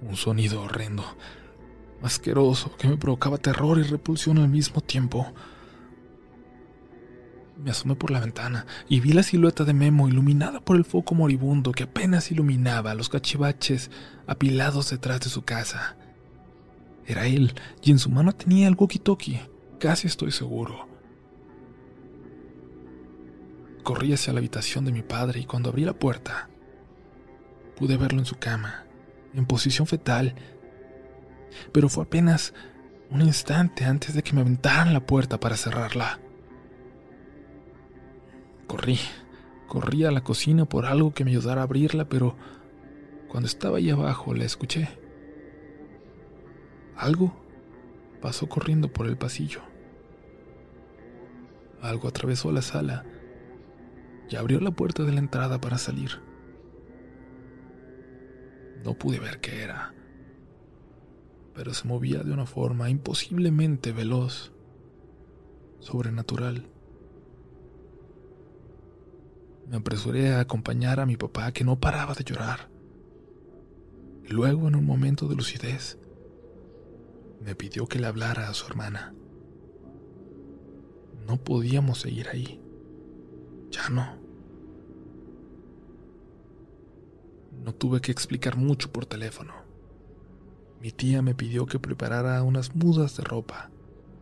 Un 0.00 0.16
sonido 0.16 0.62
horrendo, 0.62 1.04
asqueroso, 2.00 2.74
que 2.78 2.88
me 2.88 2.96
provocaba 2.96 3.36
terror 3.36 3.78
y 3.78 3.82
repulsión 3.82 4.38
al 4.38 4.48
mismo 4.48 4.80
tiempo. 4.80 5.34
Me 7.58 7.72
asomé 7.72 7.96
por 7.96 8.12
la 8.12 8.20
ventana 8.20 8.66
y 8.88 9.00
vi 9.00 9.12
la 9.12 9.24
silueta 9.24 9.64
de 9.64 9.72
Memo 9.72 10.08
iluminada 10.08 10.60
por 10.60 10.76
el 10.76 10.84
foco 10.84 11.16
moribundo 11.16 11.72
que 11.72 11.82
apenas 11.84 12.30
iluminaba 12.30 12.94
los 12.94 13.08
cachivaches 13.08 13.90
apilados 14.28 14.90
detrás 14.90 15.20
de 15.20 15.28
su 15.28 15.42
casa. 15.42 15.96
Era 17.04 17.26
él, 17.26 17.54
y 17.82 17.90
en 17.90 17.98
su 17.98 18.10
mano 18.10 18.32
tenía 18.32 18.68
el 18.68 18.76
walkie-talkie, 18.76 19.40
casi 19.80 20.06
estoy 20.06 20.30
seguro. 20.30 20.86
Corrí 23.82 24.12
hacia 24.12 24.32
la 24.32 24.38
habitación 24.38 24.84
de 24.84 24.92
mi 24.92 25.02
padre 25.02 25.40
y 25.40 25.44
cuando 25.44 25.70
abrí 25.70 25.84
la 25.84 25.94
puerta, 25.98 26.48
pude 27.76 27.96
verlo 27.96 28.20
en 28.20 28.26
su 28.26 28.36
cama, 28.36 28.84
en 29.34 29.46
posición 29.46 29.86
fetal. 29.86 30.34
Pero 31.72 31.88
fue 31.88 32.04
apenas 32.04 32.54
un 33.10 33.22
instante 33.22 33.84
antes 33.84 34.14
de 34.14 34.22
que 34.22 34.34
me 34.34 34.42
aventaran 34.42 34.92
la 34.92 35.04
puerta 35.04 35.40
para 35.40 35.56
cerrarla. 35.56 36.20
Corrí, 38.68 38.98
corrí 39.66 40.04
a 40.04 40.12
la 40.12 40.22
cocina 40.22 40.66
por 40.66 40.86
algo 40.86 41.12
que 41.12 41.24
me 41.24 41.32
ayudara 41.32 41.62
a 41.62 41.64
abrirla, 41.64 42.08
pero 42.08 42.36
cuando 43.28 43.48
estaba 43.48 43.78
ahí 43.78 43.90
abajo 43.90 44.34
la 44.34 44.44
escuché. 44.44 44.88
Algo 46.96 47.32
pasó 48.20 48.48
corriendo 48.48 48.92
por 48.92 49.06
el 49.06 49.16
pasillo. 49.16 49.62
Algo 51.80 52.08
atravesó 52.08 52.52
la 52.52 52.62
sala 52.62 53.04
y 54.28 54.36
abrió 54.36 54.60
la 54.60 54.70
puerta 54.70 55.04
de 55.04 55.12
la 55.12 55.20
entrada 55.20 55.60
para 55.60 55.78
salir. 55.78 56.20
No 58.84 58.94
pude 58.94 59.18
ver 59.18 59.40
qué 59.40 59.62
era, 59.62 59.94
pero 61.54 61.72
se 61.72 61.88
movía 61.88 62.22
de 62.22 62.32
una 62.32 62.46
forma 62.46 62.90
imposiblemente 62.90 63.92
veloz, 63.92 64.52
sobrenatural. 65.80 66.66
Me 69.68 69.76
apresuré 69.76 70.32
a 70.32 70.40
acompañar 70.40 70.98
a 70.98 71.04
mi 71.04 71.18
papá 71.18 71.52
que 71.52 71.62
no 71.62 71.78
paraba 71.78 72.14
de 72.14 72.24
llorar. 72.24 72.70
Y 74.24 74.32
luego, 74.32 74.66
en 74.66 74.76
un 74.76 74.86
momento 74.86 75.28
de 75.28 75.36
lucidez, 75.36 75.98
me 77.44 77.54
pidió 77.54 77.86
que 77.86 77.98
le 77.98 78.06
hablara 78.06 78.48
a 78.48 78.54
su 78.54 78.66
hermana. 78.66 79.14
No 81.26 81.36
podíamos 81.36 82.00
seguir 82.00 82.28
ahí. 82.30 82.62
Ya 83.70 83.90
no. 83.90 84.16
No 87.62 87.74
tuve 87.74 88.00
que 88.00 88.10
explicar 88.10 88.56
mucho 88.56 88.90
por 88.90 89.04
teléfono. 89.04 89.52
Mi 90.80 90.92
tía 90.92 91.20
me 91.20 91.34
pidió 91.34 91.66
que 91.66 91.78
preparara 91.78 92.42
unas 92.42 92.74
mudas 92.74 93.18
de 93.18 93.24
ropa 93.24 93.70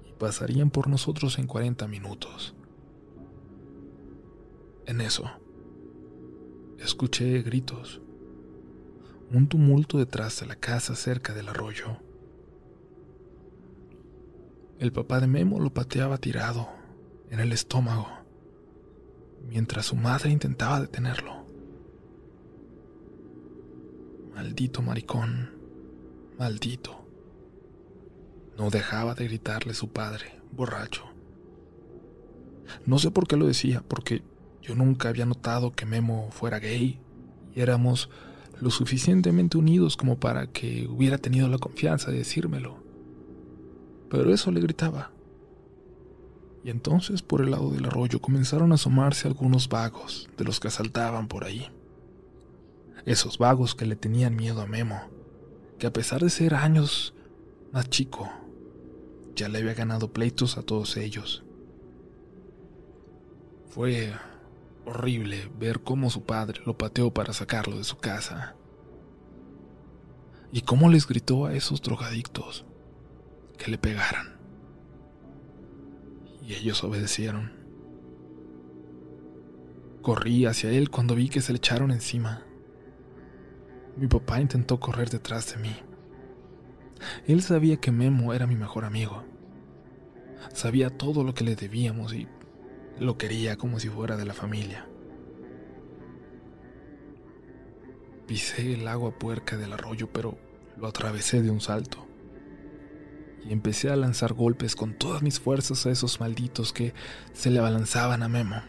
y 0.09 0.12
pasarían 0.14 0.70
por 0.70 0.88
nosotros 0.88 1.38
en 1.38 1.47
40 1.47 1.86
minutos. 1.86 2.55
En 4.87 5.01
eso, 5.01 5.28
escuché 6.78 7.43
gritos, 7.43 8.01
un 9.32 9.49
tumulto 9.49 9.99
detrás 9.99 10.39
de 10.39 10.47
la 10.47 10.55
casa 10.55 10.95
cerca 10.95 11.34
del 11.34 11.49
arroyo. 11.49 11.99
El 14.78 14.93
papá 14.93 15.18
de 15.18 15.26
Memo 15.26 15.59
lo 15.59 15.74
pateaba 15.74 16.18
tirado 16.18 16.68
en 17.30 17.41
el 17.41 17.53
estómago, 17.53 18.07
mientras 19.49 19.87
su 19.87 19.97
madre 19.97 20.30
intentaba 20.30 20.80
detenerlo. 20.80 21.45
Maldito 24.37 24.82
maricón, 24.82 25.51
maldito. 26.39 27.05
No 28.57 28.70
dejaba 28.70 29.16
de 29.16 29.24
gritarle 29.24 29.74
su 29.74 29.89
padre, 29.89 30.39
borracho. 30.53 31.03
No 32.84 33.01
sé 33.01 33.11
por 33.11 33.26
qué 33.26 33.37
lo 33.37 33.49
decía, 33.49 33.82
porque 33.87 34.22
yo 34.66 34.74
nunca 34.74 35.08
había 35.08 35.26
notado 35.26 35.72
que 35.72 35.86
Memo 35.86 36.28
fuera 36.32 36.58
gay 36.58 36.98
y 37.54 37.60
éramos 37.60 38.10
lo 38.60 38.70
suficientemente 38.70 39.58
unidos 39.58 39.96
como 39.96 40.18
para 40.18 40.48
que 40.48 40.88
hubiera 40.88 41.18
tenido 41.18 41.46
la 41.48 41.58
confianza 41.58 42.10
de 42.10 42.18
decírmelo. 42.18 42.76
Pero 44.10 44.32
eso 44.32 44.50
le 44.50 44.60
gritaba. 44.60 45.12
Y 46.64 46.70
entonces 46.70 47.22
por 47.22 47.42
el 47.42 47.52
lado 47.52 47.70
del 47.70 47.86
arroyo 47.86 48.20
comenzaron 48.20 48.72
a 48.72 48.74
asomarse 48.74 49.28
algunos 49.28 49.68
vagos 49.68 50.28
de 50.36 50.44
los 50.44 50.58
que 50.58 50.68
asaltaban 50.68 51.28
por 51.28 51.44
ahí. 51.44 51.68
Esos 53.04 53.38
vagos 53.38 53.76
que 53.76 53.86
le 53.86 53.94
tenían 53.94 54.34
miedo 54.34 54.60
a 54.60 54.66
Memo, 54.66 55.00
que 55.78 55.86
a 55.86 55.92
pesar 55.92 56.22
de 56.22 56.30
ser 56.30 56.54
años 56.54 57.14
más 57.72 57.88
chico, 57.88 58.28
ya 59.36 59.48
le 59.48 59.58
había 59.58 59.74
ganado 59.74 60.12
pleitos 60.12 60.58
a 60.58 60.62
todos 60.62 60.96
ellos. 60.96 61.44
Fue 63.68 64.12
horrible 64.87 65.51
ver 65.59 65.80
cómo 65.80 66.11
su 66.11 66.24
padre 66.24 66.61
lo 66.64 66.78
pateó 66.78 67.12
para 67.12 67.32
sacarlo 67.32 67.76
de 67.76 67.84
su 67.84 67.99
casa. 67.99 68.55
Y 70.53 70.62
cómo 70.62 70.89
les 70.89 71.07
gritó 71.07 71.47
a 71.47 71.55
esos 71.55 71.82
drogadictos 71.82 72.64
que 73.59 73.70
le 73.70 73.78
pegaran 73.78 74.37
y 76.47 76.55
ellos 76.55 76.84
obedecieron. 76.84 77.53
Corrí 80.01 80.47
hacia 80.47 80.70
él 80.70 80.91
cuando 80.91 81.16
vi 81.16 81.28
que 81.28 81.41
se 81.41 81.53
le 81.53 81.59
echaron 81.59 81.91
encima. 81.91 82.43
Mi 83.97 84.07
papá 84.07 84.41
intentó 84.41 84.78
correr 84.78 85.11
detrás 85.11 85.53
de 85.53 85.61
mí. 85.61 85.74
Él 87.26 87.43
sabía 87.43 87.78
que 87.78 87.91
Memo 87.91 88.32
era 88.32 88.47
mi 88.47 88.55
mejor 88.55 88.84
amigo. 88.84 89.24
Sabía 90.53 90.91
todo 90.91 91.24
lo 91.24 91.34
que 91.34 91.45
le 91.45 91.57
debíamos 91.57 92.14
y 92.14 92.28
lo 92.99 93.18
quería 93.18 93.57
como 93.57 93.78
si 93.80 93.88
fuera 93.88 94.16
de 94.16 94.24
la 94.24 94.34
familia. 94.34 94.86
Pisé 98.26 98.74
el 98.74 98.88
agua 98.88 99.18
puerca 99.18 99.57
del 99.57 99.72
arroyo, 99.72 100.11
pero 100.12 100.38
lo 100.76 100.88
atravesé 100.88 101.42
de 101.42 101.51
un 101.51 101.61
salto 101.61 102.07
y 103.49 103.53
empecé 103.53 103.90
a 103.90 103.97
lanzar 103.97 104.32
golpes 104.32 104.74
con 104.74 104.94
todas 104.94 105.22
mis 105.22 105.38
fuerzas 105.38 105.86
a 105.86 105.90
esos 105.90 106.20
malditos 106.20 106.72
que 106.72 106.94
se 107.32 107.51
le 107.51 107.61
abalanzaban 107.61 108.22
a 108.22 108.28
Memo. 108.28 108.62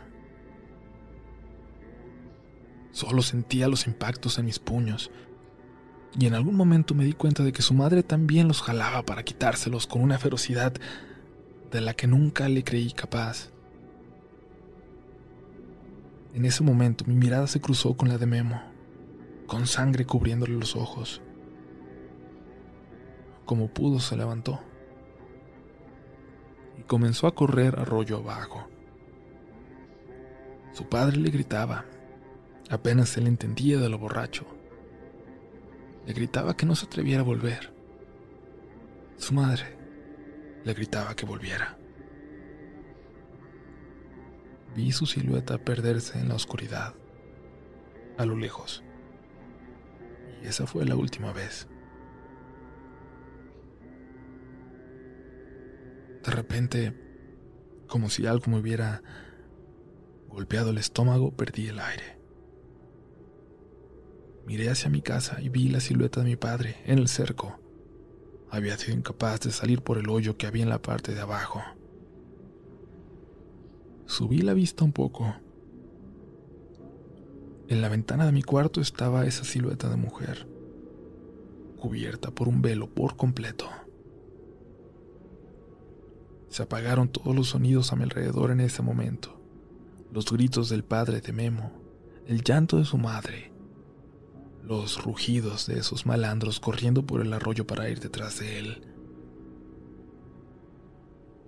Solo 2.92 3.22
sentía 3.22 3.68
los 3.68 3.88
impactos 3.88 4.38
en 4.38 4.46
mis 4.46 4.60
puños, 4.60 5.12
y 6.18 6.26
en 6.26 6.34
algún 6.34 6.56
momento 6.56 6.96
me 6.96 7.06
di 7.06 7.14
cuenta 7.14 7.44
de 7.44 7.52
que 7.52 7.62
su 7.62 7.74
madre 7.74 8.02
también 8.02 8.48
los 8.48 8.62
jalaba 8.62 9.04
para 9.04 9.24
quitárselos 9.24 9.88
con 9.88 10.02
una 10.02 10.18
ferocidad 10.18 10.74
de 11.72 11.82
la 11.82 11.94
que 11.94 12.08
nunca 12.08 12.48
le 12.50 12.64
creí 12.64 12.92
capaz. 12.92 13.50
En 16.34 16.46
ese 16.46 16.64
momento 16.64 17.06
mi 17.06 17.16
mirada 17.16 17.48
se 17.48 17.62
cruzó 17.62 17.96
con 17.96 18.10
la 18.10 18.18
de 18.18 18.26
Memo, 18.26 18.62
con 19.48 19.66
sangre 19.66 20.06
cubriéndole 20.06 20.54
los 20.54 20.76
ojos. 20.76 21.22
Como 23.46 23.70
pudo 23.70 24.00
se 24.00 24.18
levantó 24.18 24.60
y 26.78 26.84
comenzó 26.84 27.28
a 27.28 27.36
correr 27.36 27.80
arroyo 27.80 28.18
abajo. 28.18 28.68
Su 30.74 30.88
padre 30.88 31.18
le 31.18 31.32
gritaba, 31.32 31.86
apenas 32.70 33.10
se 33.10 33.22
le 33.22 33.30
entendía 33.30 33.80
de 33.80 33.90
lo 33.90 33.98
borracho. 33.98 34.46
Le 36.06 36.14
gritaba 36.14 36.56
que 36.56 36.66
no 36.66 36.76
se 36.76 36.86
atreviera 36.86 37.22
a 37.22 37.26
volver. 37.26 37.74
Su 39.18 39.34
madre 39.34 39.76
le 40.64 40.74
gritaba 40.74 41.16
que 41.16 41.26
volviera. 41.26 41.77
Vi 44.78 44.92
su 44.92 45.08
silueta 45.08 45.58
perderse 45.58 46.20
en 46.20 46.30
la 46.30 46.36
oscuridad, 46.36 46.94
a 48.16 48.28
lo 48.28 48.38
lejos. 48.38 48.84
Y 50.44 50.46
esa 50.46 50.68
fue 50.68 50.86
la 50.86 50.96
última 50.96 51.34
vez. 51.34 51.68
De 56.24 56.30
repente, 56.32 56.94
como 57.88 58.12
si 58.12 58.28
algo 58.28 58.52
me 58.52 58.60
hubiera 58.60 59.02
golpeado 60.30 60.70
el 60.70 60.78
estómago, 60.78 61.36
perdí 61.36 61.70
el 61.70 61.80
aire. 61.80 62.20
Miré 64.46 64.70
hacia 64.70 64.92
mi 64.92 65.02
casa 65.02 65.42
y 65.42 65.50
vi 65.50 65.70
la 65.70 65.80
silueta 65.80 66.20
de 66.20 66.28
mi 66.28 66.36
padre 66.36 66.84
en 66.86 67.00
el 67.00 67.08
cerco. 67.08 67.60
Había 68.52 68.78
sido 68.78 68.96
incapaz 68.96 69.40
de 69.40 69.50
salir 69.50 69.82
por 69.82 69.98
el 69.98 70.08
hoyo 70.08 70.38
que 70.38 70.46
había 70.46 70.62
en 70.62 70.70
la 70.70 70.84
parte 70.84 71.16
de 71.16 71.22
abajo. 71.22 71.64
Subí 74.08 74.42
la 74.42 74.54
vista 74.54 74.86
un 74.86 74.94
poco. 74.94 75.36
En 77.68 77.82
la 77.82 77.90
ventana 77.90 78.26
de 78.26 78.32
mi 78.32 78.42
cuarto 78.42 78.80
estaba 78.80 79.26
esa 79.26 79.44
silueta 79.44 79.90
de 79.90 79.98
mujer, 79.98 80.48
cubierta 81.78 82.32
por 82.32 82.48
un 82.48 82.62
velo 82.62 82.90
por 82.90 83.18
completo. 83.18 83.68
Se 86.48 86.64
apagaron 86.64 87.10
todos 87.10 87.36
los 87.36 87.50
sonidos 87.50 87.92
a 87.92 87.98
mi 87.98 88.04
alrededor 88.04 88.52
en 88.52 88.62
ese 88.62 88.82
momento. 88.82 89.42
Los 90.14 90.32
gritos 90.32 90.70
del 90.70 90.86
padre 90.86 91.20
de 91.20 91.34
Memo, 91.34 91.74
el 92.26 92.44
llanto 92.44 92.78
de 92.78 92.86
su 92.86 92.98
madre, 92.98 93.52
los 94.64 95.04
rugidos 95.04 95.68
de 95.68 95.80
esos 95.80 96.06
malandros 96.06 96.62
corriendo 96.62 97.06
por 97.06 97.20
el 97.20 97.34
arroyo 97.34 97.68
para 97.68 97.90
ir 97.90 98.00
detrás 98.00 98.40
de 98.40 98.58
él. 98.58 98.82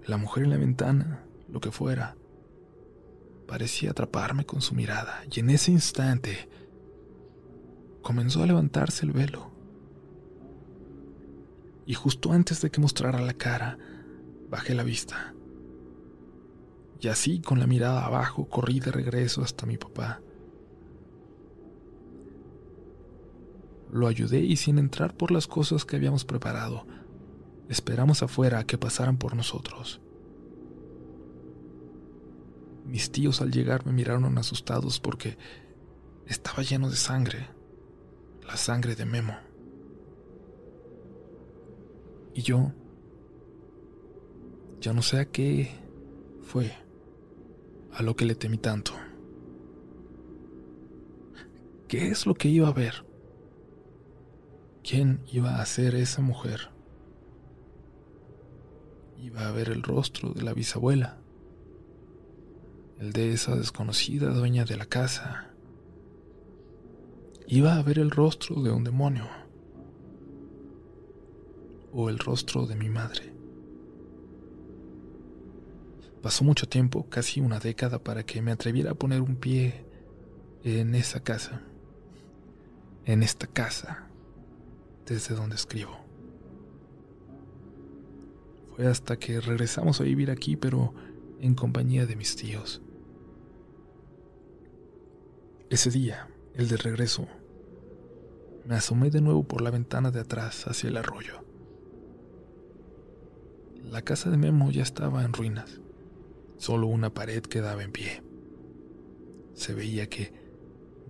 La 0.05 0.17
mujer 0.17 0.43
en 0.43 0.49
la 0.49 0.57
ventana, 0.57 1.23
lo 1.47 1.61
que 1.61 1.71
fuera, 1.71 2.17
parecía 3.49 3.91
atraparme 3.91 4.45
con 4.45 4.61
su 4.61 4.75
mirada 4.75 5.23
y 5.31 5.39
en 5.39 5.49
ese 5.49 5.71
instante 5.71 6.47
comenzó 8.03 8.43
a 8.43 8.45
levantarse 8.45 9.07
el 9.07 9.11
velo. 9.11 9.49
Y 11.87 11.95
justo 11.95 12.31
antes 12.31 12.61
de 12.61 12.69
que 12.69 12.79
mostrara 12.79 13.19
la 13.19 13.33
cara, 13.33 13.79
Bajé 14.49 14.73
la 14.73 14.81
vista. 14.81 15.35
Y 16.99 17.07
así, 17.07 17.39
con 17.39 17.59
la 17.59 17.67
mirada 17.67 18.03
abajo, 18.03 18.49
corrí 18.49 18.79
de 18.79 18.91
regreso 18.91 19.43
hasta 19.43 19.67
mi 19.67 19.77
papá. 19.77 20.21
Lo 23.91 24.07
ayudé 24.07 24.39
y 24.39 24.55
sin 24.55 24.79
entrar 24.79 25.15
por 25.15 25.29
las 25.29 25.45
cosas 25.45 25.85
que 25.85 25.95
habíamos 25.95 26.25
preparado, 26.25 26.85
Esperamos 27.69 28.23
afuera 28.23 28.57
a 28.57 28.63
que 28.63 28.79
pasaran 28.79 29.17
por 29.17 29.35
nosotros. 29.35 30.01
Mis 32.89 33.11
tíos 33.11 33.39
al 33.41 33.51
llegar 33.51 33.85
me 33.85 33.91
miraron 33.91 34.35
asustados 34.39 34.99
porque 34.99 35.37
estaba 36.25 36.63
lleno 36.63 36.89
de 36.89 36.95
sangre, 36.95 37.47
la 38.47 38.57
sangre 38.57 38.95
de 38.95 39.05
Memo. 39.05 39.37
Y 42.33 42.41
yo 42.41 42.73
ya 44.81 44.91
no 44.91 45.03
sé 45.03 45.19
a 45.19 45.25
qué 45.25 45.69
fue, 46.41 46.71
a 47.93 48.01
lo 48.01 48.15
que 48.15 48.25
le 48.25 48.33
temí 48.33 48.57
tanto. 48.57 48.93
¿Qué 51.87 52.07
es 52.07 52.25
lo 52.25 52.33
que 52.33 52.47
iba 52.47 52.69
a 52.69 52.73
ver? 52.73 53.05
¿Quién 54.83 55.21
iba 55.31 55.61
a 55.61 55.65
ser 55.67 55.93
esa 55.93 56.23
mujer? 56.23 56.71
Iba 59.21 59.47
a 59.47 59.51
ver 59.51 59.69
el 59.69 59.83
rostro 59.83 60.31
de 60.31 60.41
la 60.41 60.53
bisabuela, 60.53 61.18
el 62.99 63.13
de 63.13 63.31
esa 63.31 63.55
desconocida 63.55 64.29
dueña 64.29 64.65
de 64.65 64.75
la 64.75 64.85
casa. 64.85 65.53
Iba 67.47 67.75
a 67.75 67.81
ver 67.81 67.97
el 67.97 68.11
rostro 68.11 68.61
de 68.61 68.71
un 68.71 68.83
demonio 68.83 69.25
o 71.93 72.09
el 72.09 72.19
rostro 72.19 72.65
de 72.67 72.75
mi 72.75 72.89
madre. 72.89 73.33
Pasó 76.21 76.43
mucho 76.43 76.67
tiempo, 76.67 77.07
casi 77.09 77.39
una 77.39 77.59
década, 77.59 78.03
para 78.03 78.25
que 78.25 78.41
me 78.41 78.51
atreviera 78.51 78.91
a 78.91 78.95
poner 78.95 79.21
un 79.21 79.37
pie 79.37 79.85
en 80.63 80.93
esa 80.93 81.21
casa, 81.21 81.61
en 83.05 83.23
esta 83.23 83.47
casa, 83.47 84.09
desde 85.05 85.33
donde 85.33 85.55
escribo. 85.55 85.97
Fue 88.75 88.85
hasta 88.87 89.17
que 89.17 89.39
regresamos 89.39 90.01
a 90.01 90.03
vivir 90.03 90.29
aquí, 90.29 90.57
pero 90.57 90.93
en 91.39 91.55
compañía 91.55 92.05
de 92.05 92.17
mis 92.17 92.35
tíos. 92.35 92.81
Ese 95.69 95.91
día, 95.91 96.27
el 96.55 96.67
de 96.67 96.77
regreso, 96.77 97.27
me 98.65 98.73
asomé 98.73 99.11
de 99.11 99.21
nuevo 99.21 99.43
por 99.43 99.61
la 99.61 99.69
ventana 99.69 100.09
de 100.09 100.19
atrás 100.19 100.67
hacia 100.67 100.89
el 100.89 100.97
arroyo. 100.97 101.45
La 103.83 104.01
casa 104.01 104.31
de 104.31 104.37
Memo 104.37 104.71
ya 104.71 104.81
estaba 104.81 105.23
en 105.23 105.31
ruinas. 105.31 105.79
Solo 106.57 106.87
una 106.87 107.13
pared 107.13 107.43
quedaba 107.43 107.83
en 107.83 107.91
pie. 107.91 108.23
Se 109.53 109.75
veía 109.75 110.09
que 110.09 110.33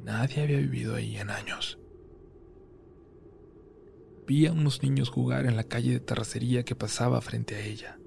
nadie 0.03 0.43
había 0.43 0.57
vivido 0.57 0.95
ahí 0.95 1.16
en 1.16 1.30
años. 1.30 1.80
Vi 4.28 4.45
a 4.45 4.51
unos 4.51 4.84
niños 4.84 5.07
jugar 5.07 5.45
en 5.45 5.55
la 5.55 5.64
calle 5.64 5.93
de 5.93 5.99
terracería 6.01 6.66
que 6.66 6.76
pasaba 6.76 7.22
frente 7.22 7.55
a 7.55 7.66
ella. 7.66 7.97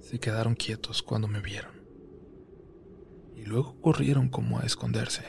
Se 0.00 0.18
quedaron 0.18 0.56
quietos 0.56 1.00
cuando 1.00 1.28
me 1.28 1.40
vieron. 1.40 1.73
Luego 3.44 3.78
corrieron 3.82 4.30
como 4.30 4.58
a 4.58 4.62
esconderse. 4.62 5.22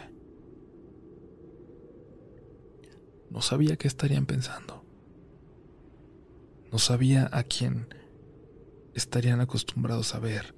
No 3.30 3.42
sabía 3.42 3.76
qué 3.76 3.90
estarían 3.90 4.26
pensando. 4.26 4.86
No 6.72 6.80
sabía 6.80 7.30
a 7.34 7.44
quién 7.44 7.94
estarían 8.94 9.42
acostumbrados 9.42 10.16
a 10.16 10.20
ver 10.20 10.56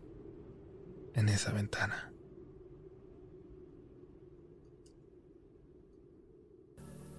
en 1.16 1.30
esa 1.30 1.52
ventana. 1.52 2.07